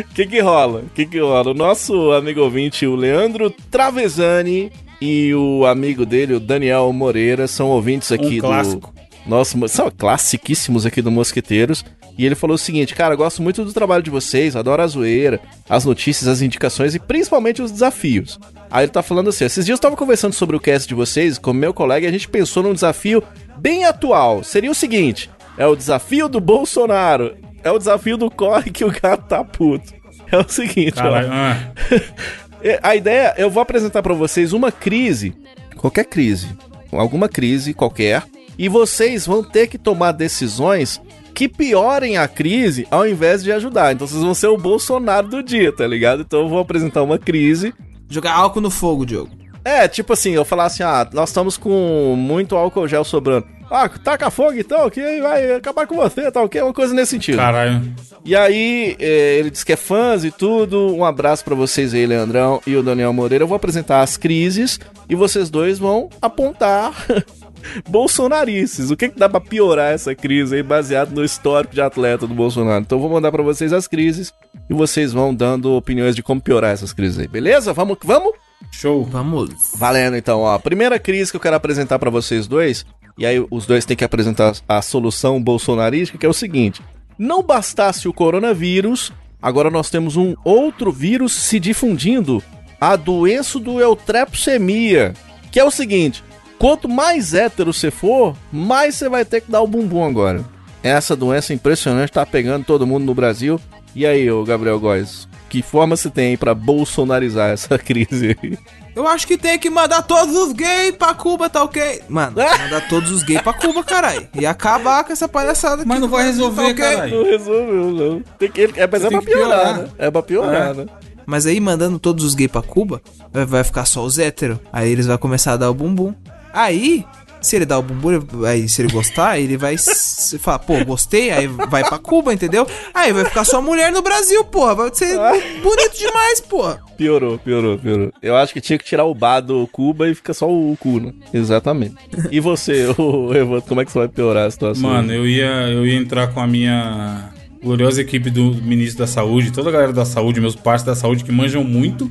O 0.00 0.04
que 0.12 0.26
que 0.26 0.40
rola? 0.40 0.80
O 0.80 0.88
que 0.92 1.06
que 1.06 1.20
rola? 1.20 1.52
O 1.52 1.54
nosso 1.54 2.10
amigo 2.10 2.40
ouvinte, 2.40 2.84
o 2.88 2.96
Leandro 2.96 3.48
Travesani 3.70 4.72
e 5.00 5.32
o 5.36 5.64
amigo 5.66 6.04
dele, 6.04 6.34
o 6.34 6.40
Daniel 6.40 6.92
Moreira, 6.92 7.46
são 7.46 7.68
ouvintes 7.68 8.10
aqui 8.10 8.38
Um 8.38 8.40
clássico. 8.40 8.92
do 9.24 9.30
nosso, 9.30 9.68
são 9.68 9.88
classiquíssimos 9.88 10.84
aqui 10.84 11.00
do 11.00 11.12
Mosqueteiros. 11.12 11.84
E 12.16 12.24
ele 12.24 12.34
falou 12.34 12.54
o 12.54 12.58
seguinte, 12.58 12.94
cara, 12.94 13.14
eu 13.14 13.18
gosto 13.18 13.42
muito 13.42 13.64
do 13.64 13.72
trabalho 13.72 14.02
de 14.02 14.10
vocês, 14.10 14.54
adoro 14.54 14.82
a 14.82 14.86
zoeira, 14.86 15.40
as 15.68 15.84
notícias, 15.84 16.28
as 16.28 16.40
indicações 16.42 16.94
e 16.94 16.98
principalmente 17.00 17.60
os 17.60 17.72
desafios. 17.72 18.38
Aí 18.70 18.84
ele 18.84 18.92
tá 18.92 19.02
falando 19.02 19.30
assim, 19.30 19.44
esses 19.44 19.64
dias 19.66 19.78
eu 19.78 19.82
tava 19.82 19.96
conversando 19.96 20.32
sobre 20.32 20.56
o 20.56 20.60
cast 20.60 20.86
de 20.88 20.94
vocês 20.94 21.38
com 21.38 21.52
meu 21.52 21.74
colega 21.74 22.06
e 22.06 22.08
a 22.08 22.12
gente 22.12 22.28
pensou 22.28 22.62
num 22.62 22.72
desafio 22.72 23.22
bem 23.58 23.84
atual. 23.84 24.44
Seria 24.44 24.70
o 24.70 24.74
seguinte, 24.74 25.28
é 25.58 25.66
o 25.66 25.74
desafio 25.76 26.28
do 26.28 26.40
Bolsonaro, 26.40 27.34
é 27.62 27.70
o 27.70 27.78
desafio 27.78 28.16
do 28.16 28.30
corre 28.30 28.70
que 28.70 28.84
o 28.84 28.90
gato 28.92 29.26
tá 29.28 29.42
puto. 29.44 29.92
É 30.30 30.38
o 30.38 30.48
seguinte, 30.48 30.94
Caralho, 30.94 31.28
ó. 31.28 31.32
ah, 31.32 31.72
É, 32.62 32.80
A 32.82 32.96
ideia, 32.96 33.34
eu 33.36 33.50
vou 33.50 33.60
apresentar 33.62 34.02
pra 34.02 34.14
vocês 34.14 34.52
uma 34.54 34.72
crise, 34.72 35.34
qualquer 35.76 36.04
crise, 36.06 36.48
alguma 36.90 37.28
crise 37.28 37.74
qualquer, 37.74 38.22
e 38.58 38.68
vocês 38.70 39.26
vão 39.26 39.44
ter 39.44 39.66
que 39.66 39.76
tomar 39.76 40.12
decisões 40.12 41.00
que 41.34 41.48
piorem 41.48 42.16
a 42.16 42.28
crise 42.28 42.86
ao 42.90 43.06
invés 43.06 43.42
de 43.42 43.52
ajudar. 43.52 43.92
Então 43.92 44.06
vocês 44.06 44.22
vão 44.22 44.34
ser 44.34 44.46
o 44.46 44.56
Bolsonaro 44.56 45.28
do 45.28 45.42
dia, 45.42 45.72
tá 45.72 45.86
ligado? 45.86 46.22
Então 46.22 46.40
eu 46.40 46.48
vou 46.48 46.60
apresentar 46.60 47.02
uma 47.02 47.18
crise. 47.18 47.74
Jogar 48.08 48.34
álcool 48.34 48.60
no 48.60 48.70
fogo, 48.70 49.04
Diogo. 49.04 49.30
É, 49.64 49.88
tipo 49.88 50.12
assim, 50.12 50.32
eu 50.32 50.44
falar 50.44 50.66
assim, 50.66 50.82
ah, 50.82 51.08
nós 51.12 51.30
estamos 51.30 51.56
com 51.56 52.14
muito 52.16 52.54
álcool 52.54 52.86
gel 52.86 53.02
sobrando. 53.02 53.46
Ah, 53.70 53.88
taca 53.88 54.30
fogo 54.30 54.58
então, 54.58 54.88
que 54.90 55.00
aí 55.00 55.20
vai 55.20 55.52
acabar 55.54 55.86
com 55.86 55.96
você, 55.96 56.30
tal, 56.30 56.48
que 56.48 56.58
é 56.58 56.62
uma 56.62 56.72
coisa 56.72 56.94
nesse 56.94 57.12
sentido. 57.12 57.38
caralho. 57.38 57.82
E 58.24 58.36
aí, 58.36 58.94
é, 59.00 59.38
ele 59.38 59.50
diz 59.50 59.64
que 59.64 59.72
é 59.72 59.76
fãs 59.76 60.22
e 60.22 60.30
tudo. 60.30 60.94
Um 60.94 61.04
abraço 61.04 61.44
pra 61.44 61.54
vocês 61.54 61.94
aí, 61.94 62.06
Leandrão 62.06 62.60
e 62.66 62.76
o 62.76 62.82
Daniel 62.82 63.12
Moreira. 63.12 63.42
Eu 63.42 63.48
vou 63.48 63.56
apresentar 63.56 64.02
as 64.02 64.16
crises 64.16 64.78
e 65.08 65.14
vocês 65.14 65.50
dois 65.50 65.78
vão 65.78 66.08
apontar 66.20 66.92
bolsonarices. 67.88 68.90
O 68.90 68.96
que, 68.96 69.08
que 69.08 69.18
dá 69.18 69.28
pra 69.28 69.40
piorar 69.40 69.92
essa 69.92 70.14
crise 70.14 70.56
aí, 70.56 70.62
baseado 70.62 71.12
no 71.12 71.24
histórico 71.24 71.74
de 71.74 71.80
atleta 71.80 72.26
do 72.26 72.34
Bolsonaro? 72.34 72.82
Então, 72.82 72.98
eu 72.98 73.02
vou 73.02 73.10
mandar 73.10 73.30
pra 73.32 73.42
vocês 73.42 73.72
as 73.72 73.86
crises 73.86 74.32
e 74.68 74.74
vocês 74.74 75.12
vão 75.12 75.34
dando 75.34 75.72
opiniões 75.74 76.14
de 76.14 76.22
como 76.22 76.40
piorar 76.40 76.72
essas 76.72 76.92
crises 76.92 77.18
aí, 77.18 77.28
beleza? 77.28 77.72
Vamos, 77.72 77.98
vamos? 78.02 78.32
Show. 78.70 79.04
Vamos. 79.04 79.50
Valendo, 79.76 80.16
então, 80.16 80.40
ó. 80.40 80.58
Primeira 80.58 80.98
crise 80.98 81.30
que 81.30 81.36
eu 81.36 81.40
quero 81.40 81.56
apresentar 81.56 81.98
pra 81.98 82.10
vocês 82.10 82.46
dois, 82.46 82.84
e 83.16 83.24
aí 83.26 83.44
os 83.50 83.66
dois 83.66 83.84
têm 83.84 83.96
que 83.96 84.04
apresentar 84.04 84.54
a 84.68 84.82
solução 84.82 85.42
bolsonarística, 85.42 86.18
que 86.18 86.26
é 86.26 86.28
o 86.28 86.34
seguinte: 86.34 86.82
não 87.18 87.42
bastasse 87.42 88.08
o 88.08 88.12
coronavírus, 88.12 89.12
agora 89.40 89.70
nós 89.70 89.90
temos 89.90 90.16
um 90.16 90.34
outro 90.44 90.90
vírus 90.90 91.32
se 91.32 91.60
difundindo, 91.60 92.42
a 92.80 92.96
doença 92.96 93.58
do 93.58 93.80
eutrepsemia, 93.80 95.14
que 95.52 95.60
é 95.60 95.64
o 95.64 95.70
seguinte: 95.70 96.24
quanto 96.64 96.88
mais 96.88 97.34
hétero 97.34 97.74
você 97.74 97.90
for, 97.90 98.34
mais 98.50 98.94
você 98.94 99.06
vai 99.06 99.22
ter 99.22 99.42
que 99.42 99.50
dar 99.50 99.60
o 99.60 99.66
bumbum 99.66 100.02
agora. 100.02 100.42
Essa 100.82 101.14
doença 101.14 101.52
impressionante 101.52 102.12
tá 102.12 102.24
pegando 102.24 102.64
todo 102.64 102.86
mundo 102.86 103.04
no 103.04 103.14
Brasil. 103.14 103.60
E 103.94 104.06
aí, 104.06 104.30
ô 104.30 104.42
Gabriel 104.44 104.80
Góes, 104.80 105.28
que 105.50 105.60
forma 105.60 105.94
você 105.94 106.08
tem 106.08 106.28
aí 106.28 106.36
pra 106.38 106.54
bolsonarizar 106.54 107.50
essa 107.50 107.76
crise 107.78 108.34
aí? 108.42 108.58
Eu 108.96 109.06
acho 109.06 109.26
que 109.26 109.36
tem 109.36 109.58
que 109.58 109.68
mandar 109.68 110.00
todos 110.02 110.34
os 110.34 110.52
gays 110.54 110.96
pra 110.96 111.12
Cuba, 111.12 111.50
tá 111.50 111.62
ok? 111.62 112.00
Mano, 112.08 112.36
mandar 112.58 112.88
todos 112.88 113.10
os 113.10 113.22
gays 113.22 113.42
pra 113.42 113.52
Cuba, 113.52 113.84
caralho. 113.84 114.26
E 114.34 114.46
acabar 114.46 115.04
com 115.04 115.12
essa 115.12 115.28
palhaçada 115.28 115.82
aqui 115.82 115.88
Mas 115.88 116.00
não 116.00 116.08
vai 116.08 116.24
Brasil, 116.24 116.48
resolver, 116.48 116.62
tá 116.62 116.70
ok? 116.70 116.94
caralho. 116.96 117.16
Não 117.18 117.24
resolveu, 117.30 117.90
não. 117.92 118.22
Tem 118.38 118.50
que, 118.50 118.62
é, 118.74 118.88
mas 118.90 119.04
é 119.04 119.08
Tem 119.10 119.20
pra 119.20 119.30
piorar, 119.30 119.58
piorar. 119.60 119.76
né? 119.82 119.88
É 119.98 120.10
pra 120.10 120.22
piorar, 120.22 120.70
É. 120.70 120.74
né? 120.74 120.86
Mas 121.26 121.46
aí, 121.46 121.58
mandando 121.58 121.98
todos 121.98 122.22
os 122.24 122.34
gays 122.34 122.50
pra 122.50 122.60
Cuba, 122.62 123.00
vai- 123.32 123.46
vai 123.46 123.64
ficar 123.64 123.84
só 123.86 124.02
os 124.04 124.18
héteros. 124.18 124.58
Aí 124.72 124.90
eles 124.90 125.06
vão 125.06 125.16
começar 125.18 125.52
a 125.54 125.56
dar 125.56 125.70
o 125.70 125.74
bumbum. 125.74 126.14
Aí, 126.54 127.04
se 127.44 127.56
ele 127.56 127.66
dá 127.66 127.78
o 127.78 127.82
bumbum, 127.82 128.44
aí 128.46 128.68
se 128.68 128.80
ele 128.80 128.92
gostar, 128.92 129.38
ele 129.38 129.56
vai 129.56 129.76
se 129.76 130.38
falar, 130.38 130.60
pô, 130.60 130.82
gostei, 130.84 131.30
aí 131.30 131.46
vai 131.46 131.82
pra 131.82 131.98
Cuba, 131.98 132.32
entendeu? 132.32 132.66
Aí 132.94 133.12
vai 133.12 133.24
ficar 133.24 133.44
só 133.44 133.60
mulher 133.60 133.92
no 133.92 134.00
Brasil, 134.00 134.42
porra. 134.44 134.74
Vai 134.74 134.90
ser 134.94 135.16
bonito 135.62 135.98
demais, 135.98 136.40
porra. 136.40 136.80
Piorou, 136.96 137.38
piorou, 137.38 137.76
piorou. 137.76 138.12
Eu 138.22 138.36
acho 138.36 138.52
que 138.52 138.60
tinha 138.60 138.78
que 138.78 138.84
tirar 138.84 139.04
o 139.04 139.14
bar 139.14 139.40
do 139.40 139.66
Cuba 139.66 140.08
e 140.08 140.14
fica 140.14 140.32
só 140.32 140.48
o 140.48 140.76
cu, 140.78 141.00
né? 141.00 141.12
Exatamente. 141.32 141.96
E 142.30 142.40
você, 142.40 142.86
ô 142.96 143.34
Evandro, 143.34 143.62
como 143.62 143.80
é 143.80 143.84
que 143.84 143.92
você 143.92 143.98
vai 143.98 144.08
piorar 144.08 144.46
a 144.46 144.50
situação? 144.50 144.88
Mano, 144.88 145.12
eu 145.12 145.26
ia, 145.26 145.68
eu 145.68 145.86
ia 145.86 145.96
entrar 145.96 146.28
com 146.28 146.40
a 146.40 146.46
minha 146.46 147.30
gloriosa 147.62 148.00
equipe 148.00 148.30
do 148.30 148.54
ministro 148.54 148.98
da 148.98 149.06
saúde, 149.06 149.50
toda 149.50 149.70
a 149.70 149.72
galera 149.72 149.92
da 149.92 150.04
saúde, 150.04 150.40
meus 150.40 150.54
parceiros 150.54 150.96
da 150.96 151.00
saúde 151.00 151.24
que 151.24 151.32
manjam 151.32 151.64
muito 151.64 152.10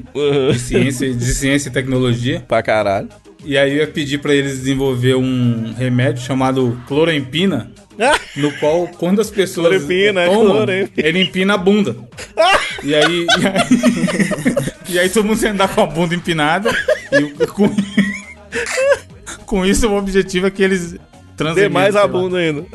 de 0.51 0.59
ciência, 0.59 1.13
de 1.13 1.25
ciência 1.33 1.69
e 1.69 1.71
tecnologia. 1.71 2.43
Pra 2.47 2.61
caralho. 2.61 3.07
E 3.43 3.57
aí 3.57 3.71
eu 3.71 3.77
ia 3.77 3.87
pedir 3.87 4.19
pra 4.19 4.33
eles 4.33 4.59
desenvolver 4.59 5.15
um 5.15 5.73
remédio 5.77 6.23
chamado 6.23 6.79
clorempina, 6.87 7.71
no 8.37 8.51
qual 8.53 8.87
quando 8.87 9.19
as 9.21 9.29
pessoas 9.29 9.67
Clorempina, 9.67 10.25
tomam, 10.25 10.51
clorempina. 10.55 11.07
ele 11.07 11.21
empina 11.21 11.53
a 11.55 11.57
bunda. 11.57 11.95
E 12.85 12.93
aí, 12.93 13.25
e 13.25 13.47
aí, 13.47 14.55
e 14.95 14.99
aí 14.99 15.09
todo 15.09 15.23
mundo 15.23 15.37
sem 15.37 15.51
andar 15.51 15.69
com 15.73 15.79
a 15.81 15.85
bunda 15.85 16.13
empinada 16.13 16.69
e 17.13 17.47
com, 17.47 17.73
com 19.45 19.65
isso 19.65 19.87
o 19.87 19.97
objetivo 19.97 20.47
é 20.47 20.51
que 20.51 20.61
eles 20.61 20.97
transem 21.37 21.63
Dê 21.63 21.69
mais 21.69 21.95
a 21.95 22.01
sei 22.01 22.07
lá. 22.09 22.19
bunda 22.19 22.37
ainda. 22.39 22.65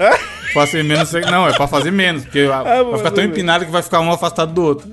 Fazer 0.55 0.83
menos. 0.83 1.13
Não, 1.13 1.47
é 1.47 1.53
pra 1.53 1.69
fazer 1.69 1.91
menos. 1.91 2.25
Porque 2.25 2.49
Ah, 2.51 2.83
vai 2.85 2.97
ficar 2.97 3.11
tão 3.11 3.23
empinado 3.23 3.67
que 3.67 3.71
vai 3.71 3.83
ficar 3.83 4.01
um 4.01 4.11
afastado 4.11 4.51
do 4.55 4.63
outro. 4.63 4.89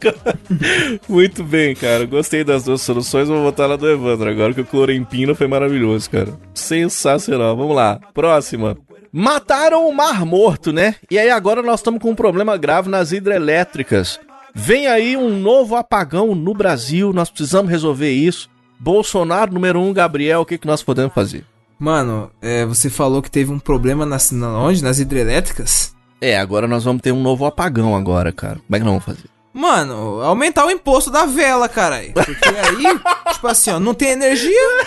Muito 1.08 1.44
bem, 1.44 1.74
cara. 1.74 2.04
Gostei 2.06 2.44
das 2.44 2.64
duas 2.64 2.82
soluções. 2.82 3.28
Vou 3.28 3.42
botar 3.42 3.66
lá 3.66 3.76
do 3.76 3.88
Evandro 3.88 4.30
agora, 4.30 4.54
que 4.54 4.60
o 4.60 4.66
clorempina 4.66 5.34
foi 5.34 5.46
maravilhoso, 5.46 6.10
cara. 6.10 6.32
Sensacional. 6.54 7.56
Vamos 7.56 7.76
lá. 7.76 8.00
Próxima. 8.14 8.76
Mataram 9.12 9.88
o 9.88 9.94
Mar 9.94 10.24
Morto, 10.24 10.72
né? 10.72 10.94
E 11.10 11.18
aí 11.18 11.30
agora 11.30 11.62
nós 11.62 11.80
estamos 11.80 12.00
com 12.00 12.10
um 12.10 12.14
problema 12.14 12.56
grave 12.56 12.88
nas 12.88 13.12
hidrelétricas. 13.12 14.20
Vem 14.54 14.86
aí 14.86 15.16
um 15.16 15.38
novo 15.40 15.76
apagão 15.76 16.34
no 16.34 16.54
Brasil. 16.54 17.12
Nós 17.12 17.30
precisamos 17.30 17.70
resolver 17.70 18.10
isso. 18.10 18.48
Bolsonaro, 18.78 19.52
número 19.52 19.80
um, 19.80 19.92
Gabriel, 19.92 20.40
o 20.40 20.46
que, 20.46 20.56
que 20.56 20.66
nós 20.66 20.82
podemos 20.82 21.12
fazer? 21.12 21.44
Mano, 21.78 22.30
é, 22.40 22.64
você 22.64 22.88
falou 22.88 23.22
que 23.22 23.30
teve 23.30 23.50
um 23.50 23.58
problema 23.58 24.06
nas, 24.06 24.30
na, 24.30 24.58
onde? 24.58 24.82
Nas 24.82 24.98
hidrelétricas? 24.98 25.94
É, 26.20 26.38
agora 26.38 26.68
nós 26.68 26.84
vamos 26.84 27.02
ter 27.02 27.12
um 27.12 27.22
novo 27.22 27.46
apagão 27.46 27.96
agora, 27.96 28.30
cara. 28.30 28.56
Como 28.56 28.76
é 28.76 28.78
que 28.78 28.84
nós 28.84 28.92
vamos 28.92 29.04
fazer? 29.04 29.28
Mano, 29.52 30.20
aumentar 30.22 30.64
o 30.66 30.70
imposto 30.70 31.10
da 31.10 31.26
vela, 31.26 31.68
caralho. 31.68 32.12
Porque 32.12 32.48
aí, 32.48 33.00
tipo 33.34 33.48
assim, 33.48 33.70
ó, 33.70 33.80
não 33.80 33.94
tem 33.94 34.10
energia, 34.10 34.86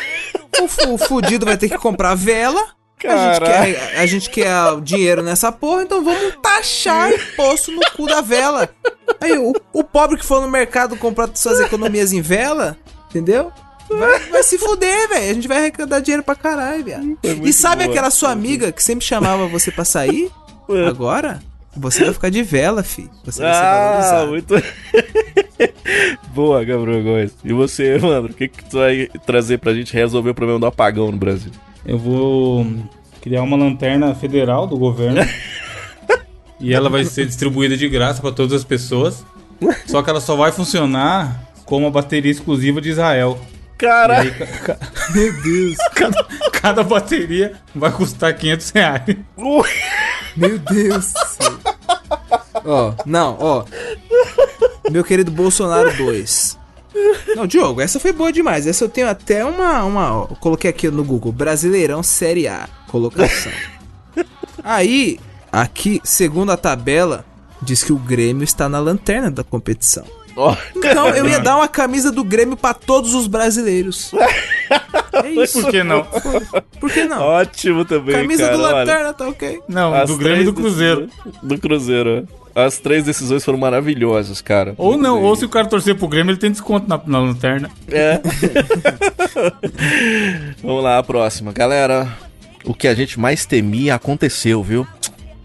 o, 0.60 0.94
o 0.94 0.98
fudido 0.98 1.46
vai 1.46 1.58
ter 1.58 1.70
que 1.70 1.78
comprar 1.78 2.16
vela. 2.16 2.64
A 3.06 3.34
gente, 3.34 3.42
quer, 3.42 4.00
a 4.00 4.06
gente 4.06 4.30
quer 4.30 4.82
dinheiro 4.82 5.22
nessa 5.22 5.52
porra, 5.52 5.84
então 5.84 6.02
vamos 6.02 6.38
taxar 6.42 7.12
imposto 7.12 7.70
no 7.70 7.82
cu 7.98 8.06
da 8.06 8.22
vela. 8.22 8.70
Aí, 9.20 9.38
o, 9.38 9.54
o 9.74 9.84
pobre 9.84 10.18
que 10.18 10.26
for 10.26 10.42
no 10.42 10.48
mercado 10.48 10.96
comprar 10.96 11.30
suas 11.36 11.60
economias 11.60 12.14
em 12.14 12.22
vela, 12.22 12.78
entendeu? 13.10 13.52
Vai, 13.90 14.20
vai 14.30 14.44
se 14.44 14.58
fuder, 14.58 15.10
velho. 15.10 15.32
A 15.32 15.34
gente 15.34 15.48
vai 15.50 15.58
arrecadar 15.58 16.00
dinheiro 16.00 16.24
pra 16.24 16.36
caralho, 16.36 16.84
viado. 16.84 17.18
E 17.22 17.52
sabe 17.52 17.84
boa, 17.84 17.94
aquela 17.94 18.10
sua 18.10 18.32
amiga 18.32 18.72
que 18.72 18.82
sempre 18.82 19.06
chamava 19.06 19.48
você 19.48 19.70
pra 19.70 19.84
sair? 19.84 20.32
Agora, 20.88 21.42
você 21.76 22.04
vai 22.06 22.14
ficar 22.14 22.30
de 22.30 22.44
vela, 22.44 22.84
fi. 22.84 23.10
Você 23.26 23.42
vai 23.42 23.54
ser 23.54 23.60
Ah, 23.60 23.88
valorizado. 24.26 24.30
muito. 24.30 24.56
Boa, 26.34 26.64
Gabriel 26.64 27.04
Góes. 27.04 27.32
E 27.44 27.54
você, 27.54 27.98
mano, 28.00 28.28
o 28.28 28.34
que, 28.34 28.48
que 28.48 28.64
tu 28.66 28.78
vai 28.78 29.08
trazer 29.26 29.60
pra 29.60 29.74
gente 29.74 29.94
resolver 29.94 30.32
o 30.32 30.36
problema 30.36 30.60
do 30.60 30.66
apagão 30.66 31.12
no 31.12 31.18
Brasil? 31.18 31.52
Eu 31.86 31.98
vou 31.98 32.66
criar 33.22 33.42
uma 33.44 33.58
lanterna 33.58 34.14
federal 34.16 34.66
do 34.68 34.78
governo. 34.78 35.22
e 36.60 36.74
ela 36.74 36.90
vai 36.90 37.04
ser 37.06 37.26
distribuída 37.26 37.76
de 37.78 37.88
graça 37.90 38.22
para 38.22 38.32
todas 38.32 38.54
as 38.54 38.64
pessoas. 38.64 39.26
Só 39.86 40.02
que 40.02 40.10
ela 40.10 40.20
só 40.22 40.36
vai 40.36 40.52
funcionar 40.52 41.44
com 41.66 41.78
uma 41.78 41.92
bateria 41.92 42.32
exclusiva 42.32 42.82
de 42.82 42.90
Israel. 42.90 43.40
E 43.76 43.78
Caralho. 43.78 44.32
aí, 44.32 44.38
ca- 44.38 44.76
ca- 44.76 44.80
Meu 45.14 45.34
Deus. 45.42 45.78
Cada, 45.96 46.26
cada 46.64 46.82
bateria 46.82 47.60
vai 47.76 47.92
custar 47.92 48.34
500 48.34 48.70
reais. 48.70 49.18
Meu 50.38 50.58
Deus. 50.58 51.14
Ó, 52.64 52.94
não, 53.06 53.38
ó. 53.38 53.66
Meu 54.90 55.04
querido 55.04 55.30
Bolsonaro 55.30 55.94
2. 55.98 56.58
Não, 57.36 57.46
Diogo, 57.46 57.82
essa 57.82 58.00
foi 58.00 58.14
boa 58.14 58.32
demais. 58.32 58.66
Essa 58.66 58.86
eu 58.86 58.90
tenho 58.90 59.10
até 59.10 59.44
uma. 59.44 59.84
uma 59.84 60.22
ó, 60.22 60.26
coloquei 60.36 60.70
aqui 60.70 60.90
no 60.90 61.04
Google: 61.04 61.34
Brasileirão 61.34 62.02
Série 62.02 62.48
A. 62.48 62.70
Colocação. 62.88 63.52
Aí, 64.64 65.20
aqui, 65.52 66.00
segundo 66.02 66.54
a 66.54 66.58
tabela, 66.58 67.26
diz 67.62 67.84
que 67.84 67.92
o 67.92 67.98
Grêmio 67.98 68.46
está 68.46 68.70
na 68.70 68.80
lanterna 68.80 69.30
da 69.30 69.44
competição. 69.44 70.06
Então 70.76 71.10
eu 71.10 71.28
ia 71.28 71.40
dar 71.40 71.58
uma 71.58 71.68
camisa 71.68 72.12
do 72.12 72.24
Grêmio 72.24 72.58
pra 72.58 72.74
todos 72.74 73.14
os 73.14 73.28
brasileiros. 73.28 74.12
É 75.14 75.30
isso. 75.30 75.62
Por 75.62 75.70
que 75.70 75.84
não? 75.84 76.08
Por 76.80 76.92
que 76.92 77.04
não? 77.04 77.22
Ótimo 77.22 77.86
também, 77.86 78.16
Camisa 78.16 78.46
cara. 78.46 78.58
do 78.58 78.64
olha. 78.64 78.76
Lanterna, 78.78 79.14
tá 79.14 79.28
ok. 79.28 79.62
Não, 79.68 79.94
As 79.94 80.10
do 80.10 80.18
Grêmio 80.18 80.42
e 80.42 80.46
do 80.46 80.54
Cruzeiro. 80.54 81.08
Do 81.44 81.58
Cruzeiro, 81.60 82.28
ó. 82.56 82.66
As 82.66 82.80
três 82.80 83.04
decisões 83.04 83.46
foram 83.46 83.60
maravilhosas, 83.60 84.42
cara. 84.42 84.74
Ou 84.76 84.98
não, 84.98 85.22
ou 85.22 85.36
se 85.36 85.46
o 85.46 85.50
cara 85.50 85.68
torcer 85.68 85.96
pro 85.96 86.08
Grêmio, 86.08 86.32
ele 86.32 86.40
tem 86.40 86.50
desconto 86.52 86.90
na, 86.90 87.00
na 87.06 87.20
lanterna. 87.20 87.70
É. 87.88 88.20
Vamos 90.64 90.84
lá, 90.84 90.98
a 90.98 91.04
próxima. 91.04 91.52
Galera, 91.52 92.08
o 92.64 92.74
que 92.74 92.88
a 92.88 92.96
gente 92.96 93.20
mais 93.20 93.46
temia 93.46 93.96
aconteceu, 93.96 94.64
viu? 94.64 94.88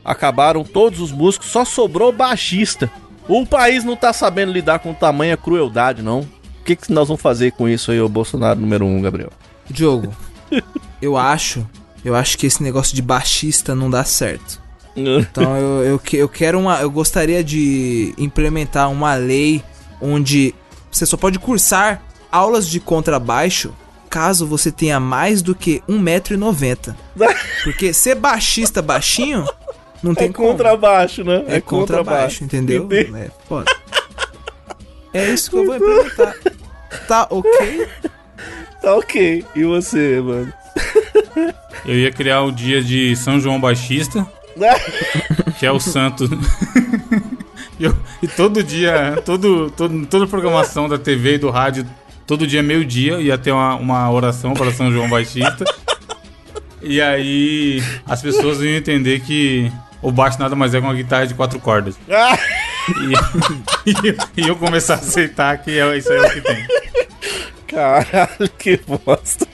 Acabaram 0.05 0.65
todos 0.65 1.01
os 1.01 1.13
músicos, 1.13 1.49
só 1.49 1.65
sobrou 1.65 2.11
baixista. 2.13 2.91
O 3.29 3.45
país 3.45 3.85
não 3.85 3.95
tá 3.95 4.13
sabendo 4.13 4.53
lidar 4.53 4.79
com 4.79 4.95
tamanha 4.95 5.37
crueldade, 5.37 6.03
não. 6.03 6.21
O 6.21 6.65
que, 6.65 6.75
que 6.75 6.93
nós 6.93 7.09
vamos 7.09 7.21
fazer 7.21 7.53
com 7.53 7.69
isso 7.69 7.91
aí, 7.91 8.01
o 8.01 8.09
Bolsonaro 8.09 8.59
número 8.59 8.87
um, 8.87 9.03
Gabriel? 9.03 9.31
Diogo, 9.69 10.15
eu 11.01 11.17
acho. 11.17 11.69
Eu 12.05 12.15
acho 12.15 12.39
que 12.39 12.47
esse 12.47 12.63
negócio 12.63 12.97
de 12.97 13.03
baixista 13.03 13.75
não 13.75 13.91
dá 13.91 14.05
certo. 14.05 14.61
Então 14.99 15.57
eu, 15.57 15.85
eu, 15.85 16.01
eu 16.15 16.29
quero 16.29 16.59
uma. 16.59 16.81
Eu 16.81 16.91
gostaria 16.91 17.45
de 17.45 18.13
implementar 18.19 18.91
uma 18.91 19.15
lei 19.15 19.63
onde 20.01 20.53
você 20.91 21.07
só 21.07 21.17
pode 21.17 21.39
cursar 21.39 22.03
aulas 22.33 22.69
de 22.69 22.81
contrabaixo 22.81 23.73
caso 24.09 24.47
você 24.47 24.73
tenha 24.73 24.99
mais 24.99 25.41
do 25.41 25.55
que 25.55 25.83
1,90m. 25.89 26.97
Porque 27.63 27.93
ser 27.93 28.17
baixista 28.17 28.83
baixinho 28.83 29.47
não 30.03 30.15
tem 30.15 30.29
É 30.29 30.33
como. 30.33 30.49
contrabaixo, 30.51 31.25
né? 31.25 31.45
É 31.49 31.61
contrabaixo, 31.61 32.45
entendeu? 32.45 32.85
Entendi. 32.85 33.15
É 33.17 33.31
foda. 33.49 33.71
É 35.13 35.31
isso 35.31 35.51
que 35.51 35.57
eu 35.57 35.65
vou 35.67 35.77
implementar. 35.77 36.35
Tá 37.07 37.27
ok? 37.31 37.89
Tá 38.83 38.95
ok. 38.97 39.45
E 39.57 39.65
você, 39.65 40.21
mano? 40.21 40.53
Eu 41.85 41.95
ia 41.95 42.13
criar 42.13 42.43
o 42.43 42.53
dia 42.53 42.83
de 42.83 43.17
São 43.17 43.41
João 43.41 43.61
Baixista, 43.61 44.27
que 45.59 45.65
é 45.67 45.73
o 45.73 45.81
santo. 45.81 46.25
e, 47.81 47.85
eu- 47.85 47.97
e 48.23 48.29
todo 48.29 48.63
dia, 48.63 49.21
todo, 49.25 49.71
todo, 49.77 50.07
toda 50.07 50.25
a 50.25 50.29
programação 50.29 50.89
da 50.89 50.99
TV 50.99 51.35
e 51.35 51.39
do 51.39 51.51
rádio, 51.51 51.87
todo 52.27 52.47
dia, 52.47 52.63
meio-dia, 52.63 53.21
ia 53.21 53.39
ter 53.39 53.53
uma, 53.53 53.75
uma 53.77 54.11
oração 54.11 54.53
para 54.55 54.71
São 54.73 54.93
João 54.93 55.09
Baixista. 55.09 55.65
E 56.83 57.01
aí 57.01 57.83
as 58.07 58.23
pessoas 58.23 58.61
iam 58.61 58.75
entender 58.77 59.21
que 59.21 59.73
o 60.03 60.11
baixo 60.13 60.39
nada 60.39 60.55
mais 60.57 60.75
é 60.75 60.81
que 60.81 60.87
uma 60.87 60.95
guitarra 60.95 61.27
de 61.27 61.35
quatro 61.35 61.59
cordas. 61.61 61.97
Ah! 62.11 62.39
E, 63.85 63.91
e, 63.91 64.09
eu- 64.09 64.17
e 64.45 64.49
eu 64.49 64.57
começar 64.57 64.95
a 64.95 64.97
aceitar 64.97 65.59
que 65.59 65.79
é, 65.79 65.99
isso 65.99 66.11
aí 66.11 66.19
é 66.19 66.23
o 66.27 66.31
que 66.31 66.41
tem. 66.41 66.67
Caralho, 67.67 68.49
que 68.59 68.81
bosta. 68.87 69.47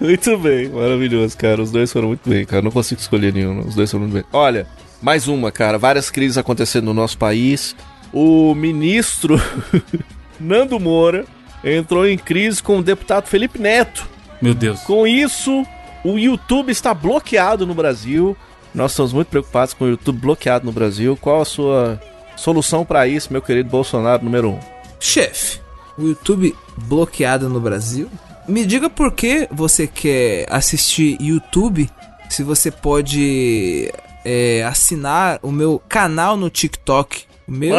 Muito 0.00 0.36
bem, 0.38 0.68
maravilhoso, 0.68 1.36
cara. 1.36 1.62
Os 1.62 1.70
dois 1.70 1.92
foram 1.92 2.08
muito 2.08 2.28
bem, 2.28 2.44
cara. 2.44 2.62
Não 2.62 2.70
consigo 2.72 3.00
escolher 3.00 3.32
nenhum, 3.32 3.60
os 3.60 3.74
dois 3.76 3.90
foram 3.90 4.02
muito 4.06 4.14
bem. 4.14 4.24
Olha, 4.32 4.66
mais 5.00 5.28
uma, 5.28 5.52
cara. 5.52 5.78
Várias 5.78 6.10
crises 6.10 6.36
acontecendo 6.36 6.86
no 6.86 6.94
nosso 6.94 7.16
país. 7.16 7.76
O 8.12 8.54
ministro 8.54 9.40
Nando 10.40 10.78
Moura 10.80 11.24
entrou 11.62 12.06
em 12.06 12.18
crise 12.18 12.62
com 12.62 12.78
o 12.78 12.82
deputado 12.82 13.28
Felipe 13.28 13.58
Neto. 13.60 14.08
Meu 14.42 14.52
Deus. 14.54 14.80
Com 14.80 15.06
isso, 15.06 15.64
o 16.04 16.18
YouTube 16.18 16.70
está 16.72 16.92
bloqueado 16.92 17.64
no 17.66 17.74
Brasil. 17.74 18.36
Nós 18.74 18.90
estamos 18.90 19.12
muito 19.12 19.28
preocupados 19.28 19.72
com 19.72 19.84
o 19.84 19.88
YouTube 19.88 20.18
bloqueado 20.18 20.66
no 20.66 20.72
Brasil. 20.72 21.16
Qual 21.20 21.40
a 21.40 21.44
sua 21.44 22.00
solução 22.36 22.84
para 22.84 23.06
isso, 23.06 23.32
meu 23.32 23.40
querido 23.40 23.70
Bolsonaro 23.70 24.24
número 24.24 24.50
um? 24.50 24.60
Chefe, 24.98 25.60
o 25.96 26.08
YouTube 26.08 26.54
bloqueado 26.76 27.48
no 27.48 27.60
Brasil? 27.60 28.10
Me 28.48 28.66
diga 28.66 28.90
por 28.90 29.12
que 29.12 29.48
você 29.50 29.86
quer 29.86 30.46
assistir 30.50 31.16
YouTube 31.20 31.88
se 32.28 32.42
você 32.42 32.70
pode 32.70 33.92
é, 34.24 34.64
assinar 34.64 35.38
o 35.40 35.52
meu 35.52 35.80
canal 35.88 36.36
no 36.36 36.50
TikTok. 36.50 37.24
O 37.46 37.52
meu 37.52 37.76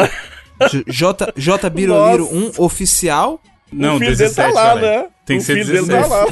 J, 0.58 0.84
J, 0.88 1.32
J 1.36 1.70
Biroliro 1.70 2.26
1 2.32 2.52
oficial. 2.56 3.38
Não, 3.70 3.96
o 3.96 3.98
filho 3.98 4.16
17, 4.16 4.34
dele 4.36 4.54
tá 4.54 4.62
lá, 4.62 4.74
né? 4.76 5.06
Tem 5.26 5.36
que 5.36 5.42
o 5.42 5.46
ser 5.46 5.52
filho 5.54 5.66
dele 5.66 5.86
17. 5.86 6.08
tá 6.08 6.16
lá. 6.16 6.26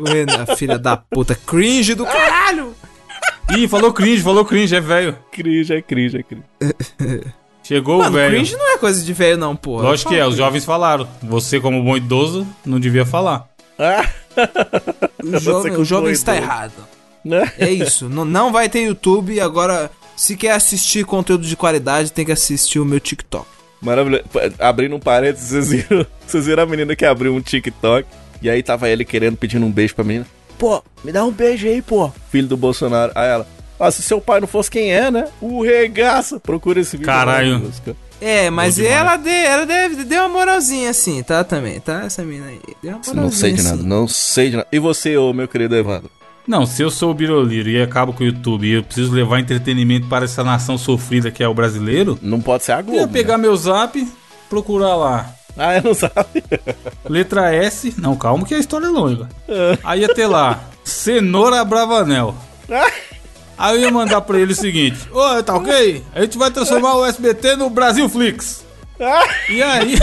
Ué, 0.00 0.56
filha 0.56 0.78
da 0.78 0.96
puta, 0.96 1.34
cringe 1.34 1.94
do 1.94 2.06
caralho! 2.06 2.74
Ih, 3.50 3.68
falou 3.68 3.92
cringe, 3.92 4.22
falou 4.22 4.44
cringe, 4.44 4.74
é 4.74 4.80
velho. 4.80 5.16
Cringe, 5.30 5.72
é 5.74 5.82
cringe, 5.82 6.18
é 6.18 6.22
cringe. 6.22 6.44
Chegou 7.62 7.96
o 7.96 7.98
Mano, 7.98 8.12
velho. 8.16 8.34
cringe 8.34 8.56
não 8.56 8.74
é 8.74 8.78
coisa 8.78 9.02
de 9.04 9.12
velho, 9.12 9.36
não, 9.38 9.54
porra. 9.54 9.84
Lógico 9.84 10.10
que 10.10 10.16
é, 10.16 10.26
os 10.26 10.36
jovens 10.36 10.64
falaram. 10.64 11.06
Você, 11.22 11.60
como 11.60 11.82
bom 11.82 11.96
idoso, 11.96 12.46
não 12.64 12.80
devia 12.80 13.04
falar. 13.06 13.48
Ah, 13.78 14.08
O 15.22 15.38
jovem, 15.38 15.72
o 15.76 15.84
jovem 15.84 16.12
está 16.12 16.34
errado. 16.36 16.72
né? 17.24 17.52
É 17.58 17.70
isso. 17.70 18.08
não, 18.08 18.24
não 18.24 18.50
vai 18.52 18.68
ter 18.68 18.82
YouTube. 18.82 19.38
Agora, 19.40 19.90
se 20.16 20.36
quer 20.36 20.52
assistir 20.52 21.04
conteúdo 21.04 21.46
de 21.46 21.54
qualidade, 21.56 22.10
tem 22.12 22.24
que 22.24 22.32
assistir 22.32 22.80
o 22.80 22.84
meu 22.84 22.98
TikTok. 22.98 23.46
Maravilhoso. 23.80 24.24
Abrindo 24.58 24.96
um 24.96 25.00
parênteses, 25.00 25.48
vocês 25.48 25.68
viram, 25.70 26.06
vocês 26.26 26.46
viram 26.46 26.62
a 26.62 26.66
menina 26.66 26.96
que 26.96 27.04
abriu 27.04 27.34
um 27.34 27.40
TikTok 27.40 28.08
e 28.40 28.50
aí 28.50 28.62
tava 28.62 28.88
ele 28.88 29.04
querendo, 29.04 29.36
pedindo 29.36 29.64
um 29.66 29.70
beijo 29.70 29.94
pra 29.94 30.02
menina. 30.04 30.26
Pô, 30.62 30.80
me 31.02 31.10
dá 31.10 31.24
um 31.24 31.32
beijo 31.32 31.66
aí, 31.66 31.82
pô. 31.82 32.08
Filho 32.30 32.46
do 32.46 32.56
Bolsonaro. 32.56 33.10
Aí 33.16 33.28
ela, 33.28 33.44
ah, 33.80 33.90
se 33.90 34.00
seu 34.00 34.20
pai 34.20 34.38
não 34.38 34.46
fosse 34.46 34.70
quem 34.70 34.92
é, 34.92 35.10
né? 35.10 35.26
O 35.40 35.60
regaça. 35.60 36.38
Procura 36.38 36.78
esse 36.78 36.96
vídeo. 36.96 37.06
Caralho. 37.06 37.68
É, 38.20 38.48
mas 38.48 38.78
ela, 38.78 39.16
de, 39.16 39.28
ela 39.28 39.66
deve, 39.66 40.04
deu 40.04 40.20
uma 40.22 40.28
moralzinha 40.28 40.90
assim, 40.90 41.20
tá? 41.24 41.42
Também, 41.42 41.80
tá? 41.80 42.04
Essa 42.04 42.22
mina 42.22 42.46
aí. 42.46 42.60
Deu 42.80 42.92
uma 42.92 43.00
moralzinha 43.00 43.22
Não 43.24 43.30
sei 43.32 43.52
de 43.54 43.60
assim. 43.60 43.70
nada, 43.70 43.82
não 43.82 44.06
sei 44.06 44.50
de 44.50 44.56
nada. 44.58 44.68
E 44.70 44.78
você, 44.78 45.16
ô 45.16 45.32
meu 45.32 45.48
querido 45.48 45.74
Evandro? 45.74 46.08
Não, 46.46 46.64
se 46.64 46.80
eu 46.80 46.92
sou 46.92 47.10
o 47.10 47.14
Biroliro 47.14 47.68
e 47.68 47.82
acabo 47.82 48.12
com 48.12 48.22
o 48.22 48.26
YouTube 48.28 48.64
e 48.64 48.74
eu 48.74 48.84
preciso 48.84 49.12
levar 49.12 49.40
entretenimento 49.40 50.06
para 50.06 50.26
essa 50.26 50.44
nação 50.44 50.78
sofrida 50.78 51.32
que 51.32 51.42
é 51.42 51.48
o 51.48 51.54
brasileiro, 51.54 52.16
Não 52.22 52.40
pode 52.40 52.62
ser 52.62 52.70
a 52.70 52.78
eu 52.78 52.84
Globo. 52.84 53.00
ia 53.00 53.08
pegar 53.08 53.36
né? 53.36 53.42
meu 53.42 53.56
zap, 53.56 54.06
procurar 54.48 54.94
lá. 54.94 55.34
Ah, 55.56 55.76
eu 55.76 55.82
não 55.82 55.94
sabe. 55.94 56.44
Letra 57.08 57.54
S. 57.54 57.94
Não, 57.98 58.16
calma 58.16 58.44
que 58.44 58.54
a 58.54 58.58
história 58.58 58.86
é 58.86 58.90
longa. 58.90 59.28
Aí 59.84 60.00
ia 60.00 60.14
ter 60.14 60.26
lá, 60.26 60.60
Cenoura 60.84 61.64
Bravanel. 61.64 62.34
Aí 63.58 63.76
eu 63.76 63.80
ia 63.80 63.90
mandar 63.90 64.20
pra 64.22 64.38
ele 64.38 64.52
o 64.52 64.56
seguinte: 64.56 64.98
Ô, 65.12 65.42
tá 65.42 65.54
ok? 65.54 66.02
A 66.14 66.22
gente 66.22 66.38
vai 66.38 66.50
transformar 66.50 66.94
o 66.96 67.04
SBT 67.04 67.56
no 67.56 67.68
Brasil 67.70 68.08
Flix. 68.08 68.64
E 69.48 69.62
aí. 69.62 69.94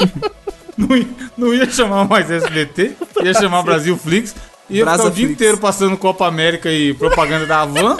não, 0.76 0.96
ia, 0.96 1.06
não 1.36 1.54
ia 1.54 1.70
chamar 1.70 2.08
mais 2.08 2.30
SBT, 2.30 2.96
ia 3.22 3.34
chamar 3.34 3.62
Brasil 3.62 3.96
Flix. 3.96 4.34
Ia 4.68 4.80
ficar 4.80 4.96
Brasa 4.96 5.08
o 5.08 5.12
dia 5.12 5.26
Flix. 5.26 5.40
inteiro 5.40 5.58
passando 5.58 5.96
Copa 5.96 6.26
América 6.26 6.70
e 6.70 6.92
propaganda 6.94 7.46
da 7.46 7.60
Havan. 7.60 7.96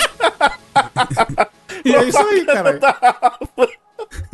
e 1.84 1.94
é 1.94 2.04
isso 2.04 2.18
aí, 2.18 2.44
cara. 2.44 2.80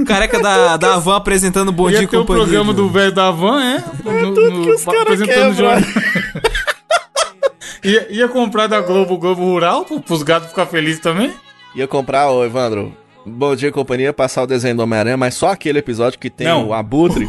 Careca 0.05 0.41
da, 0.41 0.77
da 0.77 0.99
Van 0.99 1.17
apresentando 1.17 1.73
Bom 1.73 1.89
Dia 1.89 2.01
Ia 2.01 2.05
e 2.05 2.07
ter 2.07 2.17
o 2.17 2.21
Companhia. 2.21 2.45
programa 2.45 2.73
do 2.75 2.89
velho 2.89 3.13
da 3.13 3.31
van, 3.31 3.63
é? 3.63 3.85
No, 4.05 4.35
tudo 4.35 4.63
que 4.63 4.71
os 4.71 4.85
cara 4.85 5.03
apresentando 5.03 5.35
quer, 5.35 5.49
o 5.49 5.55
jornal. 5.55 5.81
ia, 7.85 8.07
ia 8.11 8.29
comprar 8.29 8.67
da 8.67 8.81
Globo, 8.81 9.17
Globo 9.19 9.43
Rural, 9.45 9.85
pro- 9.85 10.01
pros 10.01 10.23
gatos 10.23 10.49
ficar 10.51 10.67
felizes 10.67 11.01
também. 11.01 11.33
Ia 11.75 11.89
comprar, 11.89 12.31
ô 12.31 12.45
Evandro, 12.45 12.95
Bom 13.25 13.55
Dia 13.57 13.69
e 13.69 13.73
Companhia, 13.73 14.13
passar 14.13 14.43
o 14.43 14.47
desenho 14.47 14.77
do 14.77 14.83
Homem-Aranha, 14.83 15.17
mas 15.17 15.35
só 15.35 15.51
aquele 15.51 15.79
episódio 15.79 16.19
que 16.19 16.29
tem 16.31 16.47
Não. 16.47 16.69
o 16.69 16.75
Abutre, 16.75 17.29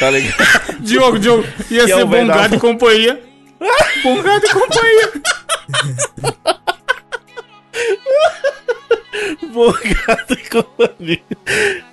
tá 0.00 0.10
ligado? 0.10 0.34
Diogo, 0.80 1.18
Diogo, 1.18 1.44
ia 1.70 1.84
Que 1.84 1.92
é 1.92 1.96
ser 1.96 2.04
o 2.04 2.08
velho 2.08 2.26
bom 2.26 2.28
da 2.28 2.34
gado 2.42 2.54
e 2.56 2.58
companhia. 2.58 3.22
bom 4.02 4.22
gado 4.22 4.44
e 4.46 4.50
companhia. 4.50 5.12
Bom 9.52 9.72
gato 9.72 10.32
e 10.34 10.48
companhia. 10.50 11.20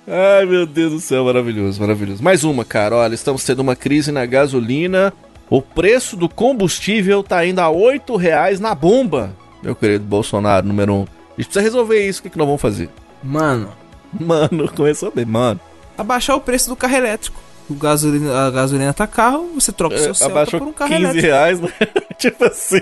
Ai, 0.06 0.44
meu 0.46 0.66
Deus 0.66 0.92
do 0.92 1.00
céu, 1.00 1.24
maravilhoso, 1.24 1.80
maravilhoso. 1.80 2.22
Mais 2.22 2.44
uma, 2.44 2.64
cara, 2.64 2.96
olha, 2.96 3.14
estamos 3.14 3.44
tendo 3.44 3.60
uma 3.60 3.76
crise 3.76 4.10
na 4.12 4.26
gasolina. 4.26 5.12
O 5.48 5.60
preço 5.60 6.16
do 6.16 6.28
combustível 6.28 7.22
tá 7.22 7.44
indo 7.46 7.60
a 7.60 7.68
8 7.70 8.16
reais 8.16 8.58
na 8.58 8.74
bomba. 8.74 9.36
Meu 9.62 9.74
querido 9.76 10.04
Bolsonaro, 10.04 10.66
número 10.66 10.92
1. 10.94 10.96
Um. 10.96 11.02
A 11.02 11.06
gente 11.36 11.46
precisa 11.46 11.60
resolver 11.60 12.06
isso, 12.06 12.20
o 12.20 12.22
que, 12.24 12.30
que 12.30 12.38
nós 12.38 12.46
vamos 12.46 12.60
fazer? 12.60 12.88
Mano, 13.22 13.70
Mano, 14.18 14.70
começou 14.74 15.10
bem, 15.10 15.24
mano. 15.24 15.60
abaixar 15.96 16.36
o 16.36 16.40
preço 16.40 16.68
do 16.68 16.76
carro 16.76 16.96
elétrico. 16.96 17.40
O 17.70 17.74
gasolina, 17.74 18.46
a 18.46 18.50
gasolina 18.50 18.92
tá 18.92 19.06
carro, 19.06 19.48
você 19.54 19.70
troca 19.72 19.94
o 19.94 19.98
seu 19.98 20.12
Celta 20.14 20.32
Abaixou 20.32 20.58
por 20.60 20.68
um 20.68 20.72
carro 20.72 20.90
15 20.90 21.02
elétrico. 21.02 21.26
reais, 21.26 21.60
né? 21.60 21.68
tipo 22.18 22.44
assim, 22.44 22.80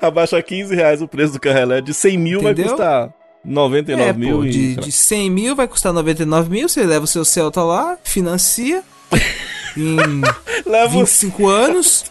abaixa 0.00 0.40
15 0.42 0.74
reais 0.74 1.00
o 1.02 1.08
preço 1.08 1.32
do 1.32 1.40
carro 1.40 1.58
elétrico. 1.58 1.86
De 1.86 1.94
100 1.94 2.18
mil 2.18 2.40
vai 2.42 2.52
Entendeu? 2.52 2.72
custar 2.72 3.10
99 3.44 4.02
É, 4.08 4.12
mil. 4.12 4.38
pô, 4.38 4.44
e, 4.44 4.50
de, 4.50 4.74
lá. 4.76 4.82
de 4.82 4.92
100 4.92 5.30
mil 5.30 5.56
vai 5.56 5.66
custar 5.68 5.92
99 5.92 6.50
mil, 6.50 6.68
você 6.68 6.84
leva 6.84 7.04
o 7.04 7.08
seu 7.08 7.24
Celta 7.24 7.62
lá, 7.62 7.96
financia 8.02 8.82
em 9.76 9.96
Leva 10.66 10.96
o 10.96 11.00
25 11.00 11.46
anos 11.48 12.04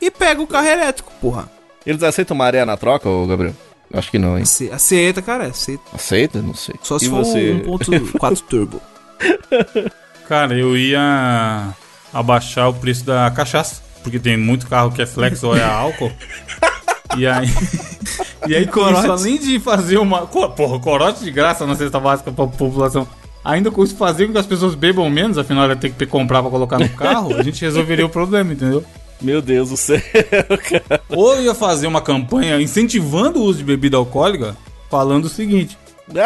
e 0.00 0.10
pega 0.10 0.40
o 0.42 0.46
carro 0.46 0.66
elétrico, 0.68 1.12
porra. 1.20 1.48
Eles 1.86 2.02
aceitam 2.02 2.36
maré 2.36 2.64
na 2.64 2.76
troca, 2.76 3.08
ô 3.08 3.26
Gabriel? 3.26 3.54
Acho 3.92 4.10
que 4.10 4.18
não, 4.18 4.36
hein? 4.36 4.42
Ace- 4.42 4.70
Aceita, 4.70 5.20
cara, 5.20 5.46
aceita. 5.46 5.82
Aceita? 5.92 6.40
Não 6.40 6.54
sei. 6.54 6.74
Só 6.82 6.98
se 6.98 7.06
e 7.06 7.08
for 7.08 7.24
você? 7.24 7.52
um 7.66 7.76
1.4 7.78 8.40
turbo. 8.48 8.80
Cara, 10.28 10.54
eu 10.56 10.76
ia 10.76 11.74
abaixar 12.12 12.68
o 12.68 12.74
preço 12.74 13.04
da 13.04 13.28
cachaça, 13.32 13.82
porque 14.02 14.18
tem 14.20 14.36
muito 14.36 14.68
carro 14.68 14.92
que 14.92 15.02
é 15.02 15.06
flex 15.06 15.42
ou 15.42 15.56
é 15.56 15.62
álcool. 15.64 16.12
E 17.16 17.26
aí. 17.26 17.48
E 18.48 18.56
aí, 18.56 18.66
com 18.66 18.80
isso, 18.80 19.02
Corote. 19.02 19.08
além 19.22 19.38
de 19.38 19.60
fazer 19.60 19.98
uma. 19.98 20.26
Porra, 20.26 20.80
corote 20.80 21.22
de 21.22 21.30
graça 21.30 21.66
na 21.66 21.76
cesta 21.76 22.00
básica 22.00 22.32
pra 22.32 22.46
população. 22.46 23.06
Ainda 23.44 23.70
com 23.70 23.84
isso 23.84 23.94
fazer 23.96 24.26
com 24.26 24.32
que 24.32 24.38
as 24.38 24.46
pessoas 24.46 24.74
bebam 24.74 25.08
menos, 25.10 25.36
afinal 25.36 25.68
ia 25.68 25.76
ter 25.76 25.90
que 25.92 26.06
comprar 26.06 26.40
pra 26.40 26.50
colocar 26.50 26.78
no 26.78 26.88
carro, 26.88 27.36
a 27.36 27.42
gente 27.42 27.60
resolveria 27.60 28.04
o 28.04 28.08
problema, 28.08 28.52
entendeu? 28.54 28.82
Meu 29.20 29.42
Deus 29.42 29.68
do 29.68 29.76
céu, 29.76 30.00
cara. 30.70 31.02
Ou 31.10 31.38
ia 31.40 31.54
fazer 31.54 31.86
uma 31.86 32.00
campanha 32.00 32.58
incentivando 32.60 33.38
o 33.40 33.42
uso 33.42 33.58
de 33.58 33.64
bebida 33.64 33.98
alcoólica, 33.98 34.56
falando 34.90 35.26
o 35.26 35.28
seguinte: 35.30 35.76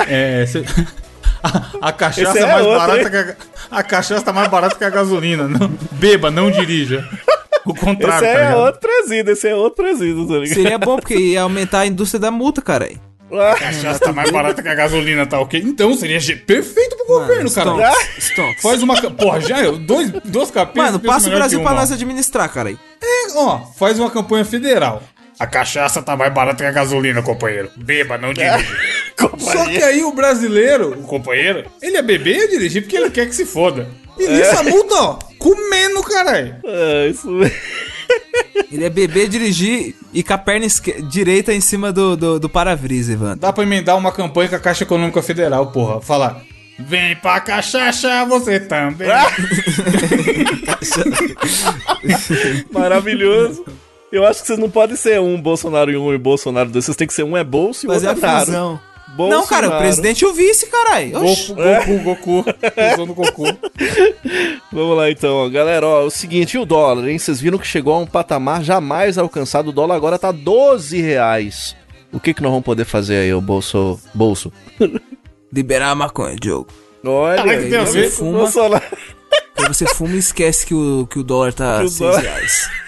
é, 0.08 0.46
cê- 0.46 0.64
a, 1.42 1.88
a 1.88 1.92
cachaça 1.92 2.38
é 2.38 2.46
mais 2.46 2.64
barata 2.64 3.10
que 3.10 3.16
a, 3.16 3.36
a 3.78 3.82
cachaça 3.82 4.24
tá 4.24 4.32
mais 4.32 4.48
barata 4.48 4.76
que 4.76 4.84
a 4.84 4.90
gasolina. 4.90 5.48
Não, 5.48 5.68
beba, 5.92 6.30
não 6.30 6.48
dirija. 6.50 7.06
O 7.66 7.74
contrário, 7.74 8.24
Esse 8.24 8.34
tá 8.34 8.40
é 8.40 8.46
ligado? 8.48 8.58
outro 8.58 8.80
presídio, 8.80 9.32
esse 9.32 9.48
é 9.48 9.54
outro 9.54 9.84
presídio, 9.84 10.26
tá 10.26 10.34
ligado? 10.34 10.54
Seria 10.54 10.78
bom 10.78 10.96
porque 10.96 11.16
ia 11.16 11.42
aumentar 11.42 11.80
a 11.80 11.86
indústria 11.86 12.20
da 12.20 12.30
multa, 12.30 12.60
cara. 12.60 12.88
A 13.32 13.54
cachaça 13.56 13.98
tá 13.98 14.12
mais 14.12 14.30
barata 14.30 14.62
que 14.62 14.68
a 14.68 14.74
gasolina, 14.74 15.26
tá 15.26 15.40
ok? 15.40 15.60
Então 15.64 15.92
seria 15.94 16.20
perfeito 16.46 16.96
pro 16.96 17.06
governo, 17.06 17.50
cara. 17.50 17.70
Stonks, 17.70 18.24
Stonks. 18.30 18.62
Faz 18.62 18.82
uma. 18.82 19.00
Porra, 19.10 19.40
já, 19.40 19.60
eu- 19.60 19.78
dois, 19.78 20.10
duas 20.24 20.50
cabeças. 20.50 20.76
Mano, 20.92 21.00
passa 21.00 21.28
o 21.28 21.32
Brasil 21.32 21.60
pra 21.62 21.72
nós 21.72 21.90
administrar, 21.90 22.48
cara. 22.52 22.68
aí. 22.68 22.78
Ó, 23.34 23.58
faz 23.76 23.98
uma 23.98 24.10
campanha 24.10 24.44
federal. 24.44 25.02
A 25.38 25.46
cachaça 25.46 26.02
tá 26.02 26.16
mais 26.16 26.32
barata 26.32 26.62
que 26.62 26.68
a 26.68 26.72
gasolina, 26.72 27.20
companheiro. 27.22 27.70
Beba, 27.76 28.16
não 28.18 28.32
dirija. 28.32 28.58
Só 29.38 29.64
que 29.66 29.82
aí 29.82 30.02
o 30.04 30.12
brasileiro, 30.12 30.90
o 31.00 31.02
companheiro, 31.02 31.64
ele 31.82 31.96
é 31.96 32.02
beber 32.02 32.36
e 32.44 32.48
dirigir 32.48 32.82
porque 32.82 32.96
ele 32.96 33.10
quer 33.10 33.26
que 33.26 33.34
se 33.34 33.44
foda. 33.44 33.88
E 34.18 34.26
nisso 34.28 34.56
a 34.58 34.62
multa, 34.62 34.94
ó, 34.94 35.18
comendo, 35.38 36.02
caralho. 36.04 36.56
Ah, 36.64 37.06
isso 37.08 37.28
mesmo. 37.30 37.56
Ele 38.70 38.84
é 38.84 38.90
beber, 38.90 39.28
dirigir 39.28 39.94
e 40.12 40.22
com 40.22 40.34
a 40.34 40.38
perna 40.38 40.66
esque- 40.66 41.00
direita 41.02 41.52
em 41.54 41.60
cima 41.60 41.90
do, 41.92 42.16
do, 42.16 42.38
do 42.38 42.48
para-brisa, 42.48 43.12
Evandro. 43.14 43.40
Dá 43.40 43.52
pra 43.52 43.64
emendar 43.64 43.96
uma 43.96 44.12
campanha 44.12 44.48
com 44.50 44.54
a 44.56 44.60
Caixa 44.60 44.84
Econômica 44.84 45.20
Federal, 45.22 45.72
porra. 45.72 46.00
Falar, 46.00 46.40
vem 46.78 47.16
pra 47.16 47.40
cachaça 47.40 48.24
você 48.26 48.60
também. 48.60 49.08
Maravilhoso. 52.72 53.64
Eu 54.14 54.24
acho 54.24 54.40
que 54.42 54.46
vocês 54.46 54.58
não 54.58 54.70
podem 54.70 54.96
ser 54.96 55.20
um 55.20 55.40
Bolsonaro 55.40 55.90
e 55.90 55.96
um 55.96 56.14
e 56.14 56.18
Bolsonaro 56.18 56.70
dois. 56.70 56.84
Vocês 56.84 56.96
têm 56.96 57.06
que 57.06 57.12
ser 57.14 57.24
um 57.24 57.36
é 57.36 57.42
bolso 57.42 57.84
e 57.84 57.88
o 57.88 57.92
outro 57.92 58.08
a 58.08 58.12
é 58.12 58.14
Taro. 58.14 58.46
fusão. 58.46 58.80
Bolsonaro. 59.16 59.40
Não, 59.42 59.46
cara, 59.48 59.68
o 59.68 59.78
presidente 59.78 60.22
e 60.22 60.26
o 60.26 60.32
vice, 60.32 60.66
caralho. 60.66 61.10
Goku, 61.12 61.54
Goku, 61.54 62.42
Goku. 62.42 62.44
Usando 62.94 63.14
Goku. 63.14 63.44
Vamos 64.72 64.96
lá 64.96 65.10
então, 65.10 65.34
ó. 65.34 65.48
galera. 65.48 65.86
Ó, 65.86 66.02
é 66.02 66.04
o 66.04 66.10
seguinte, 66.10 66.54
e 66.54 66.58
o 66.58 66.64
dólar, 66.64 67.08
hein? 67.08 67.18
Vocês 67.18 67.40
viram 67.40 67.58
que 67.58 67.66
chegou 67.66 67.92
a 67.94 67.98
um 67.98 68.06
patamar 68.06 68.62
jamais 68.62 69.18
alcançado. 69.18 69.68
O 69.68 69.72
dólar 69.72 69.96
agora 69.96 70.18
tá 70.18 70.30
12 70.30 71.00
reais. 71.00 71.76
O 72.12 72.20
que 72.20 72.32
que 72.32 72.42
nós 72.42 72.50
vamos 72.52 72.64
poder 72.64 72.84
fazer 72.84 73.16
aí, 73.16 73.34
o 73.34 73.40
bolso? 73.40 73.98
Bolso. 74.14 74.52
Liberar 75.52 75.90
a 75.90 75.94
maconha, 75.94 76.36
Diogo. 76.36 76.68
Olha, 77.04 77.36
Caraca, 77.36 77.62
tem 77.62 77.76
a 77.76 77.82
aí, 77.82 77.92
ver? 77.92 78.12
o 78.20 78.32
Bolsonaro. 78.32 78.84
Aí 79.56 79.68
você 79.68 79.86
fuma 79.86 80.14
e 80.14 80.18
esquece 80.18 80.66
que 80.66 80.74
o, 80.74 81.06
que 81.08 81.18
o 81.18 81.22
dólar 81.24 81.52
tá 81.52 81.78
Que 81.80 81.84
o 81.84 81.88
6 81.88 81.98
dólar- 81.98 82.20
reais. 82.22 82.68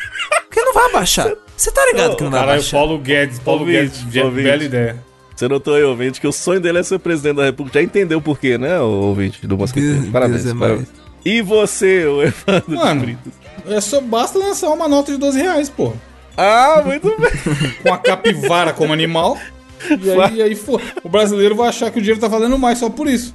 Vai 0.87 0.95
abaixar. 0.95 1.33
Você 1.57 1.71
tá 1.71 1.85
ligado 1.87 2.17
que 2.17 2.23
não 2.25 2.31
vai 2.31 2.41
Caralho, 2.41 2.59
abaixar. 2.61 2.81
Paulo 2.81 2.99
Guedes, 2.99 3.39
Paulo 3.39 3.61
Ouvinte, 3.61 4.05
Guedes, 4.11 4.45
bela 4.45 4.65
ideia. 4.65 5.05
Você 5.35 5.49
notou 5.49 5.75
aí, 5.75 5.83
ouvinte, 5.83 6.19
que 6.21 6.27
o 6.27 6.33
sonho 6.33 6.61
dele 6.61 6.79
é 6.79 6.83
ser 6.83 6.99
presidente 6.99 7.37
da 7.37 7.45
república. 7.45 7.79
Já 7.79 7.85
entendeu 7.85 8.21
por 8.23 8.39
quê, 8.39 8.57
né, 8.57 8.81
ouvinte 8.81 9.47
do? 9.47 9.57
Deus- 9.57 9.73
Parabéns, 10.11 10.45
Deus 10.45 10.57
é 10.57 10.59
parabéns. 10.59 10.89
E 11.25 11.43
você, 11.43 12.07
o 12.07 12.23
Evandro 12.23 12.77
Mano, 12.77 13.01
Brito? 13.03 13.33
é 13.67 13.81
só 13.81 14.01
basta 14.01 14.39
lançar 14.39 14.69
uma 14.71 14.89
nota 14.89 15.13
de 15.13 15.19
12 15.19 15.39
reais, 15.41 15.69
porra. 15.69 15.95
Ah, 16.37 16.83
muito 16.85 17.09
bem. 17.19 17.31
Com 17.83 17.93
a 17.93 17.99
capivara 17.99 18.73
como 18.73 18.93
animal. 18.93 19.37
E 19.91 20.11
aí, 20.11 20.35
e 20.37 20.43
aí 20.43 20.55
fo- 20.55 20.81
o 21.03 21.09
brasileiro 21.09 21.55
vai 21.55 21.69
achar 21.69 21.91
que 21.91 21.99
o 21.99 22.03
dinheiro 22.03 22.21
tá 22.21 22.29
valendo 22.29 22.59
mais 22.59 22.79
só 22.79 22.89
por 22.89 23.07
isso. 23.09 23.35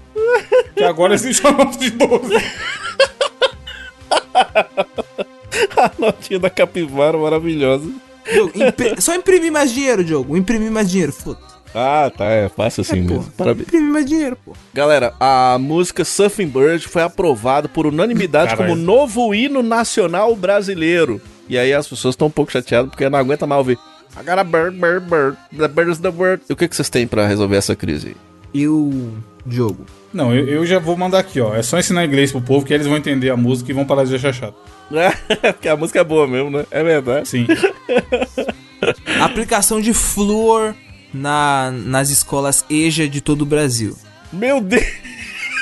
Que 0.75 0.83
agora 0.83 1.13
existe 1.13 1.41
uma 1.45 1.51
nota 1.65 1.77
de 1.77 1.91
12. 1.91 2.33
A 5.85 5.91
notinha 5.97 6.39
da 6.39 6.49
capivara 6.49 7.17
maravilhosa. 7.17 7.89
Diogo, 8.31 8.51
impri- 8.55 8.95
Só 9.01 9.15
imprimir 9.15 9.51
mais 9.51 9.71
dinheiro, 9.73 10.03
Diogo. 10.03 10.37
Imprimir 10.37 10.71
mais 10.71 10.89
dinheiro, 10.89 11.11
foda. 11.11 11.39
Ah, 11.73 12.11
tá, 12.15 12.25
é 12.25 12.49
fácil 12.49 12.81
assim 12.81 12.97
É, 12.99 13.01
mesmo. 13.01 13.23
pô. 13.23 13.31
Parabéns. 13.37 13.67
Imprimir 13.67 13.91
mais 13.93 14.05
dinheiro, 14.05 14.37
pô. 14.45 14.51
Galera, 14.73 15.13
a 15.19 15.57
música 15.59 16.03
Surfing 16.03 16.47
Bird 16.47 16.85
foi 16.87 17.01
aprovada 17.01 17.69
por 17.69 17.87
unanimidade 17.87 18.51
Caralho. 18.51 18.71
como 18.71 18.81
novo 18.81 19.33
hino 19.33 19.63
nacional 19.63 20.35
brasileiro. 20.35 21.21
E 21.47 21.57
aí 21.57 21.73
as 21.73 21.87
pessoas 21.87 22.13
estão 22.13 22.27
um 22.27 22.31
pouco 22.31 22.51
chateadas 22.51 22.89
porque 22.91 23.09
não 23.09 23.17
aguenta 23.17 23.47
mais 23.47 23.59
ouvir. 23.59 23.77
I 24.19 24.23
got 24.23 24.37
a 24.37 24.43
bird, 24.43 24.77
bird, 24.77 25.05
bird. 25.09 25.37
The 25.57 25.67
bird 25.69 25.91
is 25.91 25.99
the 25.99 26.09
word. 26.09 26.43
E 26.49 26.53
o 26.53 26.55
que, 26.57 26.67
que 26.67 26.75
vocês 26.75 26.89
têm 26.89 27.07
pra 27.07 27.25
resolver 27.25 27.55
essa 27.55 27.75
crise? 27.75 28.15
E 28.53 28.67
o 28.67 29.13
Diogo? 29.45 29.85
Não, 30.13 30.33
eu, 30.35 30.45
eu 30.47 30.65
já 30.65 30.77
vou 30.79 30.95
mandar 30.97 31.19
aqui, 31.19 31.39
ó. 31.41 31.55
É 31.55 31.61
só 31.63 31.79
ensinar 31.79 32.05
inglês 32.05 32.31
pro 32.31 32.41
povo 32.41 32.65
que 32.65 32.73
eles 32.73 32.85
vão 32.87 32.97
entender 32.97 33.29
a 33.29 33.37
música 33.37 33.71
e 33.71 33.73
vão 33.73 33.85
parar 33.85 34.03
de 34.03 34.15
achar 34.15 34.33
chato. 34.33 34.55
porque 35.53 35.67
a 35.69 35.77
música 35.77 35.99
é 35.99 36.03
boa 36.03 36.27
mesmo, 36.27 36.49
né? 36.51 36.65
É 36.69 36.83
verdade. 36.83 37.27
Sim. 37.27 37.47
Aplicação 39.21 39.79
de 39.79 39.93
flúor 39.93 40.73
na, 41.13 41.71
nas 41.71 42.09
escolas 42.09 42.65
EJA 42.69 43.07
de 43.07 43.21
todo 43.21 43.43
o 43.43 43.45
Brasil. 43.45 43.95
Meu 44.31 44.61
Deus, 44.61 44.83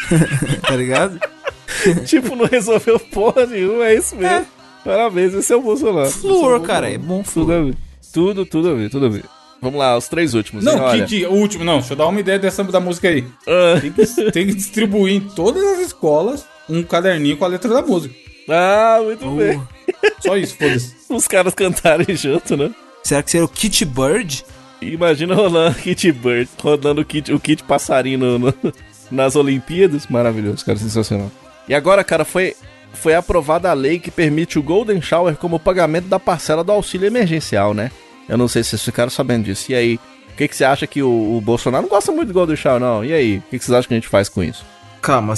Tá 0.68 0.76
ligado? 0.76 1.20
tipo, 2.06 2.36
não 2.36 2.46
resolveu 2.46 3.00
porra 3.00 3.46
nenhuma, 3.46 3.86
é 3.88 3.96
isso 3.96 4.16
mesmo. 4.16 4.46
Parabéns, 4.84 5.34
esse 5.34 5.52
é 5.52 5.56
o 5.56 5.62
Bolsonaro. 5.62 6.08
É 6.08 6.12
Flúor, 6.12 6.34
Bolsonaro. 6.36 6.64
cara, 6.64 6.90
é 6.92 6.98
bom 6.98 7.22
Tudo 7.22 7.32
flúor. 7.32 7.52
a 7.52 7.62
ver. 7.64 7.76
Tudo, 8.14 8.46
tudo 8.46 8.70
a 8.70 8.74
ver, 8.74 8.90
tudo 8.90 9.06
a 9.06 9.10
ver. 9.10 9.24
Vamos 9.62 9.78
lá, 9.80 9.98
os 9.98 10.08
três 10.08 10.34
últimos. 10.34 10.66
hein? 10.66 10.74
Não, 10.74 10.84
Olha. 10.84 11.06
que, 11.06 11.20
que, 11.20 11.26
o 11.26 11.34
último, 11.34 11.64
não, 11.66 11.80
deixa 11.80 11.94
eu 11.94 11.98
dar 11.98 12.08
uma 12.08 12.20
ideia 12.20 12.40
dessa 12.40 12.64
da 12.64 12.80
música 12.80 13.10
aí. 13.10 13.26
Ah, 13.48 13.80
Tem 13.82 13.92
que, 13.92 14.32
tem 14.32 14.48
que 14.48 14.54
distribuir 14.56 15.16
em 15.16 15.20
todas 15.22 15.64
as 15.64 15.80
escolas 15.80 16.46
um 16.70 16.82
caderninho 16.84 17.36
com 17.38 17.46
a 17.46 17.48
letra 17.48 17.74
da 17.74 17.82
música. 17.82 18.14
ah, 18.50 19.00
muito 19.04 19.30
bem. 19.32 19.62
Só 20.22 20.38
isso, 20.38 20.56
foda-se. 20.56 20.96
Os 21.10 21.28
caras 21.28 21.54
cantarem 21.54 22.16
junto, 22.16 22.56
né? 22.56 22.72
Será 23.04 23.22
que 23.24 23.32
seria 23.32 23.46
o 23.46 23.50
Kit 23.50 23.84
Bird? 23.86 24.46
Imagina 24.82 25.36
rolando 25.36 25.76
Kit 25.80 26.12
Bird, 26.12 26.50
rodando 26.62 27.02
o 27.02 27.06
kit, 27.06 27.34
o 27.34 27.40
kit 27.40 27.64
passarinho 27.64 28.18
no- 28.20 28.40
no- 28.40 28.54
nas 29.12 29.36
Olimpíadas. 29.36 30.08
Maravilhoso, 30.08 30.64
cara, 30.64 30.78
sensacional. 30.78 31.30
E 31.68 31.74
agora, 31.74 32.02
cara, 32.04 32.24
foi, 32.24 32.56
foi 32.94 33.14
aprovada 33.14 33.70
a 33.70 33.74
lei 33.74 34.00
que 34.00 34.10
permite 34.12 34.58
o 34.58 34.64
Golden 34.64 35.02
Shower 35.02 35.36
como 35.36 35.60
pagamento 35.60 36.08
da 36.08 36.20
parcela 36.20 36.64
do 36.64 36.72
auxílio 36.72 37.08
emergencial, 37.08 37.74
né? 37.74 37.92
Eu 38.30 38.38
não 38.38 38.48
sei 38.48 38.64
se 38.64 38.70
vocês 38.70 38.84
ficaram 38.84 39.10
sabendo 39.10 39.46
disso. 39.46 39.72
E 39.72 39.76
aí, 39.76 40.00
o 40.32 40.36
que, 40.38 40.48
que 40.48 40.56
você 40.56 40.64
acha 40.64 40.86
que 40.88 41.02
o, 41.02 41.38
o 41.38 41.42
Bolsonaro 41.42 41.84
não 41.84 41.90
gosta 41.90 42.12
muito 42.12 42.30
do 42.30 42.34
Golden 42.34 42.56
Shower, 42.56 42.80
não? 42.80 43.04
E 43.04 43.12
aí, 43.12 43.38
o 43.40 43.42
que, 43.50 43.58
que 43.58 43.66
vocês 43.66 43.76
acham 43.76 43.88
que 43.88 43.94
a 43.96 43.98
gente 43.98 44.08
faz 44.08 44.30
com 44.30 44.44
isso? 44.44 44.64
Calma, 45.02 45.34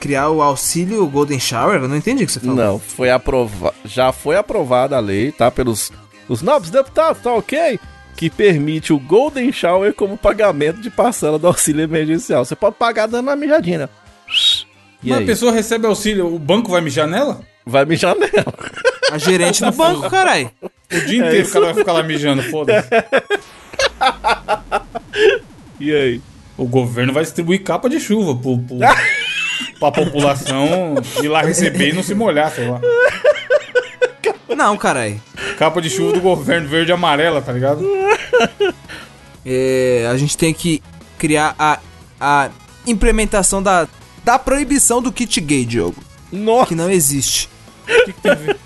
criar 0.00 0.30
o 0.30 0.42
auxílio 0.42 1.06
Golden 1.06 1.38
Shower? 1.38 1.80
Eu 1.80 1.88
não 1.88 1.96
entendi 1.96 2.24
o 2.24 2.26
que 2.26 2.32
você 2.32 2.40
falou. 2.40 2.56
Não, 2.56 2.78
foi 2.78 3.10
aprovado. 3.10 3.74
Já 3.84 4.10
foi 4.10 4.36
aprovada 4.36 4.96
a 4.96 5.00
lei, 5.00 5.30
tá? 5.30 5.50
Pelos 5.50 5.92
os 6.28 6.40
nobres 6.42 6.70
deputados, 6.70 7.22
tá 7.22 7.32
ok? 7.32 7.78
Que 8.16 8.30
permite 8.30 8.92
o 8.92 8.98
Golden 8.98 9.52
Shower 9.52 9.94
como 9.94 10.16
pagamento 10.16 10.80
de 10.80 10.90
parcela 10.90 11.38
do 11.38 11.46
auxílio 11.46 11.82
emergencial. 11.82 12.44
Você 12.44 12.56
pode 12.56 12.76
pagar 12.76 13.06
dando 13.06 13.26
uma 13.26 13.36
mijadinha. 13.36 13.88
E 15.02 15.08
Mas 15.10 15.18
aí? 15.18 15.24
a 15.24 15.26
pessoa 15.26 15.52
recebe 15.52 15.86
auxílio, 15.86 16.32
o 16.32 16.38
banco 16.38 16.70
vai 16.70 16.80
mijar 16.80 17.06
nela? 17.08 17.40
Vai 17.66 17.84
mijar 17.84 18.14
nela. 18.16 18.54
A 19.10 19.18
gerente 19.18 19.64
do 19.64 19.72
banco, 19.76 20.08
caralho. 20.08 20.50
O 20.62 21.00
dia 21.06 21.26
inteiro 21.26 21.48
o 21.48 21.50
cara 21.50 21.64
vai 21.66 21.74
ficar 21.74 21.92
lá 21.92 22.02
mijando, 22.02 22.42
foda-se. 22.44 22.88
E 25.80 25.92
aí? 25.92 26.20
O 26.56 26.64
governo 26.64 27.12
vai 27.12 27.24
distribuir 27.24 27.62
capa 27.64 27.88
de 27.90 27.98
chuva 27.98 28.36
pro, 28.40 28.56
pro, 28.58 28.78
pra 29.80 29.90
população 29.90 30.94
ir 31.20 31.28
lá 31.28 31.42
receber 31.42 31.88
e 31.88 31.92
não 31.92 32.04
se 32.04 32.14
molhar, 32.14 32.52
sei 32.52 32.68
lá. 32.68 32.80
Não, 34.56 34.76
caralho. 34.76 35.20
Capa 35.58 35.82
de 35.82 35.90
chuva 35.90 36.12
do 36.12 36.20
governo 36.20 36.68
verde 36.68 36.92
e 36.92 36.94
amarela, 36.94 37.42
tá 37.42 37.52
ligado? 37.52 37.84
É, 39.44 40.06
a 40.08 40.16
gente 40.16 40.38
tem 40.38 40.54
que 40.54 40.80
criar 41.18 41.54
a, 41.58 41.80
a 42.20 42.50
implementação 42.86 43.60
da, 43.60 43.88
da 44.24 44.38
proibição 44.38 45.00
do 45.02 45.10
kit 45.12 45.40
gay, 45.40 45.64
Diogo. 45.64 46.02
Nossa, 46.30 46.68
Que 46.68 46.74
não 46.74 46.90
existe. 46.90 47.48
O 47.84 48.04
que, 48.06 48.12
que 48.12 48.20
tem 48.20 48.32
a 48.32 48.34
ver? 48.34 48.56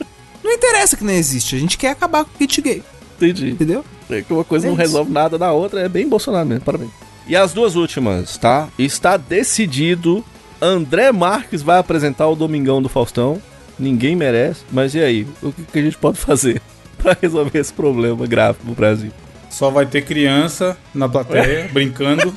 Não 0.44 0.52
interessa 0.52 0.96
que 0.96 1.04
não 1.04 1.12
existe. 1.12 1.56
A 1.56 1.58
gente 1.58 1.76
quer 1.76 1.90
acabar 1.90 2.24
com 2.24 2.30
o 2.30 2.38
kit 2.38 2.60
gay. 2.62 2.82
entendi. 3.16 3.50
Entendeu? 3.50 3.84
É 4.08 4.22
que 4.22 4.32
uma 4.32 4.44
coisa 4.44 4.66
É 4.66 4.68
não 4.68 4.74
isso. 4.74 4.82
resolve 4.82 5.10
nada 5.10 5.36
da 5.36 5.50
outra, 5.52 5.80
é 5.80 5.88
bem 5.88 6.08
Bolsonaro 6.08 6.46
mesmo, 6.46 6.64
parabéns. 6.64 6.90
E 7.26 7.34
as 7.34 7.52
duas 7.52 7.74
últimas, 7.74 8.36
tá? 8.38 8.68
Está 8.78 9.16
decidido. 9.16 10.24
André 10.62 11.10
Marques 11.10 11.60
vai 11.62 11.78
apresentar 11.78 12.28
o 12.28 12.36
Domingão 12.36 12.80
do 12.80 12.88
Faustão. 12.88 13.42
Ninguém 13.78 14.14
merece, 14.14 14.60
mas 14.70 14.94
e 14.94 15.00
aí? 15.00 15.26
O 15.42 15.52
que, 15.52 15.62
que 15.64 15.78
a 15.78 15.82
gente 15.82 15.98
pode 15.98 16.18
fazer 16.18 16.62
pra 16.96 17.16
resolver 17.20 17.58
esse 17.58 17.72
problema 17.72 18.24
grave 18.26 18.58
no 18.64 18.74
Brasil? 18.74 19.10
Só 19.50 19.70
vai 19.70 19.84
ter 19.86 20.02
criança 20.02 20.76
na 20.94 21.08
plateia, 21.08 21.68
brincando. 21.74 22.32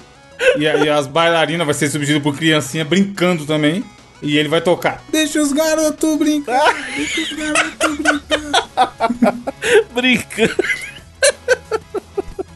E 0.57 0.67
aí 0.67 0.89
as 0.89 1.07
bailarinas 1.07 1.65
vai 1.65 1.73
ser 1.73 1.89
substituído 1.89 2.23
por 2.23 2.37
criancinha 2.37 2.85
brincando 2.85 3.45
também. 3.45 3.83
E 4.21 4.37
ele 4.37 4.49
vai 4.49 4.59
tocar. 4.59 5.01
Deixa 5.09 5.41
os 5.41 5.53
garotos 5.53 6.17
brincar. 6.17 6.75
Deixa 6.95 7.21
os 7.21 7.33
garotos 7.33 7.97
brincar. 7.97 8.93
Brincando. 9.93 10.55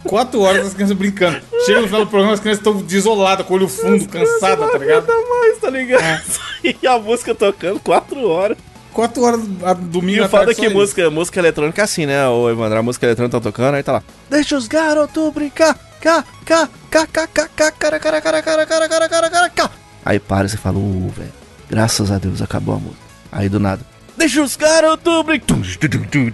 Quatro 0.04 0.42
horas 0.42 0.68
as 0.68 0.74
crianças 0.74 0.98
brincando. 0.98 1.42
Chega 1.66 1.82
no 1.82 1.88
final 1.88 2.06
do 2.06 2.10
programa, 2.10 2.34
as 2.34 2.40
crianças 2.40 2.60
estão 2.60 2.82
desoladas, 2.82 3.46
com 3.46 3.54
o 3.54 3.58
olho 3.58 3.68
fundo, 3.68 4.08
cansadas, 4.08 4.72
tá 4.72 4.78
ligado? 4.78 5.08
Nada 5.08 5.30
mais, 5.30 5.58
tá 5.58 5.70
ligado? 5.70 6.24
E 6.64 6.88
a 6.88 6.98
música 6.98 7.36
tocando 7.36 7.80
quatro 7.80 8.26
horas. 8.26 8.58
Quatro 8.94 9.24
horas 9.24 9.42
a 9.64 9.74
domingo 9.74 10.20
E 10.20 10.22
o 10.22 10.30
foda 10.30 10.52
é 10.52 10.56
que 10.56 10.70
música, 10.70 11.10
música 11.10 11.40
eletrônica 11.40 11.82
é 11.82 11.84
assim, 11.84 12.06
né, 12.06 12.28
ô 12.28 12.50
Evandro? 12.50 12.78
A 12.78 12.84
música 12.84 13.06
eletrônica 13.08 13.40
tá 13.40 13.44
tocando, 13.44 13.76
aí 13.76 13.84
tá 13.84 13.94
lá. 13.94 14.04
Deixa 14.30 14.56
os 14.56 14.68
garotos 14.68 15.34
brincar. 15.34 15.78
Cá, 16.00 16.24
cá, 16.46 16.70
cá, 16.92 17.08
cá, 17.08 17.28
cá, 17.28 17.48
cá, 17.48 17.72
cara, 17.72 18.00
cara, 18.00 18.22
cara, 18.22 18.42
cara, 18.44 18.66
cara, 18.66 18.88
cara, 18.88 19.10
cara, 19.10 19.30
cara, 19.30 19.50
cá. 19.50 19.70
Aí 20.06 20.20
para 20.20 20.46
e 20.46 20.50
você 20.50 20.58
fala, 20.58 20.78
ô, 20.78 21.10
velho, 21.10 21.32
graças 21.70 22.12
a 22.12 22.20
Deus 22.20 22.42
acabou 22.42 22.76
a 22.76 22.78
música. 22.80 23.02
Aí 23.32 23.50
do 23.50 23.60
nada, 23.60 23.84
deixa 24.16 24.44
os 24.44 24.56
garotos 24.56 25.26
brincar. 25.26 25.56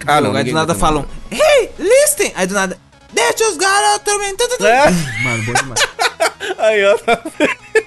Ah, 0.06 0.36
aí 0.36 0.44
do 0.44 0.52
nada 0.52 0.74
falam, 0.74 1.06
hey, 1.30 1.70
listen! 1.78 2.32
Aí 2.34 2.46
do 2.46 2.54
nada, 2.54 2.76
deixa 3.28 3.50
os 3.50 3.56
garotos... 3.56 4.14
É. 4.60 4.90
Mano, 5.22 5.44
bom 5.44 5.52
demais. 5.54 5.80
Aí, 6.58 6.84
ó, 6.84 6.96
tá 6.98 7.22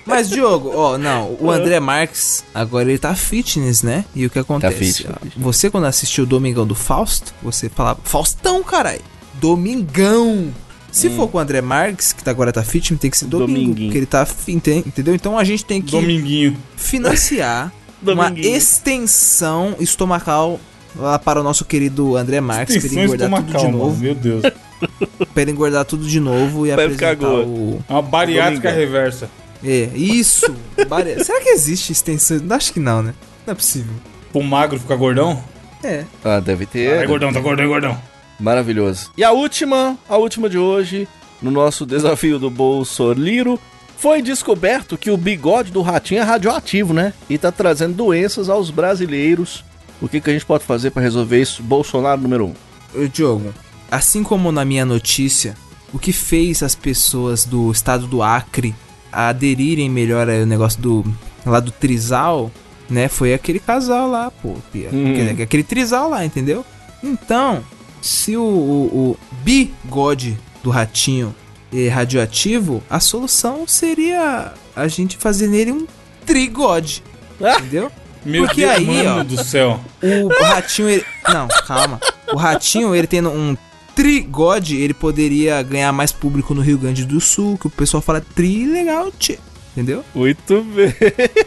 Mas, 0.05 0.29
Diogo, 0.29 0.71
ó, 0.75 0.97
não, 0.97 1.35
o 1.39 1.51
André 1.51 1.79
Marques, 1.79 2.43
agora 2.53 2.89
ele 2.89 2.97
tá 2.99 3.13
fitness, 3.15 3.83
né? 3.83 4.05
E 4.15 4.25
o 4.25 4.29
que 4.29 4.39
acontece? 4.39 4.75
fit, 4.77 5.03
tá 5.05 5.17
ó, 5.19 5.23
fit. 5.25 5.39
Você, 5.39 5.69
quando 5.69 5.85
assistiu 5.85 6.23
o 6.23 6.27
Domingão 6.27 6.65
do 6.65 6.75
Fausto, 6.75 7.33
você 7.41 7.69
falava, 7.69 7.99
Faustão, 8.03 8.63
caralho! 8.63 9.01
Domingão! 9.35 10.53
Se 10.91 11.09
for 11.09 11.27
com 11.27 11.37
o 11.39 11.41
André 11.41 11.59
Marques, 11.61 12.13
que 12.13 12.23
tá- 12.23 12.29
agora 12.29 12.53
tá 12.53 12.63
fitness, 12.63 12.99
tem 13.01 13.09
que 13.09 13.17
ser 13.17 13.25
domingo, 13.25 13.47
Dominguinho. 13.51 13.87
porque 13.89 13.97
ele 13.97 14.05
tá 14.05 14.27
entendeu? 14.47 15.15
Então 15.15 15.37
a 15.39 15.43
gente 15.43 15.65
tem 15.65 15.81
que 15.81 15.91
Dominguinho. 15.91 16.55
financiar 16.77 17.73
uma 18.01 18.31
extensão 18.37 19.75
estomacal 19.79 20.59
lá 20.95 21.17
para 21.17 21.39
o 21.39 21.43
nosso 21.43 21.65
querido 21.65 22.15
André 22.15 22.39
Marques, 22.39 22.75
pra 22.77 22.85
ele 22.85 22.87
Extensão 22.87 23.03
engordar 23.05 23.29
tudo 23.29 23.41
de 23.41 23.47
estomacal, 23.57 23.71
mano. 23.71 23.83
novo, 23.85 23.99
Meu 24.01 24.13
Deus. 24.15 24.43
pra 25.25 25.41
ele 25.41 25.51
engordar 25.51 25.85
tudo 25.85 26.05
de 26.05 26.19
novo 26.19 26.65
e 26.67 26.71
Pra 26.73 26.83
apresentar 26.83 27.27
o... 27.27 27.81
É 27.87 27.93
uma 27.93 28.01
bariátrica 28.01 28.71
reversa. 28.71 29.29
É, 29.63 29.89
isso. 29.95 30.53
Bari- 30.87 31.21
Será 31.23 31.39
que 31.41 31.49
existe 31.49 31.91
extensão? 31.91 32.41
Acho 32.49 32.73
que 32.73 32.79
não, 32.79 33.01
né? 33.01 33.13
Não 33.45 33.51
é 33.51 33.55
possível. 33.55 33.93
Pro 34.31 34.41
magro 34.43 34.79
ficar 34.79 34.95
gordão. 34.95 35.41
É. 35.83 36.03
Ah, 36.23 36.39
deve 36.39 36.65
ter. 36.65 36.99
Ai, 36.99 37.07
gordão, 37.07 37.31
tá 37.31 37.39
gordão, 37.39 37.67
gordão. 37.67 37.97
Maravilhoso. 38.39 39.11
E 39.17 39.23
a 39.23 39.31
última, 39.31 39.97
a 40.09 40.17
última 40.17 40.49
de 40.49 40.57
hoje, 40.57 41.07
no 41.41 41.51
nosso 41.51 41.85
desafio 41.85 42.39
do 42.39 42.49
Bolsoliro, 42.49 43.59
foi 43.97 44.21
descoberto 44.21 44.97
que 44.97 45.11
o 45.11 45.15
bigode 45.17 45.71
do 45.71 45.81
ratinho 45.81 46.19
é 46.21 46.23
radioativo, 46.23 46.93
né? 46.93 47.13
E 47.29 47.37
tá 47.37 47.51
trazendo 47.51 47.93
doenças 47.95 48.49
aos 48.49 48.69
brasileiros. 48.69 49.63
O 50.01 50.09
que, 50.09 50.19
que 50.19 50.29
a 50.29 50.33
gente 50.33 50.45
pode 50.45 50.65
fazer 50.65 50.91
pra 50.91 51.01
resolver 51.01 51.41
isso? 51.41 51.63
Bolsonaro 51.63 52.19
número 52.19 52.47
um. 52.47 52.53
Ô, 53.01 53.07
Diogo, 53.07 53.53
assim 53.93 54.23
como 54.23 54.51
na 54.51 54.65
minha 54.65 54.85
notícia, 54.85 55.55
o 55.93 55.99
que 55.99 56.11
fez 56.11 56.63
as 56.63 56.73
pessoas 56.73 57.45
do 57.45 57.71
estado 57.71 58.07
do 58.07 58.23
Acre 58.23 58.73
aderirem 59.11 59.87
melhor 59.89 60.27
ao 60.27 60.45
negócio 60.45 60.81
do 60.81 61.05
lá 61.45 61.59
do 61.59 61.71
trisal, 61.71 62.51
né? 62.89 63.07
Foi 63.07 63.33
aquele 63.33 63.59
casal 63.59 64.09
lá, 64.09 64.31
pô, 64.31 64.55
Pia. 64.71 64.89
Hum. 64.91 65.11
Aquele, 65.11 65.43
aquele 65.43 65.63
trisal 65.63 66.09
lá, 66.09 66.25
entendeu? 66.25 66.65
Então, 67.03 67.63
se 68.01 68.35
o, 68.35 68.41
o, 68.41 69.11
o 69.11 69.17
bigode 69.43 70.37
do 70.63 70.71
ratinho 70.71 71.35
é 71.71 71.87
radioativo, 71.87 72.81
a 72.89 72.99
solução 72.99 73.67
seria 73.67 74.53
a 74.75 74.87
gente 74.87 75.17
fazer 75.17 75.47
nele 75.47 75.71
um 75.71 75.85
trigode, 76.25 77.03
Ah! 77.39 77.57
entendeu? 77.59 77.91
Meu 78.25 78.45
Porque 78.45 78.61
Deus, 78.61 78.77
aí, 78.77 78.85
mano 78.85 79.19
ó, 79.19 79.23
do 79.23 79.43
céu. 79.43 79.81
O 80.01 80.43
ratinho, 80.43 80.89
ele... 80.89 81.05
Não, 81.27 81.45
calma. 81.67 81.99
O 82.31 82.37
ratinho, 82.37 82.95
ele 82.95 83.05
tendo 83.05 83.29
um 83.29 83.53
trigode, 83.95 84.75
ele 84.77 84.93
poderia 84.93 85.61
ganhar 85.61 85.91
mais 85.91 86.11
público 86.11 86.53
no 86.53 86.61
Rio 86.61 86.77
Grande 86.77 87.05
do 87.05 87.19
Sul, 87.21 87.57
que 87.57 87.67
o 87.67 87.69
pessoal 87.69 88.01
fala 88.01 88.21
tri 88.35 88.65
legal, 88.65 89.11
tchê. 89.17 89.37
Entendeu? 89.71 90.03
Muito 90.13 90.63
bem. 90.75 90.93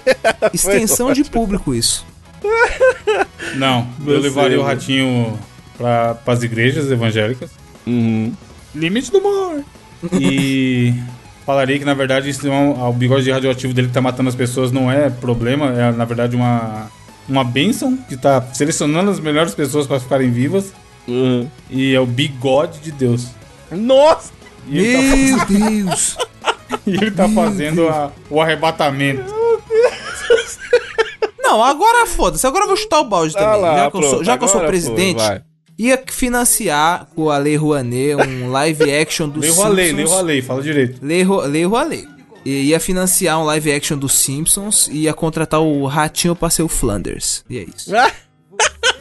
Extensão 0.52 1.12
de 1.12 1.22
público 1.24 1.74
isso. 1.74 2.04
Não, 3.56 3.86
eu 4.00 4.04
Você, 4.16 4.18
levaria 4.20 4.60
o 4.60 4.64
ratinho 4.64 5.38
pra, 5.76 6.14
pras 6.14 6.42
igrejas 6.42 6.90
evangélicas. 6.90 7.50
Uhum. 7.86 8.32
Limite 8.74 9.10
do 9.10 9.18
humor. 9.18 9.62
E 10.20 10.92
falaria 11.46 11.78
que, 11.78 11.84
na 11.84 11.94
verdade, 11.94 12.28
isso 12.28 12.46
é 12.46 12.50
um- 12.50 12.88
o 12.88 12.92
bigode 12.92 13.30
radioativo 13.30 13.72
dele 13.72 13.88
que 13.88 13.94
tá 13.94 14.00
matando 14.00 14.28
as 14.28 14.34
pessoas 14.34 14.72
não 14.72 14.90
é 14.90 15.08
problema, 15.08 15.66
é, 15.72 15.92
na 15.92 16.04
verdade, 16.04 16.34
uma, 16.36 16.90
uma 17.28 17.44
bênção 17.44 17.96
que 18.08 18.16
tá 18.16 18.42
selecionando 18.52 19.10
as 19.10 19.20
melhores 19.20 19.54
pessoas 19.54 19.86
pra 19.86 20.00
ficarem 20.00 20.30
vivas. 20.30 20.72
Uhum. 21.08 21.48
E 21.70 21.94
é 21.94 22.00
o 22.00 22.06
bigode 22.06 22.80
de 22.80 22.90
Deus. 22.92 23.26
Nossa! 23.70 24.32
E 24.68 24.78
ele 24.78 25.36
tá, 25.36 25.46
Meu 25.48 25.60
Deus! 25.60 26.16
e 26.86 26.90
ele 26.94 27.10
tá 27.10 27.28
fazendo 27.28 27.88
a- 27.88 28.10
o 28.30 28.40
arrebatamento. 28.40 29.24
Não, 31.38 31.62
agora 31.62 32.06
foda-se. 32.06 32.46
Agora 32.46 32.64
eu 32.64 32.68
vou 32.68 32.76
chutar 32.76 33.00
o 33.00 33.04
balde 33.04 33.32
Tá 33.32 33.40
também. 33.40 33.60
lá, 33.60 33.76
já 33.76 33.90
que 33.90 33.96
eu 33.96 34.02
sou, 34.02 34.24
já 34.24 34.38
que 34.38 34.44
eu 34.44 34.48
sou 34.48 34.60
presidente, 34.62 35.22
ia 35.78 36.02
financiar 36.08 37.06
com 37.14 37.30
a 37.30 37.38
Lei 37.38 37.56
Rouanet 37.56 38.16
um 38.16 38.50
live 38.50 38.92
action 38.92 39.28
do 39.28 39.38
Lei 39.40 39.50
o 39.50 39.68
lei, 39.68 39.88
Simpsons. 39.90 40.10
lei 40.10 40.20
o 40.20 40.22
lei, 40.24 40.42
fala 40.42 40.62
direito. 40.62 40.98
Lei, 41.04 41.22
Ro- 41.22 41.42
Lei 41.42 41.64
Rouanet. 41.64 42.08
E 42.44 42.62
ia 42.64 42.78
financiar 42.80 43.40
um 43.40 43.44
live 43.44 43.72
action 43.72 43.96
dos 43.98 44.12
Simpsons 44.14 44.88
e 44.88 45.02
ia 45.02 45.14
contratar 45.14 45.60
o 45.60 45.84
Ratinho 45.86 46.34
pra 46.34 46.48
ser 46.50 46.62
o 46.62 46.68
Flanders. 46.68 47.44
E 47.48 47.58
é 47.58 47.62
isso. 47.64 47.90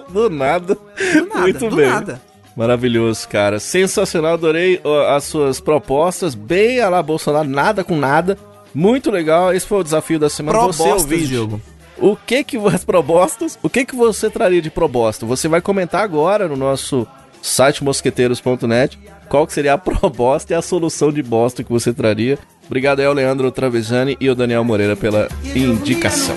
Do 0.10 0.30
nada. 0.30 0.74
Do 0.74 1.26
nada, 1.26 1.40
Muito 1.40 1.68
do 1.68 1.76
bem. 1.76 1.88
nada. 1.88 2.20
Maravilhoso, 2.56 3.26
cara. 3.28 3.58
Sensacional, 3.58 4.34
adorei 4.34 4.80
as 5.08 5.24
suas 5.24 5.58
propostas. 5.60 6.34
Bem 6.34 6.80
a 6.80 6.88
lá, 6.88 7.02
Bolsonaro, 7.02 7.48
nada 7.48 7.82
com 7.82 7.96
nada. 7.96 8.36
Muito 8.74 9.10
legal. 9.10 9.52
Esse 9.54 9.66
foi 9.66 9.78
o 9.78 9.84
desafio 9.84 10.18
da 10.18 10.28
semana. 10.28 10.58
você 10.60 10.82
Propostas, 10.82 11.02
ouvinte, 11.02 11.28
Diogo. 11.28 11.60
O 11.98 12.16
que 12.16 12.42
que 12.42 12.56
as 12.56 12.84
propostas? 12.84 13.58
O 13.62 13.70
que 13.70 13.84
que 13.84 13.94
você 13.94 14.28
traria 14.28 14.60
de 14.60 14.70
proposta? 14.70 15.24
Você 15.24 15.48
vai 15.48 15.60
comentar 15.60 16.02
agora 16.02 16.48
no 16.48 16.56
nosso 16.56 17.06
site 17.40 17.82
mosqueteiros.net 17.82 18.98
qual 19.28 19.46
que 19.46 19.52
seria 19.52 19.74
a 19.74 19.78
proposta 19.78 20.52
e 20.52 20.56
a 20.56 20.62
solução 20.62 21.12
de 21.12 21.22
bosta 21.22 21.62
que 21.64 21.70
você 21.72 21.92
traria. 21.92 22.38
Obrigado 22.66 23.00
aí 23.00 23.06
ao 23.06 23.12
Leandro 23.14 23.50
Travesani 23.50 24.16
e 24.20 24.28
ao 24.28 24.34
Daniel 24.34 24.64
Moreira 24.64 24.96
pela 24.96 25.28
indicação. 25.54 26.34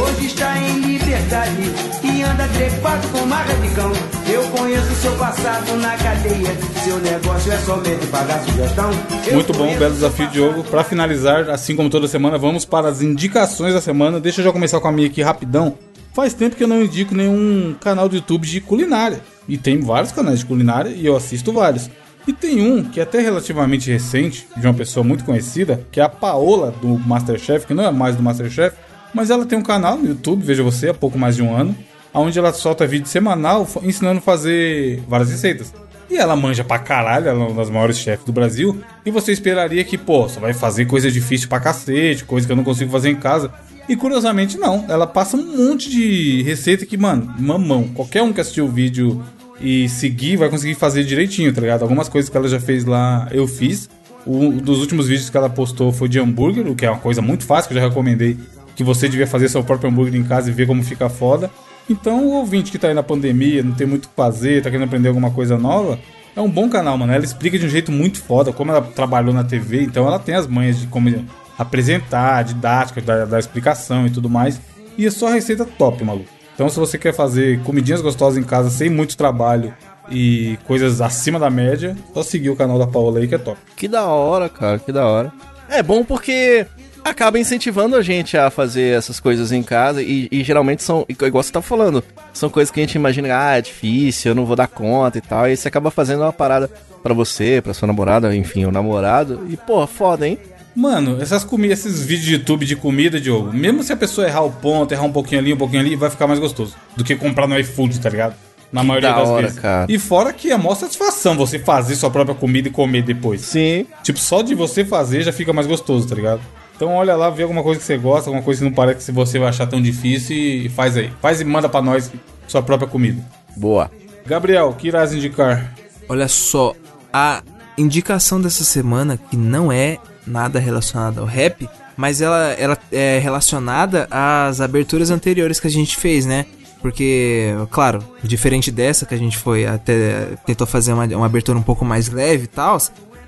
Hoje 0.00 0.26
está 0.28 0.56
em 0.58 0.80
liberdade 0.80 1.62
e 2.02 2.22
anda 2.22 2.48
trepado 2.48 3.06
com 3.08 3.26
marca 3.26 3.52
de 3.54 3.74
cão. 3.74 3.92
Eu 4.32 4.42
conheço 4.48 4.94
seu 4.94 5.12
passado 5.18 5.76
na 5.76 5.94
cadeia. 5.98 6.56
Seu 6.82 6.98
negócio 7.00 7.52
é 7.52 7.58
somente 7.58 8.06
pagar 8.06 8.42
sugestão. 8.44 8.90
Eu 9.26 9.34
Muito 9.34 9.52
bom, 9.52 9.76
belo 9.76 9.92
desafio, 9.92 10.26
Diogo. 10.28 10.64
Pra 10.64 10.82
finalizar, 10.82 11.50
assim 11.50 11.76
como 11.76 11.90
toda 11.90 12.08
semana, 12.08 12.38
vamos 12.38 12.64
para 12.64 12.88
as 12.88 13.02
indicações 13.02 13.74
da 13.74 13.80
semana. 13.82 14.18
Deixa 14.18 14.40
eu 14.40 14.46
já 14.46 14.52
começar 14.52 14.80
com 14.80 14.88
a 14.88 14.92
minha 14.92 15.06
aqui 15.06 15.20
rapidão. 15.20 15.76
Faz 16.14 16.32
tempo 16.32 16.56
que 16.56 16.64
eu 16.64 16.68
não 16.68 16.82
indico 16.82 17.14
nenhum 17.14 17.74
canal 17.78 18.08
do 18.08 18.16
YouTube 18.16 18.48
de 18.48 18.58
culinária. 18.62 19.20
E 19.46 19.58
tem 19.58 19.80
vários 19.80 20.12
canais 20.12 20.38
de 20.38 20.46
culinária 20.46 20.88
e 20.88 21.04
eu 21.04 21.14
assisto 21.14 21.52
vários. 21.52 21.90
E 22.26 22.32
tem 22.32 22.60
um 22.62 22.82
que 22.82 23.00
é 23.00 23.02
até 23.02 23.20
relativamente 23.20 23.90
recente, 23.90 24.46
de 24.56 24.66
uma 24.66 24.74
pessoa 24.74 25.04
muito 25.04 25.24
conhecida, 25.24 25.86
que 25.92 26.00
é 26.00 26.02
a 26.02 26.08
Paola 26.08 26.74
do 26.80 26.98
Masterchef, 26.98 27.66
que 27.66 27.74
não 27.74 27.84
é 27.84 27.90
mais 27.90 28.16
do 28.16 28.22
Masterchef, 28.22 28.76
mas 29.14 29.30
ela 29.30 29.44
tem 29.46 29.58
um 29.58 29.62
canal 29.62 29.96
no 29.96 30.08
YouTube, 30.08 30.42
veja 30.42 30.62
você, 30.62 30.90
há 30.90 30.94
pouco 30.94 31.18
mais 31.18 31.36
de 31.36 31.42
um 31.42 31.54
ano, 31.54 31.76
onde 32.12 32.38
ela 32.38 32.52
solta 32.52 32.86
vídeo 32.86 33.06
semanal 33.06 33.68
ensinando 33.82 34.18
a 34.18 34.22
fazer 34.22 35.02
várias 35.08 35.30
receitas. 35.30 35.72
E 36.10 36.16
ela 36.16 36.34
manja 36.34 36.64
pra 36.64 36.78
caralho, 36.78 37.28
ela 37.28 37.44
é 37.44 37.46
uma 37.46 37.54
das 37.54 37.70
maiores 37.70 37.96
chefes 37.96 38.26
do 38.26 38.32
Brasil. 38.32 38.80
E 39.06 39.12
você 39.12 39.30
esperaria 39.30 39.84
que, 39.84 39.96
pô, 39.96 40.28
você 40.28 40.40
vai 40.40 40.52
fazer 40.52 40.84
coisa 40.86 41.08
difícil 41.08 41.48
pra 41.48 41.60
cacete, 41.60 42.24
coisa 42.24 42.46
que 42.46 42.52
eu 42.52 42.56
não 42.56 42.64
consigo 42.64 42.90
fazer 42.90 43.10
em 43.10 43.14
casa. 43.14 43.52
E 43.88 43.94
curiosamente 43.94 44.58
não, 44.58 44.84
ela 44.88 45.06
passa 45.06 45.36
um 45.36 45.56
monte 45.56 45.88
de 45.88 46.42
receita 46.42 46.84
que, 46.84 46.96
mano, 46.96 47.32
mamão. 47.38 47.88
Qualquer 47.94 48.22
um 48.22 48.32
que 48.32 48.40
assistiu 48.40 48.64
o 48.64 48.68
vídeo 48.68 49.22
e 49.60 49.88
seguir 49.88 50.36
vai 50.36 50.48
conseguir 50.48 50.74
fazer 50.74 51.04
direitinho, 51.04 51.52
tá 51.52 51.60
ligado? 51.60 51.82
Algumas 51.82 52.08
coisas 52.08 52.28
que 52.28 52.36
ela 52.36 52.48
já 52.48 52.58
fez 52.58 52.84
lá, 52.84 53.28
eu 53.30 53.46
fiz. 53.46 53.88
Um 54.26 54.50
dos 54.58 54.80
últimos 54.80 55.06
vídeos 55.06 55.30
que 55.30 55.36
ela 55.36 55.48
postou 55.48 55.92
foi 55.92 56.08
de 56.08 56.18
hambúrguer, 56.18 56.66
o 56.66 56.74
que 56.74 56.84
é 56.84 56.90
uma 56.90 57.00
coisa 57.00 57.22
muito 57.22 57.44
fácil, 57.44 57.68
que 57.68 57.76
eu 57.76 57.80
já 57.80 57.88
recomendei 57.88 58.36
que 58.80 58.84
você 58.84 59.10
devia 59.10 59.26
fazer 59.26 59.50
seu 59.50 59.62
próprio 59.62 59.90
hambúrguer 59.90 60.18
em 60.18 60.24
casa 60.24 60.48
e 60.48 60.54
ver 60.54 60.66
como 60.66 60.82
fica 60.82 61.10
foda. 61.10 61.50
Então, 61.86 62.24
o 62.24 62.30
ouvinte 62.32 62.72
que 62.72 62.78
tá 62.78 62.88
aí 62.88 62.94
na 62.94 63.02
pandemia, 63.02 63.62
não 63.62 63.72
tem 63.72 63.86
muito 63.86 64.06
o 64.06 64.08
que 64.08 64.14
fazer, 64.16 64.62
tá 64.62 64.70
querendo 64.70 64.86
aprender 64.86 65.08
alguma 65.08 65.30
coisa 65.30 65.58
nova, 65.58 65.98
é 66.34 66.40
um 66.40 66.48
bom 66.48 66.66
canal, 66.66 66.96
mano. 66.96 67.12
Ela 67.12 67.22
explica 67.22 67.58
de 67.58 67.66
um 67.66 67.68
jeito 67.68 67.92
muito 67.92 68.22
foda, 68.22 68.54
como 68.54 68.70
ela 68.70 68.80
trabalhou 68.80 69.34
na 69.34 69.44
TV, 69.44 69.82
então 69.82 70.06
ela 70.06 70.18
tem 70.18 70.34
as 70.34 70.46
manhas 70.46 70.80
de 70.80 70.86
como 70.86 71.10
apresentar, 71.58 72.42
didática, 72.42 73.02
da, 73.02 73.26
da 73.26 73.38
explicação 73.38 74.06
e 74.06 74.10
tudo 74.10 74.30
mais. 74.30 74.58
E 74.96 75.06
é 75.06 75.10
só 75.10 75.28
receita 75.28 75.66
top, 75.66 76.02
maluco. 76.02 76.30
Então, 76.54 76.66
se 76.70 76.78
você 76.78 76.96
quer 76.96 77.12
fazer 77.12 77.60
comidinhas 77.64 78.00
gostosas 78.00 78.38
em 78.38 78.46
casa 78.46 78.70
sem 78.70 78.88
muito 78.88 79.14
trabalho 79.14 79.74
e 80.10 80.58
coisas 80.66 81.02
acima 81.02 81.38
da 81.38 81.50
média, 81.50 81.94
só 82.14 82.22
seguir 82.22 82.48
o 82.48 82.56
canal 82.56 82.78
da 82.78 82.86
Paola 82.86 83.18
aí 83.18 83.28
que 83.28 83.34
é 83.34 83.38
top. 83.38 83.58
Que 83.76 83.86
da 83.86 84.06
hora, 84.06 84.48
cara, 84.48 84.78
que 84.78 84.90
da 84.90 85.06
hora. 85.06 85.30
É 85.68 85.82
bom 85.82 86.02
porque 86.02 86.66
acaba 87.04 87.38
incentivando 87.38 87.96
a 87.96 88.02
gente 88.02 88.36
a 88.36 88.50
fazer 88.50 88.96
essas 88.96 89.20
coisas 89.20 89.52
em 89.52 89.62
casa 89.62 90.02
e, 90.02 90.28
e 90.30 90.42
geralmente 90.42 90.82
são, 90.82 91.04
igual 91.08 91.42
você 91.42 91.52
tá 91.52 91.62
falando, 91.62 92.02
são 92.32 92.48
coisas 92.48 92.70
que 92.70 92.80
a 92.80 92.82
gente 92.82 92.94
imagina, 92.94 93.28
ah, 93.36 93.58
é 93.58 93.62
difícil, 93.62 94.30
eu 94.30 94.34
não 94.34 94.46
vou 94.46 94.56
dar 94.56 94.68
conta 94.68 95.18
e 95.18 95.20
tal, 95.20 95.48
e 95.48 95.56
você 95.56 95.68
acaba 95.68 95.90
fazendo 95.90 96.22
uma 96.22 96.32
parada 96.32 96.70
pra 97.02 97.14
você, 97.14 97.60
pra 97.62 97.74
sua 97.74 97.86
namorada, 97.86 98.34
enfim, 98.34 98.64
o 98.64 98.72
namorado, 98.72 99.46
e 99.48 99.56
pô, 99.56 99.86
foda, 99.86 100.26
hein? 100.26 100.38
Mano, 100.74 101.20
essas 101.20 101.42
comidas, 101.42 101.80
esses 101.80 102.04
vídeos 102.04 102.26
de 102.26 102.32
YouTube 102.34 102.64
de 102.64 102.76
comida, 102.76 103.20
Diogo, 103.20 103.52
mesmo 103.52 103.82
se 103.82 103.92
a 103.92 103.96
pessoa 103.96 104.26
errar 104.26 104.42
o 104.42 104.52
ponto, 104.52 104.92
errar 104.92 105.02
um 105.02 105.12
pouquinho 105.12 105.40
ali, 105.40 105.52
um 105.52 105.56
pouquinho 105.56 105.80
ali, 105.80 105.96
vai 105.96 106.10
ficar 106.10 106.26
mais 106.26 106.38
gostoso 106.38 106.76
do 106.96 107.02
que 107.02 107.16
comprar 107.16 107.46
no 107.48 107.58
iFood, 107.58 107.98
tá 108.00 108.08
ligado? 108.08 108.34
Na 108.72 108.84
maioria 108.84 109.10
da 109.10 109.16
das 109.16 109.28
hora, 109.28 109.42
vezes. 109.42 109.58
cara. 109.58 109.86
E 109.90 109.98
fora 109.98 110.32
que 110.32 110.52
é 110.52 110.56
mó 110.56 110.72
satisfação 110.76 111.36
você 111.36 111.58
fazer 111.58 111.96
sua 111.96 112.08
própria 112.08 112.36
comida 112.36 112.68
e 112.68 112.70
comer 112.70 113.02
depois. 113.02 113.40
Sim. 113.40 113.84
Tipo, 114.04 114.20
só 114.20 114.42
de 114.42 114.54
você 114.54 114.84
fazer 114.84 115.22
já 115.22 115.32
fica 115.32 115.52
mais 115.52 115.66
gostoso, 115.66 116.06
tá 116.06 116.14
ligado? 116.14 116.40
Então 116.80 116.94
olha 116.94 117.14
lá, 117.14 117.28
vê 117.28 117.42
alguma 117.42 117.62
coisa 117.62 117.78
que 117.78 117.84
você 117.84 117.98
gosta, 117.98 118.30
alguma 118.30 118.42
coisa 118.42 118.60
que 118.60 118.64
não 118.64 118.72
parece 118.72 119.04
que 119.04 119.12
você 119.12 119.38
vai 119.38 119.50
achar 119.50 119.66
tão 119.66 119.82
difícil 119.82 120.34
e 120.34 120.70
faz 120.70 120.96
aí. 120.96 121.12
Faz 121.20 121.38
e 121.38 121.44
manda 121.44 121.68
pra 121.68 121.82
nós 121.82 122.10
sua 122.48 122.62
própria 122.62 122.88
comida. 122.88 123.22
Boa. 123.54 123.90
Gabriel, 124.24 124.72
que 124.72 124.88
irás 124.88 125.12
indicar? 125.12 125.74
Olha 126.08 126.26
só, 126.26 126.74
a 127.12 127.42
indicação 127.76 128.40
dessa 128.40 128.64
semana, 128.64 129.18
que 129.18 129.36
não 129.36 129.70
é 129.70 129.98
nada 130.26 130.58
relacionada 130.58 131.20
ao 131.20 131.26
rap, 131.26 131.68
mas 131.98 132.22
ela, 132.22 132.52
ela 132.52 132.78
é 132.90 133.18
relacionada 133.18 134.08
às 134.10 134.62
aberturas 134.62 135.10
anteriores 135.10 135.60
que 135.60 135.66
a 135.66 135.70
gente 135.70 135.98
fez, 135.98 136.24
né? 136.24 136.46
Porque, 136.80 137.52
claro, 137.70 138.02
diferente 138.22 138.70
dessa 138.70 139.04
que 139.04 139.14
a 139.14 139.18
gente 139.18 139.36
foi 139.36 139.66
até 139.66 140.28
tentou 140.46 140.66
fazer 140.66 140.94
uma, 140.94 141.04
uma 141.04 141.26
abertura 141.26 141.58
um 141.58 141.62
pouco 141.62 141.84
mais 141.84 142.08
leve 142.08 142.44
e 142.44 142.46
tal, 142.46 142.78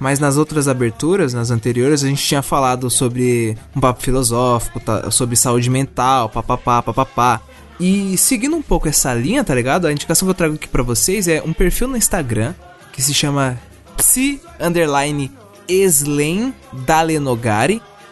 mas 0.02 0.18
nas 0.18 0.36
outras 0.36 0.66
aberturas, 0.66 1.32
nas 1.32 1.50
anteriores, 1.52 2.02
a 2.02 2.08
gente 2.08 2.22
tinha 2.26 2.42
falado 2.42 2.90
sobre 2.90 3.56
um 3.74 3.80
papo 3.80 4.02
filosófico, 4.02 4.80
tá, 4.80 5.10
sobre 5.12 5.36
saúde 5.36 5.70
mental, 5.70 6.28
papapá, 6.28 6.82
papapá. 6.82 7.40
E 7.78 8.16
seguindo 8.18 8.56
um 8.56 8.62
pouco 8.62 8.88
essa 8.88 9.14
linha, 9.14 9.44
tá 9.44 9.54
ligado? 9.54 9.86
A 9.86 9.92
indicação 9.92 10.26
que 10.26 10.30
eu 10.30 10.34
trago 10.34 10.54
aqui 10.56 10.68
pra 10.68 10.82
vocês 10.82 11.28
é 11.28 11.42
um 11.46 11.52
perfil 11.52 11.86
no 11.88 11.96
Instagram 11.96 12.52
que 12.92 13.00
se 13.00 13.14
chama 13.14 13.58
psi. 13.96 14.40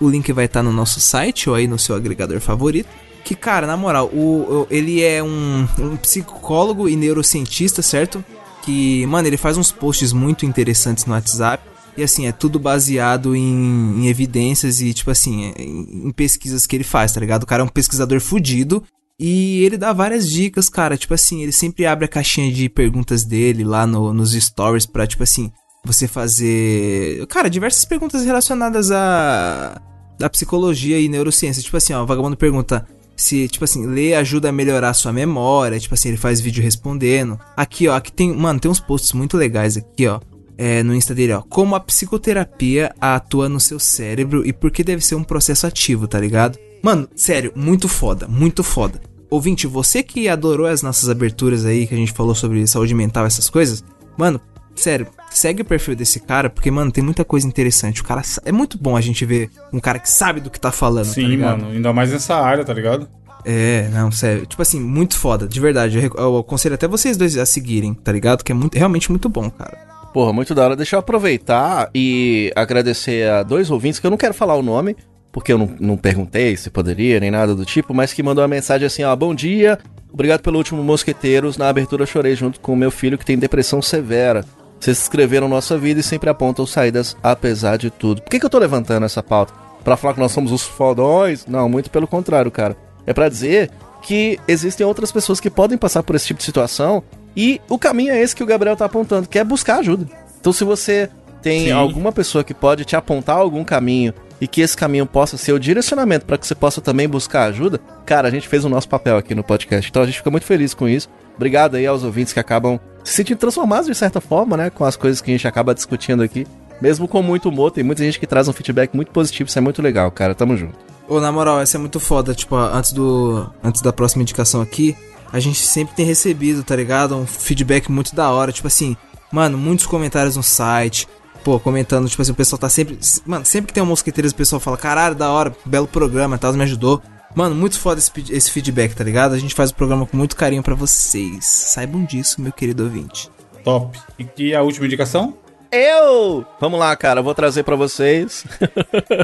O 0.01 0.09
link 0.09 0.33
vai 0.33 0.47
estar 0.47 0.63
no 0.63 0.73
nosso 0.73 0.99
site 1.01 1.49
ou 1.51 1.55
aí 1.57 1.67
no 1.69 1.79
seu 1.79 1.95
agregador 1.95 2.41
favorito. 2.41 2.89
Que, 3.25 3.35
cara, 3.35 3.67
na 3.67 3.77
moral, 3.77 4.07
o, 4.07 4.63
o- 4.63 4.67
ele 4.71 5.03
é 5.03 5.23
um, 5.23 5.69
um 5.79 5.97
psicólogo 5.97 6.89
e 6.89 6.97
neurocientista, 6.97 7.83
certo? 7.83 8.25
Que, 8.63 9.05
mano, 9.07 9.29
ele 9.29 9.37
faz 9.37 9.57
uns 9.59 9.71
posts 9.71 10.13
muito 10.13 10.47
interessantes 10.47 11.05
no 11.05 11.13
WhatsApp. 11.13 11.63
E 11.97 12.03
assim, 12.03 12.27
é 12.27 12.33
tudo 12.33 12.59
baseado 12.59 13.35
em, 13.37 14.03
em 14.05 14.07
evidências 14.09 14.81
e, 14.81 14.95
tipo 14.95 15.11
assim, 15.11 15.47
é, 15.57 15.63
em, 15.63 16.07
em 16.09 16.11
pesquisas 16.13 16.67
que 16.67 16.77
ele 16.77 16.85
faz, 16.85 17.13
tá 17.13 17.21
ligado? 17.21 17.43
O 17.43 17.47
cara 17.47 17.63
é 17.63 17.65
um 17.65 17.69
pesquisador 17.69 18.21
fudido. 18.21 18.83
E 19.19 19.63
ele 19.65 19.77
dá 19.77 19.93
várias 19.93 20.27
dicas, 20.31 20.69
cara. 20.71 20.97
Tipo 20.97 21.13
assim, 21.13 21.43
ele 21.43 21.53
sempre 21.53 21.85
abre 21.85 22.07
a 22.07 22.09
caixinha 22.09 22.51
de 22.51 22.69
perguntas 22.71 23.23
dele 23.23 23.65
lá 23.65 23.87
no- 23.87 24.15
nos 24.15 24.33
stories 24.33 24.87
pra, 24.87 25.07
tipo 25.07 25.23
assim, 25.23 25.51
você 25.85 26.09
fazer. 26.09 27.27
Cara, 27.27 27.51
diversas 27.51 27.85
perguntas 27.85 28.25
relacionadas 28.25 28.91
a. 28.91 29.81
da 30.19 30.31
psicologia 30.31 30.99
e 30.99 31.09
neurociência. 31.09 31.63
Tipo 31.63 31.77
assim, 31.77 31.93
ó, 31.93 32.03
o 32.03 32.07
vagabundo 32.07 32.37
pergunta 32.37 32.87
se, 33.15 33.47
tipo 33.49 33.65
assim, 33.65 33.87
ler 33.87 34.15
ajuda 34.15 34.49
a 34.49 34.53
melhorar 34.53 34.89
a 34.91 34.95
sua 34.95 35.13
memória. 35.13 35.79
Tipo 35.79 35.93
assim, 35.95 36.09
ele 36.09 36.17
faz 36.17 36.41
vídeo 36.41 36.63
respondendo. 36.63 37.39
Aqui, 37.55 37.89
ó, 37.89 37.95
aqui 37.97 38.11
tem. 38.11 38.35
Mano, 38.35 38.59
tem 38.59 38.71
uns 38.71 38.81
posts 38.81 39.13
muito 39.13 39.37
legais 39.37 39.77
aqui, 39.77 40.07
ó. 40.07 40.19
É, 40.63 40.83
no 40.83 40.95
Insta 40.95 41.15
dele, 41.15 41.33
ó. 41.33 41.41
Como 41.41 41.75
a 41.75 41.81
psicoterapia 41.81 42.95
atua 43.01 43.49
no 43.49 43.59
seu 43.59 43.79
cérebro 43.79 44.47
e 44.47 44.53
por 44.53 44.71
que 44.71 44.85
deve 44.85 45.03
ser 45.03 45.15
um 45.15 45.25
processo 45.25 45.67
ativo, 45.67 46.07
tá 46.07 46.21
ligado? 46.21 46.59
Mano, 46.83 47.09
sério, 47.17 47.51
muito 47.57 47.89
foda, 47.89 48.29
muito 48.29 48.63
foda. 48.63 49.01
Ouvinte, 49.31 49.67
você 49.67 50.03
que 50.03 50.29
adorou 50.29 50.67
as 50.67 50.83
nossas 50.83 51.09
aberturas 51.09 51.65
aí, 51.65 51.87
que 51.87 51.95
a 51.95 51.97
gente 51.97 52.13
falou 52.13 52.35
sobre 52.35 52.67
saúde 52.67 52.95
mental, 52.95 53.25
essas 53.25 53.49
coisas, 53.49 53.83
mano, 54.19 54.39
sério, 54.77 55.07
segue 55.31 55.63
o 55.63 55.65
perfil 55.65 55.97
desse 55.97 56.21
cara, 56.21 56.51
porque, 56.51 56.71
mano, 56.71 56.93
tem 56.93 57.03
muita 57.03 57.25
coisa 57.25 57.49
interessante. 57.49 58.03
O 58.03 58.05
cara 58.05 58.21
é 58.45 58.53
muito 58.53 58.77
bom 58.77 58.95
a 58.95 59.01
gente 59.01 59.25
ver 59.25 59.49
um 59.73 59.81
cara 59.81 59.99
que 59.99 60.11
sabe 60.11 60.43
do 60.43 60.51
que 60.51 60.61
tá 60.61 60.71
falando, 60.71 61.07
tá 61.07 61.15
Sim, 61.15 61.27
ligado? 61.27 61.63
mano, 61.63 61.73
ainda 61.73 61.91
mais 61.91 62.13
nessa 62.13 62.37
área, 62.37 62.67
tá 62.67 62.75
ligado? 62.75 63.09
É, 63.47 63.89
não, 63.95 64.13
sério. 64.13 64.45
Tipo 64.45 64.61
assim, 64.61 64.79
muito 64.79 65.17
foda, 65.17 65.49
de 65.49 65.59
verdade. 65.59 65.97
Eu, 65.99 66.13
eu 66.19 66.37
aconselho 66.37 66.75
até 66.75 66.87
vocês 66.87 67.17
dois 67.17 67.35
a 67.39 67.47
seguirem, 67.47 67.95
tá 67.95 68.13
ligado? 68.13 68.45
Que 68.45 68.53
é 68.53 68.55
muito, 68.55 68.77
realmente 68.77 69.11
muito 69.11 69.27
bom, 69.27 69.51
cara. 69.51 69.90
Porra, 70.13 70.33
muito 70.33 70.55
da 70.55 70.65
hora. 70.65 70.77
Deixa 70.77 70.97
eu 70.97 71.01
aproveitar 71.01 71.91
e 71.95 72.53
agradecer 72.57 73.31
a 73.31 73.43
dois 73.43 73.71
ouvintes, 73.71 74.01
que 74.01 74.07
eu 74.07 74.11
não 74.11 74.19
quero 74.19 74.35
falar 74.35 74.57
o 74.57 74.63
nome, 74.63 74.97
porque 75.33 75.53
eu 75.53 75.59
não, 75.59 75.71
não 75.79 75.97
perguntei 75.97 76.57
se 76.57 76.71
poderia, 76.71 77.21
nem 77.21 77.31
nada 77.31 77.55
do 77.55 77.65
tipo, 77.65 77.95
mas 77.95 78.13
que 78.13 78.23
mandou 78.23 78.43
uma 78.43 78.49
mensagem 78.49 78.87
assim, 78.87 79.05
ó, 79.05 79.15
bom 79.15 79.35
dia, 79.35 79.79
obrigado 80.13 80.41
pelo 80.41 80.59
último 80.59 80.83
Mosqueteiros, 80.83 81.57
na 81.57 81.69
abertura 81.69 82.07
chorei 82.07 82.35
junto 82.35 82.59
com 82.61 82.75
meu 82.75 82.91
filho 82.91 83.17
que 83.17 83.25
tem 83.25 83.39
depressão 83.39 83.81
severa. 83.81 84.45
Vocês 84.81 84.99
escreveram 84.99 85.47
nossa 85.47 85.77
vida 85.77 86.01
e 86.01 86.03
sempre 86.03 86.31
apontam 86.31 86.67
saídas 86.67 87.17
apesar 87.23 87.77
de 87.77 87.91
tudo. 87.91 88.23
Por 88.23 88.31
que, 88.31 88.41
que 88.41 88.47
eu 88.47 88.51
tô 88.51 88.59
levantando 88.59 89.05
essa 89.05 89.23
pauta? 89.23 89.53
Pra 89.85 89.97
falar 89.97 90.15
que 90.15 90.21
nós 90.21 90.33
somos 90.33 90.51
os 90.53 90.63
fodões? 90.63 91.47
Não, 91.47 91.69
muito 91.69 91.91
pelo 91.91 92.07
contrário, 92.07 92.51
cara. 92.51 92.77
É 93.07 93.13
pra 93.13 93.29
dizer 93.29 93.71
que 94.03 94.39
existem 94.49 94.87
outras 94.87 95.13
pessoas 95.13 95.39
que 95.39 95.51
podem 95.51 95.77
passar 95.77 96.03
por 96.03 96.17
esse 96.17 96.27
tipo 96.27 96.39
de 96.39 96.45
situação 96.45 97.03
e 97.37 97.61
o 97.69 97.79
caminho 97.79 98.13
é 98.13 98.21
esse 98.21 98.35
que 98.35 98.43
o 98.43 98.47
Gabriel 98.47 98.77
tá 98.77 98.85
apontando, 98.85 99.29
que 99.29 99.39
é 99.39 99.45
buscar 99.45 99.79
ajuda. 99.79 100.07
Então 100.41 100.53
se 100.53 100.65
você 100.65 101.09
tem 101.43 101.67
Sim. 101.67 101.73
alguma 101.73 102.13
pessoa 102.13 102.45
que 102.45 102.55
pode 102.55 102.85
te 102.85 102.97
apontar 102.97 103.37
algum 103.37 103.65
caminho 103.65 104.13
e 104.41 104.47
que 104.47 104.61
esse 104.61 104.77
caminho 104.77 105.07
possa 105.07 105.37
ser 105.37 105.53
o 105.53 105.59
direcionamento 105.59 106.25
para 106.27 106.39
que 106.39 106.47
você 106.47 106.55
possa 106.55 106.81
também 106.81 107.09
buscar 107.09 107.45
ajuda, 107.45 107.81
cara, 108.07 108.29
a 108.29 108.31
gente 108.31 108.49
fez 108.49 108.65
o 108.65 108.69
nosso 108.69 108.89
papel 108.89 109.17
aqui 109.17 109.35
no 109.35 109.45
podcast. 109.45 109.89
Então 109.89 110.03
a 110.03 110.07
gente 110.07 110.19
fica 110.19 110.31
muito 110.31 110.47
feliz 110.47 110.73
com 110.75 110.89
isso. 110.89 111.09
Obrigado 111.37 111.77
aí 111.77 111.87
aos 111.87 112.05
ouvintes 112.05 112.33
que 112.33 112.41
acabam 112.41 112.79
se 113.05 113.15
sentindo 113.15 113.39
transformados 113.39 113.87
de 113.87 113.95
certa 113.95 114.21
forma, 114.21 114.57
né, 114.57 114.71
com 114.71 114.85
as 114.85 114.97
coisas 114.97 115.21
que 115.21 115.31
a 115.31 115.35
gente 115.35 115.47
acaba 115.49 115.75
discutindo 115.75 116.23
aqui. 116.23 116.47
Mesmo 116.81 117.07
com 117.07 117.23
muito 117.23 117.51
humor, 117.51 117.71
tem 117.71 117.85
muita 117.85 118.03
gente 118.03 118.19
que 118.19 118.27
traz 118.27 118.49
um 118.49 118.53
feedback 118.53 118.95
muito 118.95 119.11
positivo, 119.11 119.49
isso 119.49 119.59
é 119.59 119.63
muito 119.63 119.83
legal, 119.83 120.11
cara. 120.11 120.35
Tamo 120.35 120.57
junto. 120.57 120.79
Ô, 121.07 121.21
na 121.21 121.31
moral, 121.31 121.61
essa 121.61 121.77
é 121.77 121.81
muito 121.81 122.01
foda. 122.01 122.35
Tipo, 122.35 122.55
antes 122.57 122.93
do. 122.93 123.51
Antes 123.63 123.83
da 123.83 123.93
próxima 123.93 124.23
indicação 124.23 124.63
aqui, 124.63 124.97
a 125.33 125.41
gente 125.41 125.61
sempre 125.61 125.95
tem 125.95 126.05
recebido, 126.05 126.63
tá 126.63 126.75
ligado? 126.75 127.17
Um 127.17 127.27
feedback 127.27 127.91
muito 127.91 128.15
da 128.15 128.31
hora. 128.31 128.53
Tipo 128.53 128.67
assim, 128.67 128.97
mano, 129.31 129.57
muitos 129.57 129.87
comentários 129.87 130.37
no 130.37 130.43
site. 130.43 131.07
Pô, 131.45 131.59
comentando, 131.59 132.09
tipo 132.09 132.21
assim, 132.21 132.33
o 132.33 132.35
pessoal 132.35 132.59
tá 132.59 132.69
sempre. 132.69 132.99
Mano, 133.25 133.45
sempre 133.45 133.69
que 133.69 133.73
tem 133.73 133.83
um 133.83 133.87
mosqueteiros, 133.87 134.33
o 134.33 134.37
pessoal 134.37 134.61
fala, 134.61 134.77
caralho, 134.77 135.15
da 135.15 135.31
hora, 135.31 135.55
belo 135.65 135.87
programa 135.87 136.37
e 136.37 136.39
tal, 136.39 136.53
me 136.53 136.63
ajudou. 136.63 137.03
Mano, 137.35 137.55
muito 137.55 137.79
foda 137.79 138.01
esse, 138.01 138.11
esse 138.31 138.51
feedback, 138.51 138.95
tá 138.95 139.05
ligado? 139.05 139.35
A 139.35 139.39
gente 139.39 139.55
faz 139.55 139.71
o 139.71 139.75
programa 139.75 140.05
com 140.05 140.17
muito 140.17 140.37
carinho 140.37 140.63
pra 140.63 140.75
vocês. 140.75 141.45
Saibam 141.45 142.05
disso, 142.05 142.41
meu 142.41 142.53
querido 142.53 142.85
ouvinte. 142.85 143.31
Top. 143.63 143.99
E 144.19 144.25
que 144.25 144.55
a 144.55 144.63
última 144.63 144.87
indicação? 144.87 145.35
Eu! 145.71 146.45
Vamos 146.61 146.81
lá, 146.81 146.97
cara, 146.97 147.21
eu 147.21 147.25
vou 147.25 147.35
trazer 147.35 147.63
pra 147.63 147.77
vocês 147.77 148.45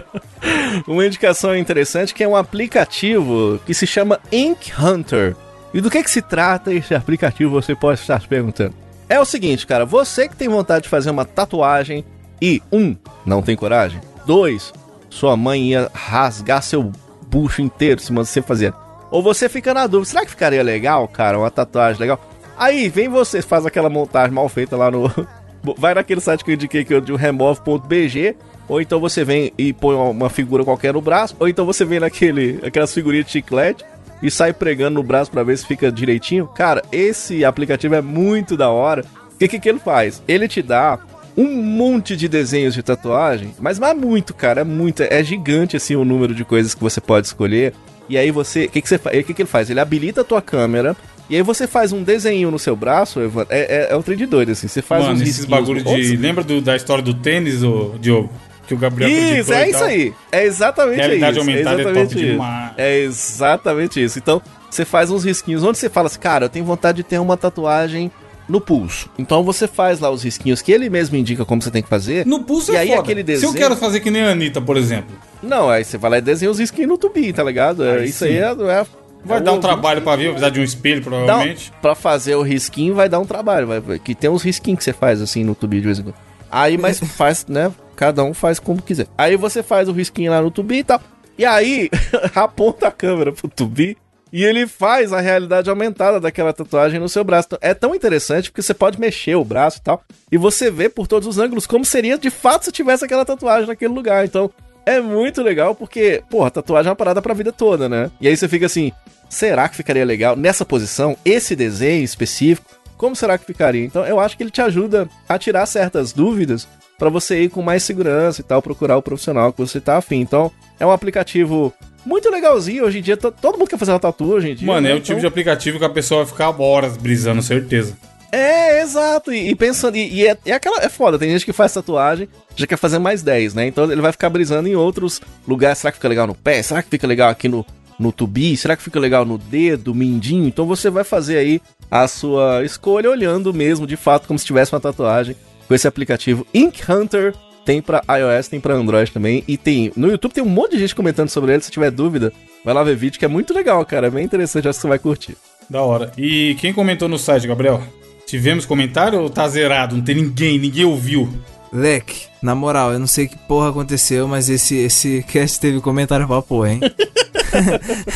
uma 0.87 1.05
indicação 1.05 1.57
interessante 1.57 2.15
que 2.15 2.23
é 2.23 2.29
um 2.29 2.37
aplicativo 2.37 3.61
que 3.67 3.75
se 3.75 3.85
chama 3.85 4.21
Ink 4.31 4.73
Hunter. 4.81 5.35
E 5.77 5.81
do 5.83 5.91
que 5.91 6.03
que 6.03 6.11
se 6.11 6.23
trata 6.23 6.73
esse 6.73 6.95
aplicativo, 6.95 7.51
você 7.51 7.75
pode 7.75 8.01
estar 8.01 8.19
se 8.19 8.27
perguntando. 8.27 8.73
É 9.11 9.21
o 9.21 9.27
seguinte, 9.27 9.67
cara, 9.67 9.85
você 9.85 10.27
que 10.27 10.35
tem 10.35 10.49
vontade 10.49 10.85
de 10.85 10.89
fazer 10.89 11.11
uma 11.11 11.27
tatuagem 11.27 12.03
e, 12.41 12.63
um, 12.73 12.97
não 13.27 13.43
tem 13.43 13.55
coragem, 13.55 14.01
dois, 14.27 14.73
sua 15.11 15.37
mãe 15.37 15.73
ia 15.73 15.91
rasgar 15.93 16.63
seu 16.63 16.91
bucho 17.29 17.61
inteiro 17.61 18.01
se 18.01 18.11
você 18.11 18.41
fazer. 18.41 18.73
Ou 19.11 19.23
você 19.23 19.51
fica 19.51 19.75
na 19.75 19.87
dúvida, 19.87 20.11
será 20.13 20.25
que 20.25 20.31
ficaria 20.31 20.63
legal, 20.63 21.07
cara, 21.09 21.39
uma 21.39 21.51
tatuagem 21.51 22.01
legal? 22.01 22.19
Aí 22.57 22.89
vem 22.89 23.11
você, 23.11 23.43
faz 23.43 23.67
aquela 23.67 23.91
montagem 23.91 24.33
mal 24.33 24.49
feita 24.49 24.79
lá 24.79 24.91
no. 24.91 25.11
Vai 25.77 25.93
naquele 25.95 26.23
site 26.23 26.43
que 26.43 26.53
eu 26.53 26.55
indiquei 26.55 26.85
que 26.87 26.95
é 26.95 26.97
o 26.97 27.01
de 27.03 27.15
remove.bg. 27.15 28.35
Ou 28.67 28.81
então 28.81 28.99
você 28.99 29.25
vem 29.25 29.53
e 29.59 29.73
põe 29.75 29.95
uma- 29.95 30.09
uma 30.11 30.31
figura 30.31 30.65
qualquer 30.65 30.95
no 30.95 31.03
braço. 31.03 31.37
Ou 31.39 31.47
então 31.49 31.67
você 31.67 31.85
vem 31.85 32.01
naquele. 32.01 32.61
aquelas 32.65 32.95
figurinhas 32.95 33.27
de 33.27 33.33
chiclete 33.33 33.85
e 34.23 34.31
sai 34.31 34.53
pregando 34.53 34.95
no 34.95 35.03
braço 35.03 35.31
pra 35.31 35.43
ver 35.43 35.57
se 35.59 35.67
fica 35.67 35.91
direitinho. 35.93 36.47
Cara, 36.47 36.83
esse 36.91 37.45
aplicativo 37.45 37.95
é 37.95 38.01
muito 38.01 38.57
da 38.57 38.71
hora. 38.71 39.05
O 39.35 39.39
que, 39.39 39.49
que, 39.49 39.59
que 39.61 39.69
ele 39.69 39.79
faz? 39.79 40.23
Ele 40.27 40.49
te 40.49 40.63
dá 40.63 40.99
um 41.37 41.61
monte 41.63 42.17
de 42.17 42.29
desenhos 42.29 42.73
de 42.75 42.83
tatuagem, 42.83 43.55
mas 43.61 43.79
não 43.79 43.89
é 43.89 43.93
muito, 43.95 44.33
cara, 44.33 44.63
é 44.63 44.65
muito, 44.65 45.03
é 45.03 45.23
gigante 45.23 45.77
assim 45.77 45.95
o 45.95 46.05
número 46.05 46.35
de 46.35 46.45
coisas 46.47 46.75
que 46.75 46.81
você 46.83 46.99
pode 47.01 47.27
escolher. 47.27 47.75
E 48.09 48.17
aí 48.17 48.31
você, 48.31 48.65
o 48.65 48.69
que 48.71 48.81
que 48.81 48.89
você? 48.89 48.95
O 48.97 49.01
que 49.25 49.35
que 49.35 49.43
ele 49.43 49.49
faz? 49.49 49.69
Ele 49.69 49.81
habilita 49.81 50.23
a 50.23 50.25
tua 50.25 50.41
câmera 50.41 50.97
e 51.29 51.37
aí 51.37 51.43
você 51.43 51.67
faz 51.67 51.93
um 51.93 52.03
desenho 52.03 52.51
no 52.51 52.59
seu 52.59 52.75
braço, 52.77 53.21
Evan, 53.21 53.45
é, 53.51 53.89
é, 53.89 53.93
é 53.93 53.97
um 53.97 54.01
trem 54.01 54.17
de 54.17 54.25
doido 54.25 54.53
assim, 54.53 54.69
você 54.69 54.81
faz 54.81 55.03
Mano, 55.03 55.17
uns 55.17 55.21
esses 55.23 55.39
risquinhos 55.39 55.61
bagulho 55.61 55.83
de. 55.85 56.17
Lembra 56.17 56.43
do- 56.45 56.61
da 56.63 56.75
história 56.75 57.03
do 57.03 57.13
tênis, 57.13 57.63
ô, 57.63 57.97
Diogo? 58.01 58.31
Que 58.67 58.75
o 58.75 58.77
Gabriel 58.79 59.09
Isso, 59.11 59.53
é 59.53 59.71
isso 59.71 59.85
aí. 59.85 60.13
É 60.33 60.45
exatamente 60.45 60.97
Realidade 60.97 61.39
isso. 61.39 61.41
aumentada 61.49 61.81
é 61.81 61.85
top 61.85 61.91
exatamente 61.91 62.17
isso. 62.19 62.27
demais. 62.33 62.73
É 62.77 62.99
exatamente 63.01 64.03
isso. 64.05 64.19
Então, 64.19 64.43
você 64.71 64.85
faz 64.85 65.11
uns 65.11 65.25
risquinhos 65.25 65.63
onde 65.63 65.79
você 65.79 65.89
fala 65.89 66.07
assim, 66.09 66.19
cara, 66.19 66.47
eu 66.47 66.49
tenho 66.49 66.65
vontade 66.65 66.97
de 66.97 67.03
ter 67.05 67.19
uma 67.19 67.37
tatuagem 67.37 68.11
no 68.49 68.61
pulso. 68.61 69.09
Então 69.19 69.43
você 69.43 69.67
faz 69.67 69.99
lá 69.99 70.09
os 70.11 70.23
risquinhos 70.23 70.63
que 70.63 70.71
ele 70.71 70.89
mesmo 70.89 71.17
indica 71.17 71.45
como 71.45 71.61
você 71.61 71.71
tem 71.71 71.83
que 71.83 71.89
fazer. 71.89 72.25
No 72.27 72.45
pulso 72.45 72.73
E 72.73 72.77
é 72.77 72.79
aí 72.81 72.89
foda. 72.89 73.01
aquele 73.01 73.21
Se 73.21 73.25
desenho- 73.25 73.51
eu 73.51 73.55
quero 73.55 73.77
fazer 73.77 73.99
que 74.01 74.11
nem 74.11 74.23
a 74.23 74.31
Anitta, 74.31 74.61
por 74.61 74.77
exemplo, 74.77 75.17
Não, 75.43 75.69
aí 75.69 75.85
você 75.85 75.99
vai 75.99 76.11
lá 76.13 76.19
e 76.19 76.21
desenha 76.21 76.51
os 76.51 76.59
risquinhos 76.61 76.89
no 76.89 76.97
tubi, 76.99 77.33
tá 77.33 77.43
ligado? 77.43 77.85
É, 77.85 77.99
Aí 77.99 78.09
isso 78.09 78.21
sim. 78.25 78.27
aí 78.31 78.37
é, 78.39 78.43
é 78.51 78.87
vai 79.25 79.39
é 79.39 79.41
dar 79.41 79.53
um 79.53 79.59
trabalho 79.61 80.01
pra 80.03 80.15
ver, 80.15 80.25
vai 80.25 80.33
precisar 80.35 80.51
de 80.51 80.61
um 80.61 80.63
espelho, 80.65 81.03
provavelmente. 81.03 81.73
pra 81.83 81.95
fazer 81.97 82.37
o 82.37 82.43
risquinho 82.43 82.95
vai 82.95 83.09
dar 83.09 83.19
um 83.19 83.25
trabalho, 83.25 83.67
vai, 83.67 83.81
vai- 83.81 83.99
que 83.99 84.15
tem 84.15 84.31
uns 84.31 84.43
risquinhos 84.45 84.79
que 84.79 84.85
você 84.85 84.93
faz 84.93 85.21
assim 85.21 85.43
no 85.43 85.55
tubi 85.57 85.79
de 85.81 85.87
vez 85.87 85.99
em 85.99 86.03
quando. 86.05 86.15
Aí, 86.51 86.79
mas 86.79 87.01
faz, 87.17 87.45
né? 87.49 87.73
Cada 87.97 88.23
um 88.23 88.35
faz 88.35 88.59
como 88.59 88.83
quiser. 88.83 89.07
Aí 89.17 89.37
você 89.37 89.63
faz 89.63 89.89
o 89.89 89.93
risquinho 89.93 90.31
lá 90.31 90.43
no 90.43 90.51
tubi 90.51 90.79
e 90.79 90.85
tal. 90.85 91.01
E 91.39 91.45
aí, 91.45 91.91
aponta 92.35 92.89
a 92.89 92.93
câmera 92.93 93.33
pro 93.33 93.49
tubi 93.49 93.97
e 94.33 94.45
ele 94.45 94.67
faz 94.67 95.13
a 95.13 95.21
realidade 95.21 95.71
aumentada 95.71 96.21
daquela 96.21 96.53
tatuagem 96.53 97.01
no 97.01 97.09
seu 97.09 97.25
braço. 97.25 97.49
Então, 97.49 97.59
é 97.63 97.73
tão 97.73 97.95
interessante 97.95 98.51
porque 98.51 98.63
você 98.63 98.75
pode 98.75 99.01
mexer 99.01 99.35
o 99.35 99.45
braço 99.45 99.79
e 99.79 99.83
tal. 99.83 100.03
E 100.31 100.37
você 100.37 100.71
vê 100.71 100.89
por 100.89 101.07
todos 101.07 101.27
os 101.27 101.39
ângulos 101.39 101.67
como 101.67 101.85
seria 101.85 102.19
de 102.19 102.31
fato 102.31 102.67
se 102.67 102.73
tivesse 102.73 103.05
aquela 103.05 103.25
tatuagem 103.25 103.67
naquele 103.67 103.95
lugar. 103.95 104.25
Então, 104.25 104.51
é 104.85 105.01
muito 105.01 105.43
legal 105.43 105.75
porque, 105.75 106.23
porra, 106.31 106.51
tatuagem 106.51 106.89
é 106.89 106.91
uma 106.91 106.97
parada 106.97 107.23
pra 107.23 107.35
vida 107.35 107.53
toda, 107.53 107.89
né? 107.89 108.11
E 108.21 108.29
aí 108.29 108.37
você 108.37 108.47
fica 108.47 108.67
assim, 108.67 108.93
será 109.29 109.69
que 109.69 109.77
ficaria 109.77 110.05
legal 110.05 110.37
nessa 110.37 110.65
posição, 110.65 111.17
esse 111.25 111.57
desenho 111.57 112.05
específico? 112.05 112.71
Como 112.97 113.17
será 113.17 113.37
que 113.37 113.45
ficaria? 113.45 113.85
Então 113.85 114.07
eu 114.07 114.19
acho 114.19 114.37
que 114.37 114.43
ele 114.43 114.51
te 114.51 114.63
ajuda 114.63 115.09
a 115.29 115.39
tirar 115.39 115.67
certas 115.67 116.13
dúvidas 116.13 116.67
pra 116.99 117.09
você 117.11 117.43
ir 117.43 117.49
com 117.51 117.63
mais 117.63 117.83
segurança 117.83 118.41
e 118.41 118.45
tal, 118.45 118.63
procurar 118.63 118.97
o 118.97 119.03
profissional 119.03 119.53
que 119.53 119.59
você 119.61 119.81
tá 119.81 119.97
afim. 119.99 120.21
Então 120.21 120.51
é 120.81 120.87
um 120.87 120.91
aplicativo 120.91 121.73
muito 122.05 122.31
legalzinho. 122.31 122.85
Hoje 122.85 122.99
em 122.99 123.03
dia 123.03 123.17
to- 123.17 123.33
todo 123.33 123.59
mundo 123.59 123.69
quer 123.69 123.79
fazer 123.79 123.93
uma 123.93 123.99
tatu 124.01 124.25
hoje 124.33 124.51
em 124.51 124.55
dia. 124.55 124.67
Mano, 124.67 124.83
né? 124.83 124.93
é 124.93 124.95
o 124.95 125.01
tipo 125.01 125.13
Então- 125.13 125.21
de 125.21 125.27
aplicativo 125.27 125.79
que 125.79 125.85
a 125.85 125.89
pessoa 125.91 126.25
vai 126.25 126.33
ficar 126.33 126.51
horas 126.61 126.97
brisando, 126.97 127.43
certeza. 127.43 127.97
É, 128.33 128.83
exato. 128.83 129.33
E, 129.33 129.51
e 129.51 129.55
pensando, 129.55 129.97
e, 129.97 130.13
e 130.21 130.27
é, 130.27 130.37
é 130.45 130.53
aquela. 130.53 130.83
É 130.83 130.89
foda, 130.89 131.19
tem 131.19 131.31
gente 131.31 131.45
que 131.45 131.53
faz 131.53 131.73
tatuagem, 131.73 132.29
já 132.57 132.67
quer 132.67 132.77
fazer 132.77 132.99
mais 132.99 133.23
10, 133.23 133.55
né? 133.55 133.67
Então 133.67 133.91
ele 133.91 134.01
vai 134.03 134.13
ficar 134.13 134.29
brisando 134.29 134.69
em 134.69 134.75
outros 134.75 135.21
lugares. 135.47 135.79
Será 135.79 135.91
que 135.93 135.99
fica 135.99 136.09
legal 136.09 136.27
no 136.27 136.35
pé? 136.35 136.61
Será 136.63 136.83
que 136.83 136.91
fica 136.91 137.07
legal 137.07 137.31
aqui 137.31 137.49
no, 137.49 137.65
no 137.99 138.11
tubi? 138.13 138.57
Será 138.57 138.77
que 138.77 138.83
fica 138.83 138.99
legal 138.99 139.25
no 139.25 139.39
dedo, 139.39 139.95
mindinho? 139.95 140.47
Então 140.47 140.67
você 140.67 140.91
vai 140.91 141.05
fazer 141.05 141.39
aí 141.39 141.61
a 141.91 142.07
sua 142.09 142.65
escolha 142.65 143.09
olhando 143.09 143.55
mesmo, 143.55 143.87
de 143.87 143.97
fato, 143.97 144.27
como 144.27 144.39
se 144.39 144.45
tivesse 144.45 144.73
uma 144.75 144.81
tatuagem 144.81 145.37
com 145.67 145.75
esse 145.75 145.87
aplicativo 145.87 146.47
Ink 146.53 146.81
Hunter. 146.91 147.35
Tem 147.65 147.83
pra 147.83 148.03
iOS, 148.09 148.47
tem 148.47 148.61
pra 148.61 148.75
Android 148.75 149.11
também. 149.11 149.43
E 149.49 149.57
tem. 149.57 149.93
No 149.97 150.09
YouTube 150.09 150.33
tem 150.33 150.45
um 150.45 150.49
monte 150.49 150.73
de 150.73 150.79
gente 150.79 150.95
comentando 150.95 151.29
sobre 151.29 151.53
ele. 151.53 151.63
Se 151.63 151.71
tiver 151.71 151.91
dúvida, 151.91 152.33
vai 152.65 152.73
lá 152.73 152.85
ver 152.85 152.95
vídeo, 152.95 153.19
que 153.19 153.25
é 153.25 153.29
muito 153.29 153.53
legal, 153.53 153.85
cara. 153.85 154.07
É 154.07 154.11
bem 154.11 154.25
interessante, 154.25 154.69
acho 154.69 154.79
que 154.79 154.83
você 154.83 154.89
vai 154.89 154.99
curtir. 154.99 155.37
Da 155.69 155.83
hora. 155.83 156.13
E 156.17 156.57
quem 156.61 156.73
comentou 156.73 157.09
no 157.09 157.19
site, 157.19 157.47
Gabriel? 157.47 157.83
Tivemos 158.25 158.65
comentário 158.67 159.21
ou 159.21 159.29
tá 159.29 159.49
zerado? 159.49 159.97
Não 159.97 160.03
tem 160.03 160.15
ninguém, 160.15 160.59
ninguém 160.59 160.85
ouviu. 160.85 161.29
Leque, 161.73 162.27
na 162.43 162.55
moral, 162.55 162.93
eu 162.93 162.99
não 162.99 163.07
sei 163.07 163.27
que 163.27 163.37
porra 163.37 163.71
aconteceu, 163.71 164.27
mas 164.29 164.49
esse, 164.49 164.77
esse 164.77 165.25
cast 165.29 165.61
teve 165.61 165.81
comentário 165.81 166.27
pra 166.27 166.43
porra, 166.43 166.73
hein? 166.73 166.81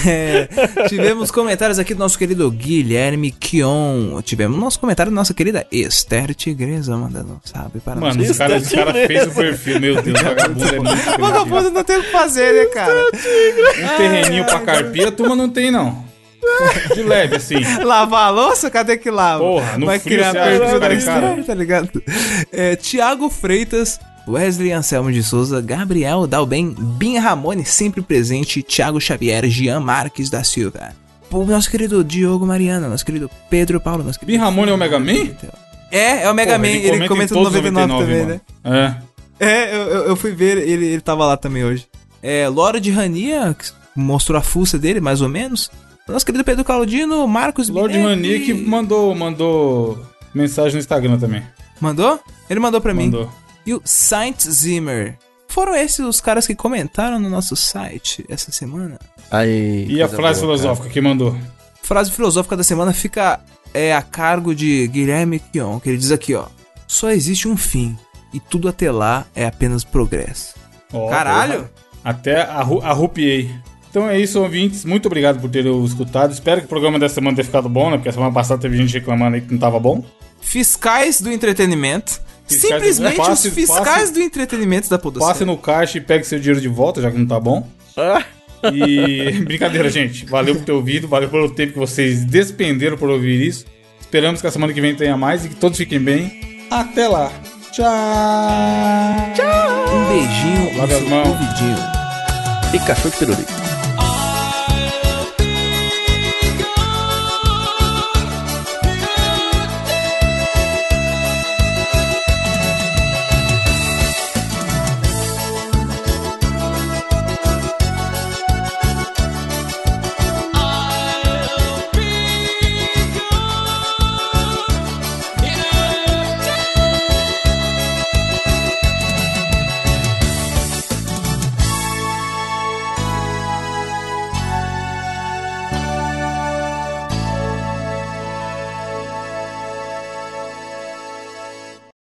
É, 0.07 0.49
tivemos 0.89 1.31
comentários 1.31 1.79
aqui 1.79 1.95
do 1.95 1.99
nosso 1.99 2.19
querido 2.19 2.51
Guilherme 2.51 3.31
Kion. 3.31 4.21
Tivemos 4.23 4.59
nosso 4.59 4.79
comentário 4.79 5.11
da 5.11 5.17
nossa 5.17 5.33
querida 5.33 5.67
Esther 5.71 6.35
Tigresa 6.35 6.95
mandando 6.97 7.33
um 7.35 7.41
salve 7.43 7.81
para 7.81 8.01
Mano, 8.01 8.23
caras 8.37 8.67
Isso 8.67 8.75
é 8.75 8.85
cara 8.85 9.07
fez 9.07 9.27
o 9.27 9.31
perfil, 9.31 9.81
meu 9.81 10.03
Deus, 10.03 10.21
vagabundo 10.21 10.65
é 10.65 10.79
muito. 10.79 11.05
Vagabundo 11.19 11.71
não 11.71 11.85
tem 11.85 11.99
o 11.99 12.03
que 12.03 12.11
fazer, 12.11 12.53
né, 12.53 12.65
cara? 12.67 13.05
Um 13.05 13.97
terreninho 13.97 14.45
pra 14.45 14.61
carpir, 14.61 15.07
a 15.07 15.13
turma 15.13 15.35
não 15.35 15.49
tem, 15.49 15.71
não. 15.71 16.10
De 16.95 17.03
leve, 17.03 17.36
assim. 17.36 17.57
Lavar 17.84 18.26
a 18.28 18.30
louça? 18.30 18.70
Cadê 18.70 18.97
que 18.97 19.11
lava? 19.11 19.43
Porra, 19.43 19.78
no 19.78 19.86
Vai 19.86 19.99
frio 19.99 20.16
criar 20.18 20.30
encaram? 20.30 20.93
Esther, 20.97 21.45
tá 21.45 21.55
ligado? 21.55 22.03
É, 22.53 22.76
Tiago 22.76 23.28
Freitas, 23.30 24.01
Wesley 24.26 24.72
Anselmo 24.72 25.12
de 25.12 25.22
Souza, 25.22 25.61
Gabriel 25.61 26.26
Dalben, 26.26 26.74
Bin 26.78 27.18
Ramone, 27.18 27.64
sempre 27.64 28.03
presente, 28.03 28.62
Thiago 28.62 29.01
Xavier, 29.01 29.47
Jean 29.47 29.80
Marques 29.80 30.30
da 30.30 30.43
Silva. 30.45 30.91
O 31.30 31.45
nosso 31.45 31.70
querido 31.70 32.03
Diogo 32.03 32.47
Mariano, 32.47 32.88
nosso 32.88 33.05
querido 33.05 33.30
Pedro 33.49 33.80
Paulo, 33.80 34.03
nosso 34.03 34.18
querido... 34.18 34.36
Bin 34.36 34.43
Ramone 34.45 34.70
é 34.70 34.74
o 34.74 34.78
Mega 34.78 34.99
Man? 34.99 35.30
É, 35.93 36.24
é 36.24 36.30
o 36.30 36.34
Mega 36.34 36.53
Porra, 36.53 36.59
Man, 36.59 36.68
ele 36.68 37.09
comenta, 37.09 37.34
no 37.34 37.41
em 37.41 37.45
todos 37.45 37.49
os 37.55 37.62
99, 37.62 38.05
também, 38.05 38.26
né? 38.26 38.41
mano. 38.64 38.76
É. 38.76 39.11
É, 39.43 39.74
eu, 39.74 39.80
eu- 40.09 40.16
fui 40.16 40.32
ver, 40.32 40.59
ele, 40.59 40.86
ele 40.86 41.01
tava 41.01 41.24
lá 41.24 41.36
também 41.36 41.64
hoje. 41.64 41.86
É, 42.22 42.47
Lora 42.49 42.78
de 42.78 42.91
Rania, 42.91 43.57
que 43.59 43.70
mostrou 43.97 44.38
a 44.38 44.43
fuça 44.43 44.78
dele, 44.78 45.01
mais 45.01 45.22
ou 45.22 45.28
menos. 45.28 45.70
Nosso 46.11 46.27
querido 46.27 46.45
Pedro 46.45 46.65
Claudino, 46.65 47.27
Marcos 47.27 47.69
Lord 47.69 47.95
Binelli. 47.95 48.17
Mania 48.17 48.41
que 48.41 48.53
mandou, 48.55 49.15
mandou 49.15 49.99
mensagem 50.35 50.75
no 50.75 50.79
Instagram 50.81 51.19
também. 51.19 51.43
Mandou? 51.81 52.21
Ele 52.49 52.61
mandou 52.61 52.81
pra 52.81 52.93
mim. 52.93 53.05
Mandou. 53.07 53.31
E 53.65 53.75
o 53.75 53.81
Saint 53.85 54.41
Zimmer. 54.43 55.17
Foram 55.49 55.75
esses 55.75 56.01
os 56.01 56.21
caras 56.21 56.47
que 56.47 56.55
comentaram 56.55 57.19
no 57.19 57.29
nosso 57.29 57.57
site 57.57 58.25
essa 58.29 58.53
semana? 58.53 58.99
Aí, 59.31 59.87
E 59.89 60.03
a 60.03 60.09
frase 60.09 60.41
boa, 60.41 60.53
cara. 60.57 60.59
filosófica 60.59 60.89
que 60.89 61.01
mandou? 61.01 61.37
Frase 61.83 62.11
filosófica 62.11 62.57
da 62.57 62.63
semana 62.63 62.93
fica 62.93 63.41
é 63.75 63.95
a 63.95 64.03
cargo 64.03 64.55
de 64.55 64.87
Guilherme 64.89 65.39
Kion, 65.41 65.79
que 65.81 65.89
ele 65.89 65.99
diz 65.99 66.11
aqui, 66.13 66.35
ó. 66.35 66.47
Só 66.87 67.11
existe 67.11 67.47
um 67.49 67.57
fim, 67.57 67.97
e 68.33 68.39
tudo 68.41 68.69
até 68.69 68.91
lá 68.93 69.27
é 69.35 69.47
apenas 69.47 69.85
progresso. 69.85 70.55
Ó, 70.93 71.09
Caralho! 71.09 71.69
porra. 71.69 71.71
Até 72.03 72.41
arru 72.43 72.81
arrupiei. 72.83 73.51
Então 73.91 74.09
é 74.09 74.18
isso, 74.20 74.41
ouvintes. 74.41 74.84
Muito 74.84 75.07
obrigado 75.07 75.41
por 75.41 75.51
terem 75.51 75.84
escutado. 75.84 76.32
Espero 76.32 76.61
que 76.61 76.66
o 76.66 76.68
programa 76.68 76.99
dessa 76.99 77.16
semana 77.16 77.34
tenha 77.36 77.45
ficado 77.45 77.68
bom, 77.68 77.91
né? 77.91 77.97
Porque 77.97 78.09
a 78.09 78.12
semana 78.12 78.32
passada 78.32 78.61
teve 78.61 78.76
gente 78.76 78.95
reclamando 78.95 79.34
aí 79.34 79.41
que 79.43 79.53
não 79.53 79.59
tava 79.59 79.80
bom. 79.80 80.05
Fiscais 80.41 81.20
do 81.20 81.30
entretenimento. 81.30 82.20
Fiscais 82.47 82.70
do- 82.72 82.76
Simplesmente 82.86 83.16
passe- 83.16 83.49
os 83.49 83.55
fiscais 83.55 83.84
passe- 83.84 84.12
do 84.12 84.20
entretenimento 84.20 84.88
da 84.88 84.99
podosfera. 84.99 85.32
Passe 85.32 85.45
no 85.45 85.57
caixa 85.57 85.99
e 85.99 86.01
pegue 86.01 86.24
seu 86.24 86.38
dinheiro 86.38 86.61
de 86.61 86.68
volta, 86.68 87.03
já 87.03 87.11
que 87.11 87.18
não 87.18 87.26
tá 87.26 87.38
bom. 87.41 87.66
Ah, 87.97 88.22
E 88.72 89.32
brincadeira, 89.45 89.88
gente. 89.91 90.24
Valeu 90.26 90.55
por 90.55 90.64
ter 90.64 90.72
ouvido, 90.72 91.09
valeu 91.09 91.28
pelo 91.28 91.51
tempo 91.51 91.72
que 91.74 91.78
vocês 91.78 92.24
despenderam 92.24 92.97
por 92.97 93.09
ouvir 93.11 93.45
isso. 93.47 93.64
Esperamos 94.01 94.41
que 94.41 94.47
a 94.47 94.51
semana 94.51 94.72
que 94.72 94.80
vem 94.80 94.95
tenha 94.95 95.16
mais 95.16 95.45
e 95.45 95.49
que 95.49 95.55
todos 95.57 95.78
fiquem 95.78 95.99
bem. 96.01 96.66
Até 96.70 97.09
lá. 97.09 97.30
Tchau. 97.72 97.86
Um 99.95 100.09
beijinho 100.09 100.76
Lave 100.78 100.95
no 100.95 101.01
seu 101.01 101.09
mãos. 101.09 101.28
ouvidinho. 101.28 101.76
e 102.74 102.78
cachorro 102.80 103.11
de 103.11 103.16
pirulito. 103.16 103.60